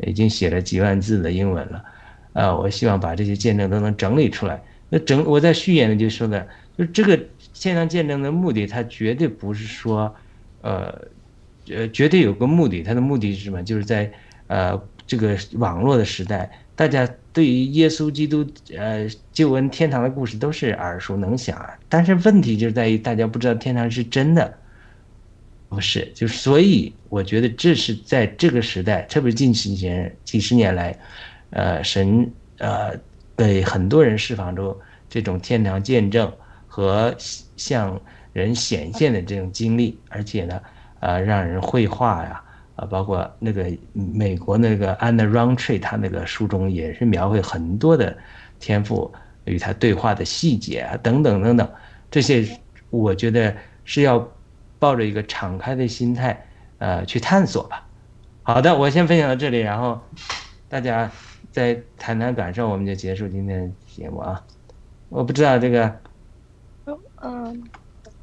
[0.06, 1.84] 已经写了几万字的英文了，
[2.34, 4.61] 啊，我希望把这些见证都能整理出来。
[4.89, 7.19] 那整我在序言里就说的，就这个
[7.52, 10.15] 天堂见证的目的，它绝对不是说，
[10.61, 11.02] 呃，
[11.69, 12.84] 呃，绝对有个目的。
[12.84, 13.64] 它的目的是什么？
[13.64, 14.11] 就是在
[14.45, 18.47] 呃这个网络的时代，大家对于耶稣基督
[18.77, 21.77] 呃救恩天堂的故事都是耳熟能详啊。
[21.89, 24.57] 但是问题就在于大家不知道天堂是真的。
[25.69, 30.97] 不是，就所以我觉得这是在这个时代，特别是近几年、几十年来，
[31.49, 32.93] 呃，神呃
[33.35, 34.73] 给很多人释放出
[35.09, 36.31] 这种天堂见证
[36.69, 37.13] 和
[37.57, 37.99] 向
[38.31, 40.61] 人显现的这种经历，而且呢，
[41.01, 42.41] 呃，让人绘画呀，
[42.77, 48.17] 啊，包括那个美国那个 Anna Rountree，他那个书中也是描绘很多的
[48.59, 49.13] 天赋
[49.43, 51.69] 与他对话的细节啊，等等等等，
[52.09, 52.47] 这些
[52.89, 54.25] 我觉得是要。
[54.79, 56.39] 抱着一个敞开的心态，
[56.77, 57.83] 呃，去探索吧。
[58.43, 59.99] 好的，我先分享到这里，然后
[60.69, 61.09] 大家
[61.51, 64.39] 再谈谈感受，我们就结束今天的节目啊。
[65.09, 65.99] 我不知道这个，
[67.23, 67.63] 嗯，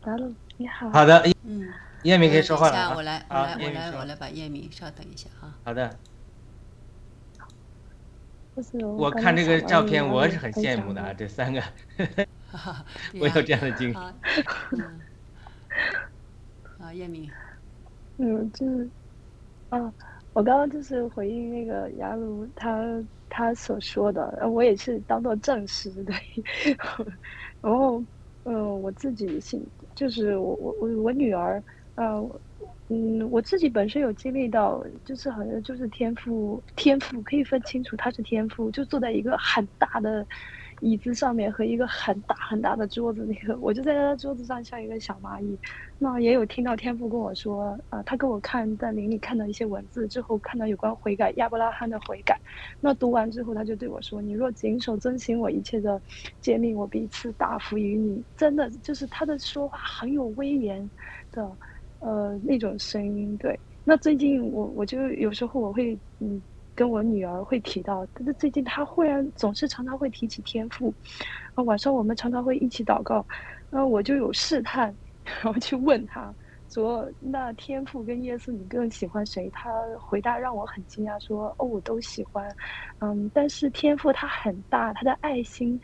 [0.05, 0.89] 来了，你好。
[0.91, 1.67] 好的，嗯，
[2.05, 2.95] 叶明可以说话了。
[2.95, 5.59] 我来，我来，我来，我来把叶明，稍等一下啊。
[5.65, 5.99] 好的。
[8.97, 11.61] 我看这个照片，我是很羡慕的啊，这三个，
[13.21, 13.95] 我有这样的经历。
[16.79, 17.29] 啊，叶明，
[18.19, 18.91] 嗯，就是，
[19.71, 19.79] 啊，
[20.35, 22.85] 我刚刚就是回应那个雅鲁他
[23.29, 26.15] 他所说的，我也是当做证实 对，
[27.61, 28.05] 然后，
[28.45, 29.67] 嗯，我自己信，
[29.97, 31.61] 就是我我我我女儿，
[31.97, 32.41] 呃，
[32.89, 40.27] 嗯，我自己本身有经历到，就是好像就是天赋天赋可以分清楚他是天赋，就坐在一个很大的。
[40.81, 45.57] 椅子上面和一个很大很大的桌子，那个我就在他的桌子上像一个小蚂蚁。
[45.99, 52.39] 那也有听到天赋跟我说，啊，他跟我看在林里看到一些文字之后，看到有关悔改亚伯拉罕的悔改。
[52.81, 55.99] 那读完之后，他就对我说：“你若谨守遵行我一切的
[56.43, 60.91] 诫命，我必赐大福于你。”真的就是他的说话很有威严
[61.31, 61.51] 的，
[62.05, 63.37] 呃，那种声音。
[63.39, 63.59] 对。
[63.87, 66.43] 那最近我我就有时候我会嗯。
[66.77, 70.93] 跟我女儿会提到，但是最近她忽然总是常常会提起天赋，
[71.55, 73.25] 啊，晚上我们常常会一起祷告，
[73.71, 74.87] 然后我就有试探，
[75.45, 76.35] 然后去问她
[76.69, 79.71] 说：“那天赋跟耶稣，你更喜欢谁？”她
[80.01, 82.51] 回答让我很惊讶，说：“哦，我都喜欢，
[82.99, 85.81] 嗯，但是天赋他很大，他的爱心，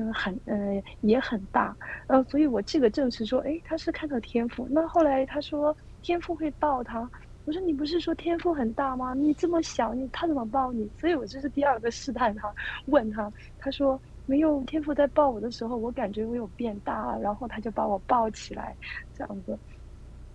[0.00, 0.56] 嗯，很呃
[1.00, 1.76] 也很大，
[2.08, 4.66] 呃，所以我这个证实说，哎，他是看到天赋。
[4.70, 7.08] 那后来他说天赋会抱他。”
[7.46, 9.14] 我说你不是说天赋很大吗？
[9.14, 10.88] 你这么小，你他怎么抱你？
[10.98, 12.52] 所以我这是第二个试探他，
[12.86, 18.76] 问他，他说没有天赋在抱我的时候，我感觉我有变大，然后他就把我抱起来，
[19.14, 19.58] 这样子。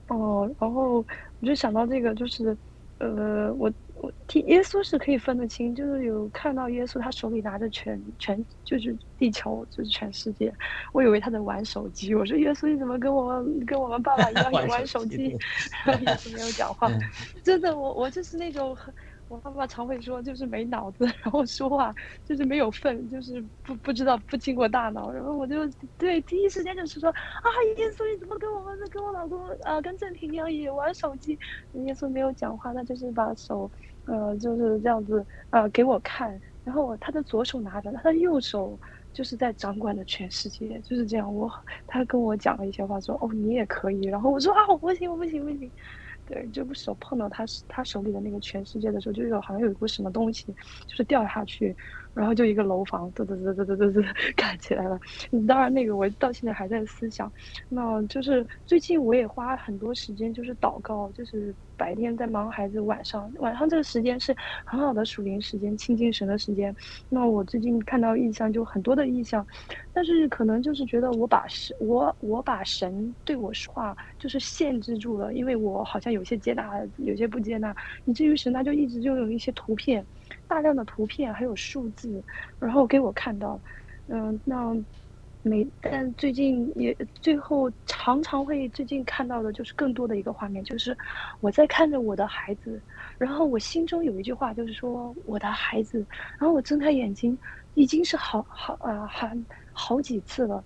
[0.09, 1.05] 哦，然后
[1.39, 2.57] 我就想到这个，就是，
[2.99, 3.71] 呃，我。
[4.05, 10.53] 我听耶稣是可以分得清，就是有看到耶稣，他手里拿着全全就是地球，就是全世界。
[10.93, 15.29] 我以为他在玩手机，我说耶稣你怎么跟我们跟我们爸爸 一样也玩手机？
[15.29, 15.37] 耶
[16.17, 16.87] 稣没有讲话，
[17.43, 18.77] 真的，我我就是那种。
[19.27, 21.91] 我爸爸常会说，就是没脑子，然后说话
[22.23, 25.11] 就是没有份，就是不不知道不经过大脑。
[25.11, 25.67] 然后我就
[25.97, 31.35] 对第一时间就是说啊，耶稣你怎么跟我们跟我老公啊跟郑婷一样也玩手机？
[31.71, 33.71] 耶稣没有讲话，他就是把手
[34.05, 38.79] 呃就是这样子呃给我看，然后他的左手拿着，他的右手
[39.13, 41.33] 就是在掌管着全世界，就是这样。
[41.33, 41.49] 我
[41.87, 45.71] 他跟我讲了一些话，说哦你也可以，然后我说啊我不行我不行不行。
[46.25, 50.51] 对，这部手碰到他他手里的那个全世界的时候，就有好像有一股什么东西，
[50.87, 51.75] 就是掉下去。
[52.15, 54.05] 然后就一个楼房，嘚嘚嘚嘚嘚嘚嘚
[54.35, 54.97] 盖起来了。
[55.47, 57.31] 当然，那个我到现在还在思想。
[57.69, 64.33] 那就是最近我也花很多时间，就是祷告，就是白天在忙孩子，晚上晚上这个时间是
[64.65, 66.73] 很好的属灵时间，亲近神的时间。
[67.09, 69.45] 那我最近看到意象，就很多的意象，
[69.93, 76.63] 但是可能就是觉得我把神，我我把神对我说话就是限制住了，因为我好像有些接纳，
[76.97, 77.75] 有些不接纳，
[78.05, 80.05] 以至于神他就一直就有一些图片。
[80.47, 82.23] 大量的图片还有数字，
[82.59, 83.61] 然后给我看到，
[84.07, 84.73] 嗯，那
[85.41, 90.97] 每但最近也最后常常会最近看到的就是更多的一个画面，就是
[91.39, 92.81] 我在看着我的孩子，
[93.19, 95.99] 然后我心中有一句话就是说我的孩子，
[96.39, 97.37] 然后我睁开眼睛，
[97.75, 99.27] 已经是好好啊好
[99.71, 100.63] 好几次了，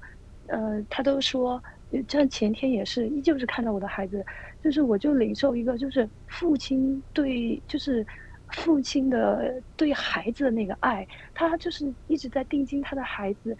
[0.47, 1.61] 呃，他都说，
[2.07, 4.23] 像前天也是，依旧是看到我的孩子，
[4.63, 8.05] 就是我就领受一个就是父亲对就是。
[8.53, 13.55] 父亲的对孩子的那个爱，他就是一直在定睛他的孩子，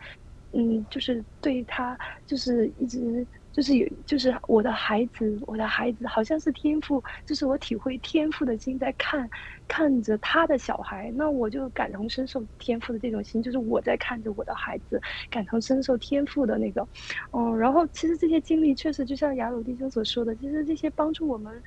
[0.51, 9.27] 嗯，就是对他，就是一直就是有，就是我的孩子，我的孩子，好像是天赋，就是我体会天赋的心在看，
[9.67, 14.99] 看着他的小孩，那我就感同身受天赋的这种心，就是我在看着我的孩子，
[15.29, 16.87] 感同身受天赋的那个，
[17.31, 21.61] 哦，然后其实这些经历确实就像雅鲁弟兄所说的，其实这些帮助我们。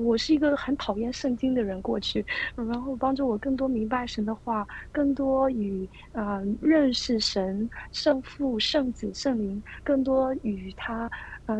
[0.00, 2.24] 我是一个很讨厌圣经的人，过去，
[2.56, 11.08] 然后帮助我更多明白神的话，更多与啊认识神圣父、圣子、圣灵，更多与他
[11.46, 11.58] 呃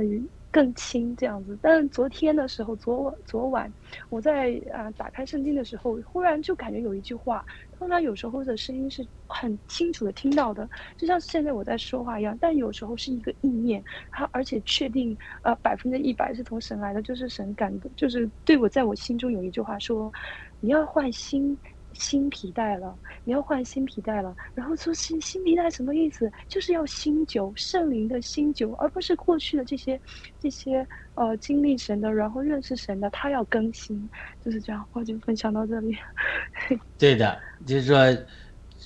[0.51, 1.56] 更亲这样子。
[1.62, 3.73] 但昨天的时候，昨晚昨晚
[4.09, 7.44] 我在啊打开圣经的时候，忽然就感觉有一句话。
[7.85, 10.66] 通常有时候的声音是很清楚的听到的，
[10.97, 12.35] 就像现在我在说话一样。
[12.40, 20.11] 但有时候是一个意念，它而且确定呃百分之一百是从神来的，就是神感的，就是对我在我心中有一句话说，
[20.61, 21.59] 你要换新。
[21.97, 24.35] 新皮带了，你要换新皮带了。
[24.52, 26.28] 然后说新新皮带什么意思？
[26.48, 30.01] 就是要新酒，圣灵的新酒，而不是过去的这些
[30.36, 30.85] 这些
[31.15, 34.11] 呃经历神的，然后认识神的，他要更新，
[34.44, 34.85] 就是这样。
[34.90, 35.97] 我就分享到这里。
[36.98, 37.97] 对的，就是说，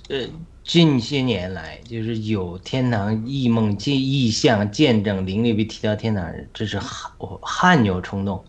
[0.08, 0.26] 呃，
[0.64, 8.44] 近些年来，就是有天堂异梦、见异象、见证、灵力被提到天堂，这是汗汗牛冲动。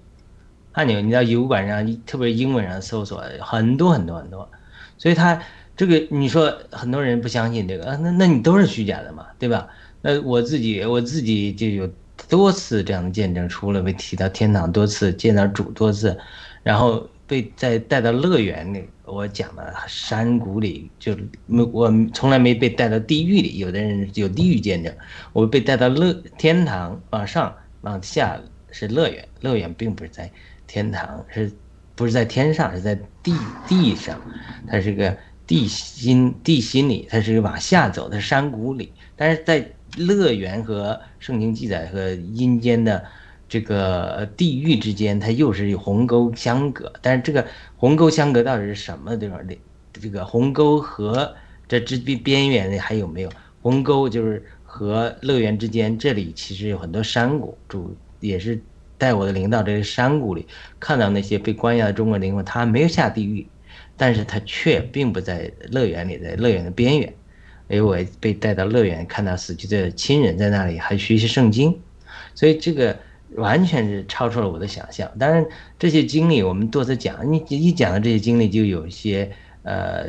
[0.72, 4.50] 汗牛，你在油管上，特别是英文上搜索很多很多很多，
[4.98, 5.42] 所以他
[5.76, 9.68] 这个你说很多人不相信这个，啊那那你都是虚假的嘛，对吧？
[10.02, 11.90] 那我自己我自己就有
[12.30, 16.18] 多次这样的见证，除了被提到天堂多次，见到主多次，
[16.64, 21.16] 然后被再带到乐园里，我讲的山谷里，就
[21.46, 24.94] 没我从来没被带到地狱里，有的人有地狱见证，
[25.32, 28.42] 我被带到乐天堂往上往下
[28.72, 30.30] 是乐园，乐园并不是在。
[30.72, 31.52] 天堂是，
[31.96, 32.94] 不是在天上，是在
[33.24, 33.34] 地
[33.68, 34.22] 地上，
[34.68, 38.94] 它是个地心地心里，它是往下走的山谷里。
[39.16, 43.04] 但是在乐园和圣经记载和阴间的
[43.50, 46.94] 这个地狱之间，它又是有鸿沟相隔。
[47.02, 47.46] 但是这个
[47.76, 49.58] 鸿沟相隔到底是什么地方的？
[49.92, 51.36] 这个鸿沟和
[51.68, 53.30] 这之边边缘的还有没有
[53.62, 54.08] 鸿沟？
[54.08, 58.62] 就是和乐园之间，这里其实有很多山谷，主也是。
[59.00, 60.46] 带我的灵到这个山谷里，
[60.78, 63.48] 看到那些被关押的中国灵魂，他没有下地狱，
[63.96, 67.14] 但是他却并不在乐园里，在乐园的边缘。
[67.70, 71.80] 哎，我被带到乐园，看到死去的亲人在那里还学习圣经，
[72.36, 73.00] 所以这个
[73.36, 75.10] 完全是超出了我的想象。
[75.20, 75.46] 当然，
[75.78, 79.30] 这些经历我们多次讲，你一讲到这些经历，就有一些
[79.64, 80.08] 呃，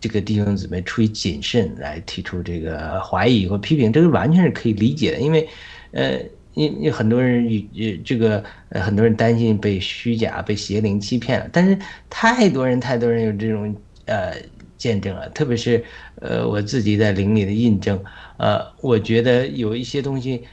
[0.00, 5.48] 这个弟兄姊妹出于谨慎来提出这个怀疑或批评，这个完全是可以理解的，因为
[5.92, 6.18] 呃，
[6.54, 13.74] 因因很多人与这个呃很多人担心被虚假、被邪灵欺骗了，但是太多人太多人有这种
[14.06, 14.32] 呃。
[14.78, 15.84] 见证了，特别是，
[16.20, 18.00] 呃，我自己在灵里的印证，
[18.36, 20.44] 呃，我觉得有一些东西，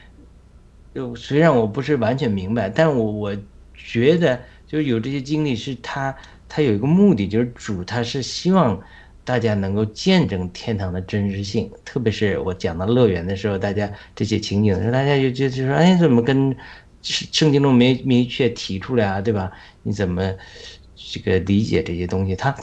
[0.96, 3.36] 就虽然我不是完全明白，但我我
[3.74, 6.16] 觉得就有这些经历是他
[6.48, 8.80] 他有一个目的，就是主他是希望
[9.22, 16.56] 大家能够见证天堂的真实性，特别是我讲到乐园的时候，大家这些情景的时候，大家就就就说，哎，怎么跟
[17.02, 19.52] 圣经中没明确提出来啊，对吧？
[19.82, 20.32] 你怎么
[20.94, 22.34] 这个理解这些东西？
[22.34, 22.56] 他。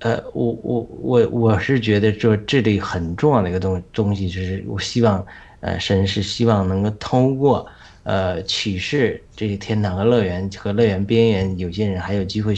[0.00, 5.24] 呃，我我我我是觉得说这里很重要的一个东东西，就是我希望，
[5.66, 7.66] 呃，神是希望能够通过，
[8.04, 12.54] 呃，启示这些天堂和乐园和乐园边缘，有些人还有机会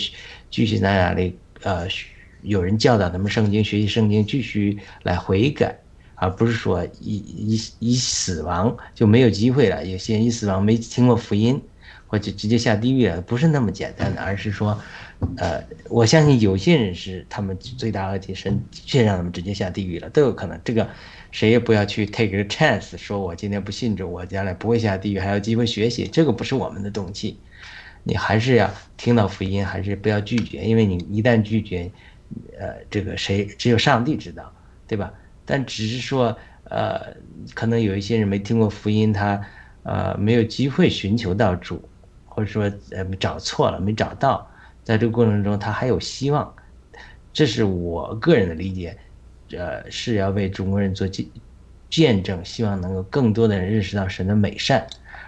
[0.50, 1.88] 继续在那里，呃，
[2.42, 5.74] 有人教导他们圣经，学习圣经，继续来悔改，
[6.16, 9.86] 而不是说一一一死亡就没有机会了。
[9.86, 11.58] 有些人一死亡没听过福音，
[12.06, 14.78] 或者直接下地狱了，不是那么简单的，而是说。
[15.36, 20.56] 呃，我相信有些人是他们罪大恶极，神却让他们直接下地狱了，都有可能。
[20.62, 20.88] 这个
[21.30, 27.38] 谁也不要去 take a chance，说我今天不信主，我将来不会下地狱，还有机会学习，这个不是我们的动机。
[28.04, 31.90] 你还是要听到福音，还是不要拒绝，因为你一旦拒绝，
[32.58, 34.50] 呃，这个谁只有上帝知道，
[34.86, 35.12] 对吧？
[35.44, 37.14] 但只是说，呃，
[37.54, 39.40] 可能有一些人没听过福音，他
[39.82, 41.86] 呃没有机会寻求到主，
[42.24, 44.48] 或者说呃找错了，没找到。
[44.82, 46.54] 在这个过程中，他还有希望，
[47.30, 48.96] 这是我个人的理解，
[49.52, 51.26] 呃，是要为中国人做见
[51.88, 54.86] 见证，希望能够更多的人认识到神的美善，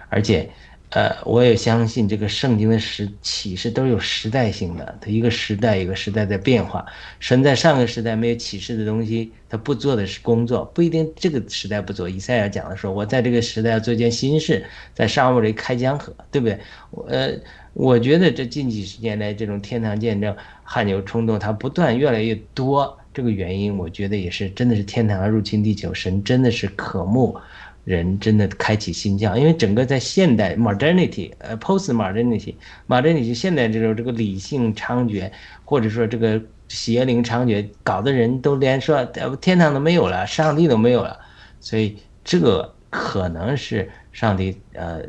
[0.09, 0.49] 而且，
[0.89, 6.85] 呃，我也相信这个圣经的时启示都有时代性的，它一个时代一个时代在变化，
[7.19, 12.07] 神在上个时代没有启示的东西，他不做的是工作，不一定这个时代不做。
[12.07, 16.59] 以赛亚讲的说，我在这个时代要做件新事，在沙漠里开江河，对不对？
[17.07, 17.39] 呃。
[17.73, 22.99] 我觉得这近几十年来，这种天堂见证、汗牛充栋，它不断越来越多。
[23.13, 27.37] 这个原因，我觉得也是真的是天堂入侵地球，神真的是渴慕
[27.83, 29.37] 人真的开启新教。
[29.37, 35.29] 因为整个在现代 modernity，呃，post modernity，modernity 现代这种这个理性猖獗，
[35.65, 39.03] 或者说这个邪灵猖獗，搞得人都连说
[39.41, 41.19] 天堂都没有了，上帝都没有了。
[41.59, 45.01] 所以这可能是上帝呃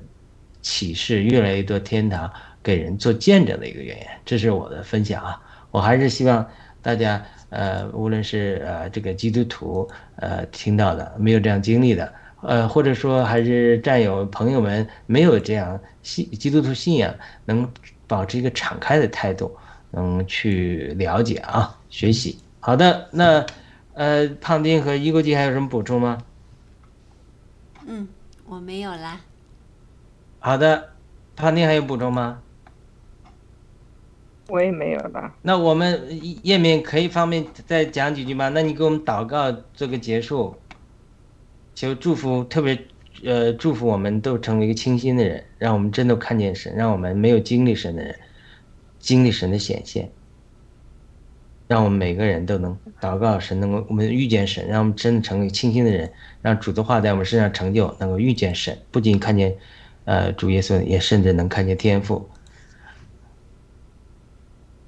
[0.61, 2.31] 启示越来越多天堂。
[2.65, 5.43] 给人做见证的一个原因，这是我的分享啊！
[5.73, 6.49] 我还是希望
[6.81, 7.21] 大家，
[7.53, 17.15] 呃，无论是呃这个基督徒，呃听到的没有这样经历的，呃或者说还是战友朋友们没有这样信基督徒信仰，
[17.45, 17.71] 能
[18.07, 19.55] 保持一个敞开的态度，
[19.91, 22.39] 能去了解啊，学习。
[22.59, 23.45] 好的，那
[23.93, 26.19] 呃胖丁和一国际还有什么补充吗？
[27.87, 28.09] 嗯，
[28.47, 29.21] 我没有啦。
[30.39, 30.89] 好的，
[31.37, 32.41] 胖丁还有补充吗？
[34.49, 35.35] 我也没有了。
[35.43, 36.01] 那我们
[36.43, 38.49] 页面可以方便再讲几句吗？
[38.49, 40.55] 那你给我们祷告做个结束，
[41.75, 42.79] 求祝福，特别
[43.25, 48.15] 呃祝福我们都成为一个清新的人，让我们真的看见神，让我们没有经历神的人
[48.99, 50.11] 经历神的显现，
[51.69, 56.13] 让我们每个人都能祷告神能够我们遇见神，让我们真的成为清新的人，
[56.43, 59.57] 让主的话在我们身上成就，能够遇见神，不仅看见
[60.05, 62.29] 呃主耶稣，也甚至能看见天赋。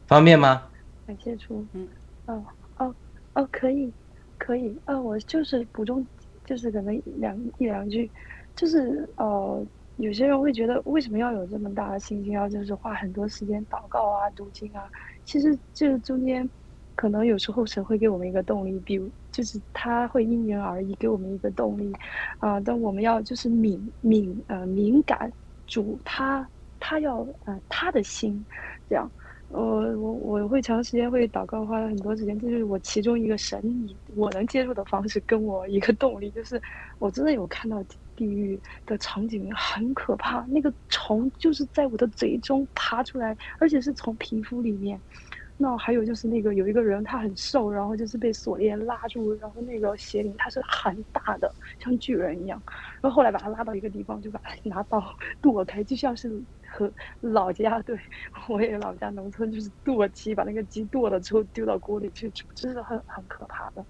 [0.07, 0.71] 方便吗？
[1.07, 1.89] 感谢出，嗯，
[2.27, 2.45] 哦，
[2.77, 2.95] 哦，
[3.35, 3.93] 哦，可以，
[4.39, 6.07] 可以，哦，我就是补充，
[6.45, 8.11] 就是可能两一两句，
[8.57, 9.67] 就是呃，
[9.97, 14.91] 有些人会觉得为什么要有这么大的信心，要就是花很多时间祷告啊、读经啊，
[15.25, 16.49] 其实这中间
[16.97, 21.93] 可能有时候神会给我们一个动力，比如就是他会因人而异给我们一个动力，
[22.39, 25.31] 啊，但我们要就是敏敏呃敏感
[25.67, 26.49] 主他
[26.79, 28.47] 他要呃他的心
[28.89, 29.11] 这样。
[29.49, 29.61] 我
[29.99, 30.13] 我
[30.43, 36.61] 我会长时间会祷告，花了很多时间，这就是我其中一个神你我能接触的方式，跟我一个动力，就是
[36.99, 37.85] 我真的有看到
[38.17, 45.01] 地狱的场景很可怕，那个虫就是在我的嘴中爬出来，而且是从皮肤里面，
[45.57, 52.61] 那还有就是那个有一个人他很瘦，然后就是被锁链拉住，然后那个邪灵他是很大的，像巨人一样，
[53.01, 55.01] 然后后来把他拉到一个地方，就把他拿刀
[55.41, 56.43] 剁开，就像是
[56.77, 57.97] 和 老家对
[58.49, 63.85] 我也老家农村就是剁鸡，把那个鸡剁了之后丢到锅里去煮，这是很很可怕的。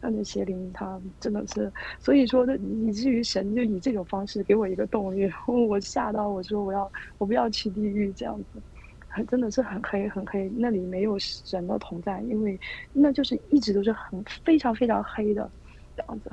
[0.00, 5.28] 那那邪灵他真的是，所以说的以至于神就以这种方式给我一个动力，
[5.68, 8.62] 我吓到我说我要我不要去地狱这样子。
[9.08, 12.58] 很真的是很黑很黑，那里没有神的同在，因为
[12.92, 15.50] 那就是一直都是很非常非常黑的
[15.96, 16.30] 这样子。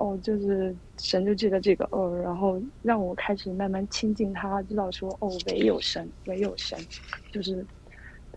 [0.00, 6.78] 哦，就是神就记得这个，哦，然后让我开始慢慢亲近他，知道说，哦，唯有神，唯有神，
[7.30, 7.66] 就是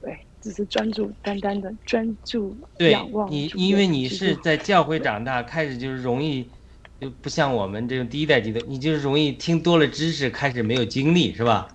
[0.02, 2.58] 对，只是专注单单的专注
[2.92, 3.32] 仰望。
[3.32, 6.52] 你因为你是在教会长大，开始就是容易，
[7.00, 11.70] 就不像我们这种第一代基督，你就是容易听多了知识，开始没有精力，是吧？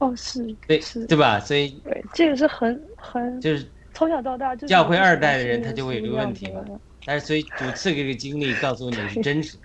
[0.00, 1.40] 哦，是对，是，对吧？
[1.40, 6.62] 所以对，这个是很很就是从小到大，教会二代的人他就会有这个问题嘛。
[7.06, 9.58] 但是所以主赐给这个经历告诉你是真实，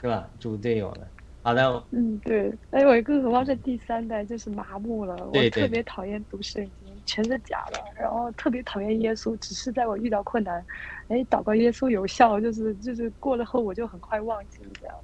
[0.00, 0.30] 是吧？
[0.38, 1.08] 主队友的，
[1.42, 1.84] 好的。
[1.90, 2.52] 嗯，对。
[2.70, 5.16] 哎，我更何况是第三代，就是麻木了。
[5.32, 7.78] 我特别讨厌读圣经，全是假的。
[8.00, 10.64] 然后特别讨厌耶稣，只是在我遇到困难，
[11.08, 14.94] 哎，祷告耶稣有效，就是就是过了后我就很快忘记这样。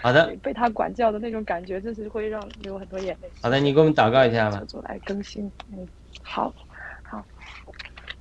[0.00, 3.30] 好的，被他管教的那种感觉，就是会让流很多眼泪。
[3.42, 4.62] 好的，你给我们祷告一下吧。
[4.84, 5.86] 来更新，嗯，
[6.22, 6.52] 好。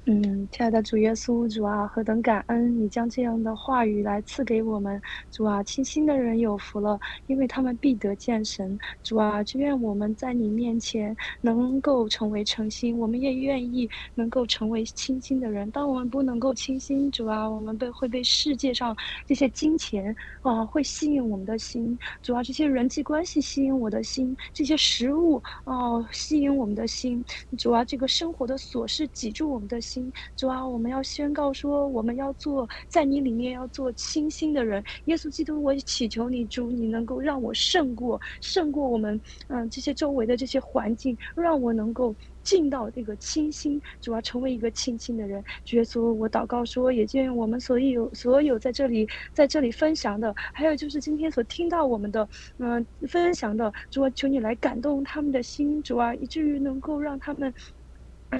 [0.08, 5.00] 嗯，亲爱的主耶稣，主啊，何等感恩你将这样的话语来赐给我们。
[5.30, 8.76] 主啊，清心的人有福了，因为他们必得见神。
[9.04, 15.70] 主啊，只愿我们在你面前能够成为诚心，我们也愿意能够成为清心的人。
[15.70, 18.98] 当我们不能够清心，主啊，我们被会被世界上
[19.28, 21.96] 这些金钱啊会吸引我们的心。
[22.24, 27.24] 主啊，这些人际关系吸引我的心，这些食物啊吸引我们的心。
[27.56, 29.91] 主啊，这个生活的琐事挤住我们的心。
[30.36, 34.84] 主啊，我们要宣告说，我们要做在你里面要做清新的人。
[35.06, 45.44] 耶稣基督，我祈求你，主，你能够让我胜过胜过我们嗯这些周围的这些环境，让我能够进到这个清新，主啊，成为一个清新的人。
[45.72, 52.28] 耶稣，我祷告说，也愿我们所有所有在这里在这里分享的，还有就是今天所听到我们的
[52.58, 57.54] 嗯分享的，主啊，求你来感动他们的心，主啊，以至于能够让他们。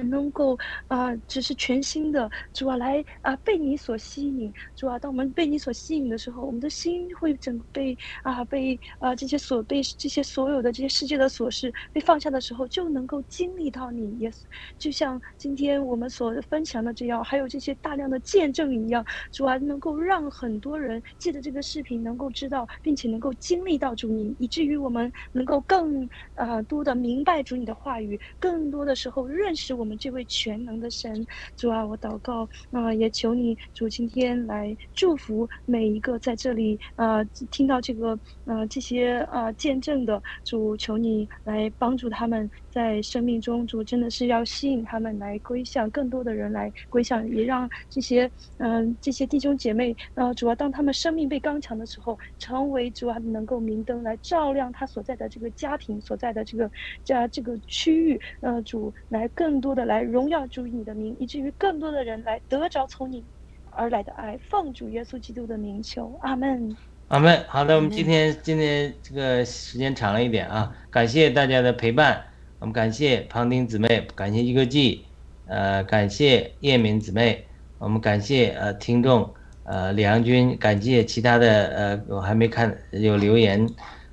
[0.00, 0.56] 能够
[0.86, 14.30] 啊，只是全新的主啊，来啊被你所吸引，主啊，当我们被你所吸引的时候，我们的心会整被啊被啊这些所被这些所有的这些世界的琐事被放下的时候，就能够经历到你，也
[14.78, 29.81] 就像今天我们所分享的这样，还有这些大量的见证一样，主啊，能够让很多人借着这个视频能够知道，并且能够经历到主你，以至于我们能够更啊多的明白主你的话语，更多的时候认识我。
[29.82, 31.26] 我们这位全能的神，
[31.56, 40.22] 主啊，我祷告啊，也求你主今天来祝福每一个在这里呃听到这个呃这些呃见证的。
[40.44, 56.70] 主，求你来帮助他们在生命中，主真的是要吸引他们来归向更多的人来归向，也让这些嗯这些弟兄姐妹呃主要当他们生命被刚强的时候，成为主要能够明灯来照亮他所在的这个家庭所在的这个
[57.04, 59.72] 家这个区域，呃主来更多。
[59.72, 63.24] 的来荣耀主你的名，以至于更多的人来得着从你
[63.70, 66.76] 而来的爱，奉主耶稣基督的名求，阿门。
[67.08, 67.42] 阿门。
[67.48, 72.22] 好的，我们今天今天这个时间长了一点啊，感谢大家的陪伴，
[72.62, 75.04] 我们感谢庞丁姊妹，感谢一个季，
[75.46, 77.44] 呃，感谢叶敏姊妹，
[77.78, 79.28] 我们感谢呃听众
[79.64, 83.68] 呃李阳军，感谢其他的呃我还没看有留言，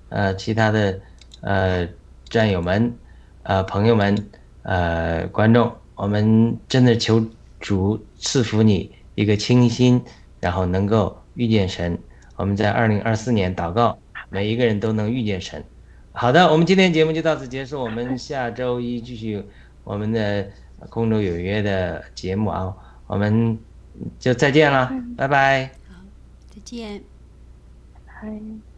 [0.10, 1.00] 呃其他的
[1.42, 1.88] 呃
[2.28, 2.92] 战友们，
[3.44, 4.18] 呃朋友们。
[4.64, 7.24] 呃，观众，我们真的求
[7.60, 10.02] 主赐福你一个清心，
[10.40, 11.98] 然后能够遇见神。
[12.36, 13.98] 我们在二零二四年祷告，
[14.30, 15.64] 每一个人都能遇见神。
[16.20, 19.42] 好的，我们今天节目就到此结束，我们下周一继续
[19.86, 20.52] 我们的
[20.90, 22.76] 空中有约的节目啊，
[23.08, 23.58] 我们
[24.20, 25.72] 就再见了，拜拜。
[25.88, 25.96] 好，
[26.54, 27.02] 再见。
[28.06, 28.69] 拜。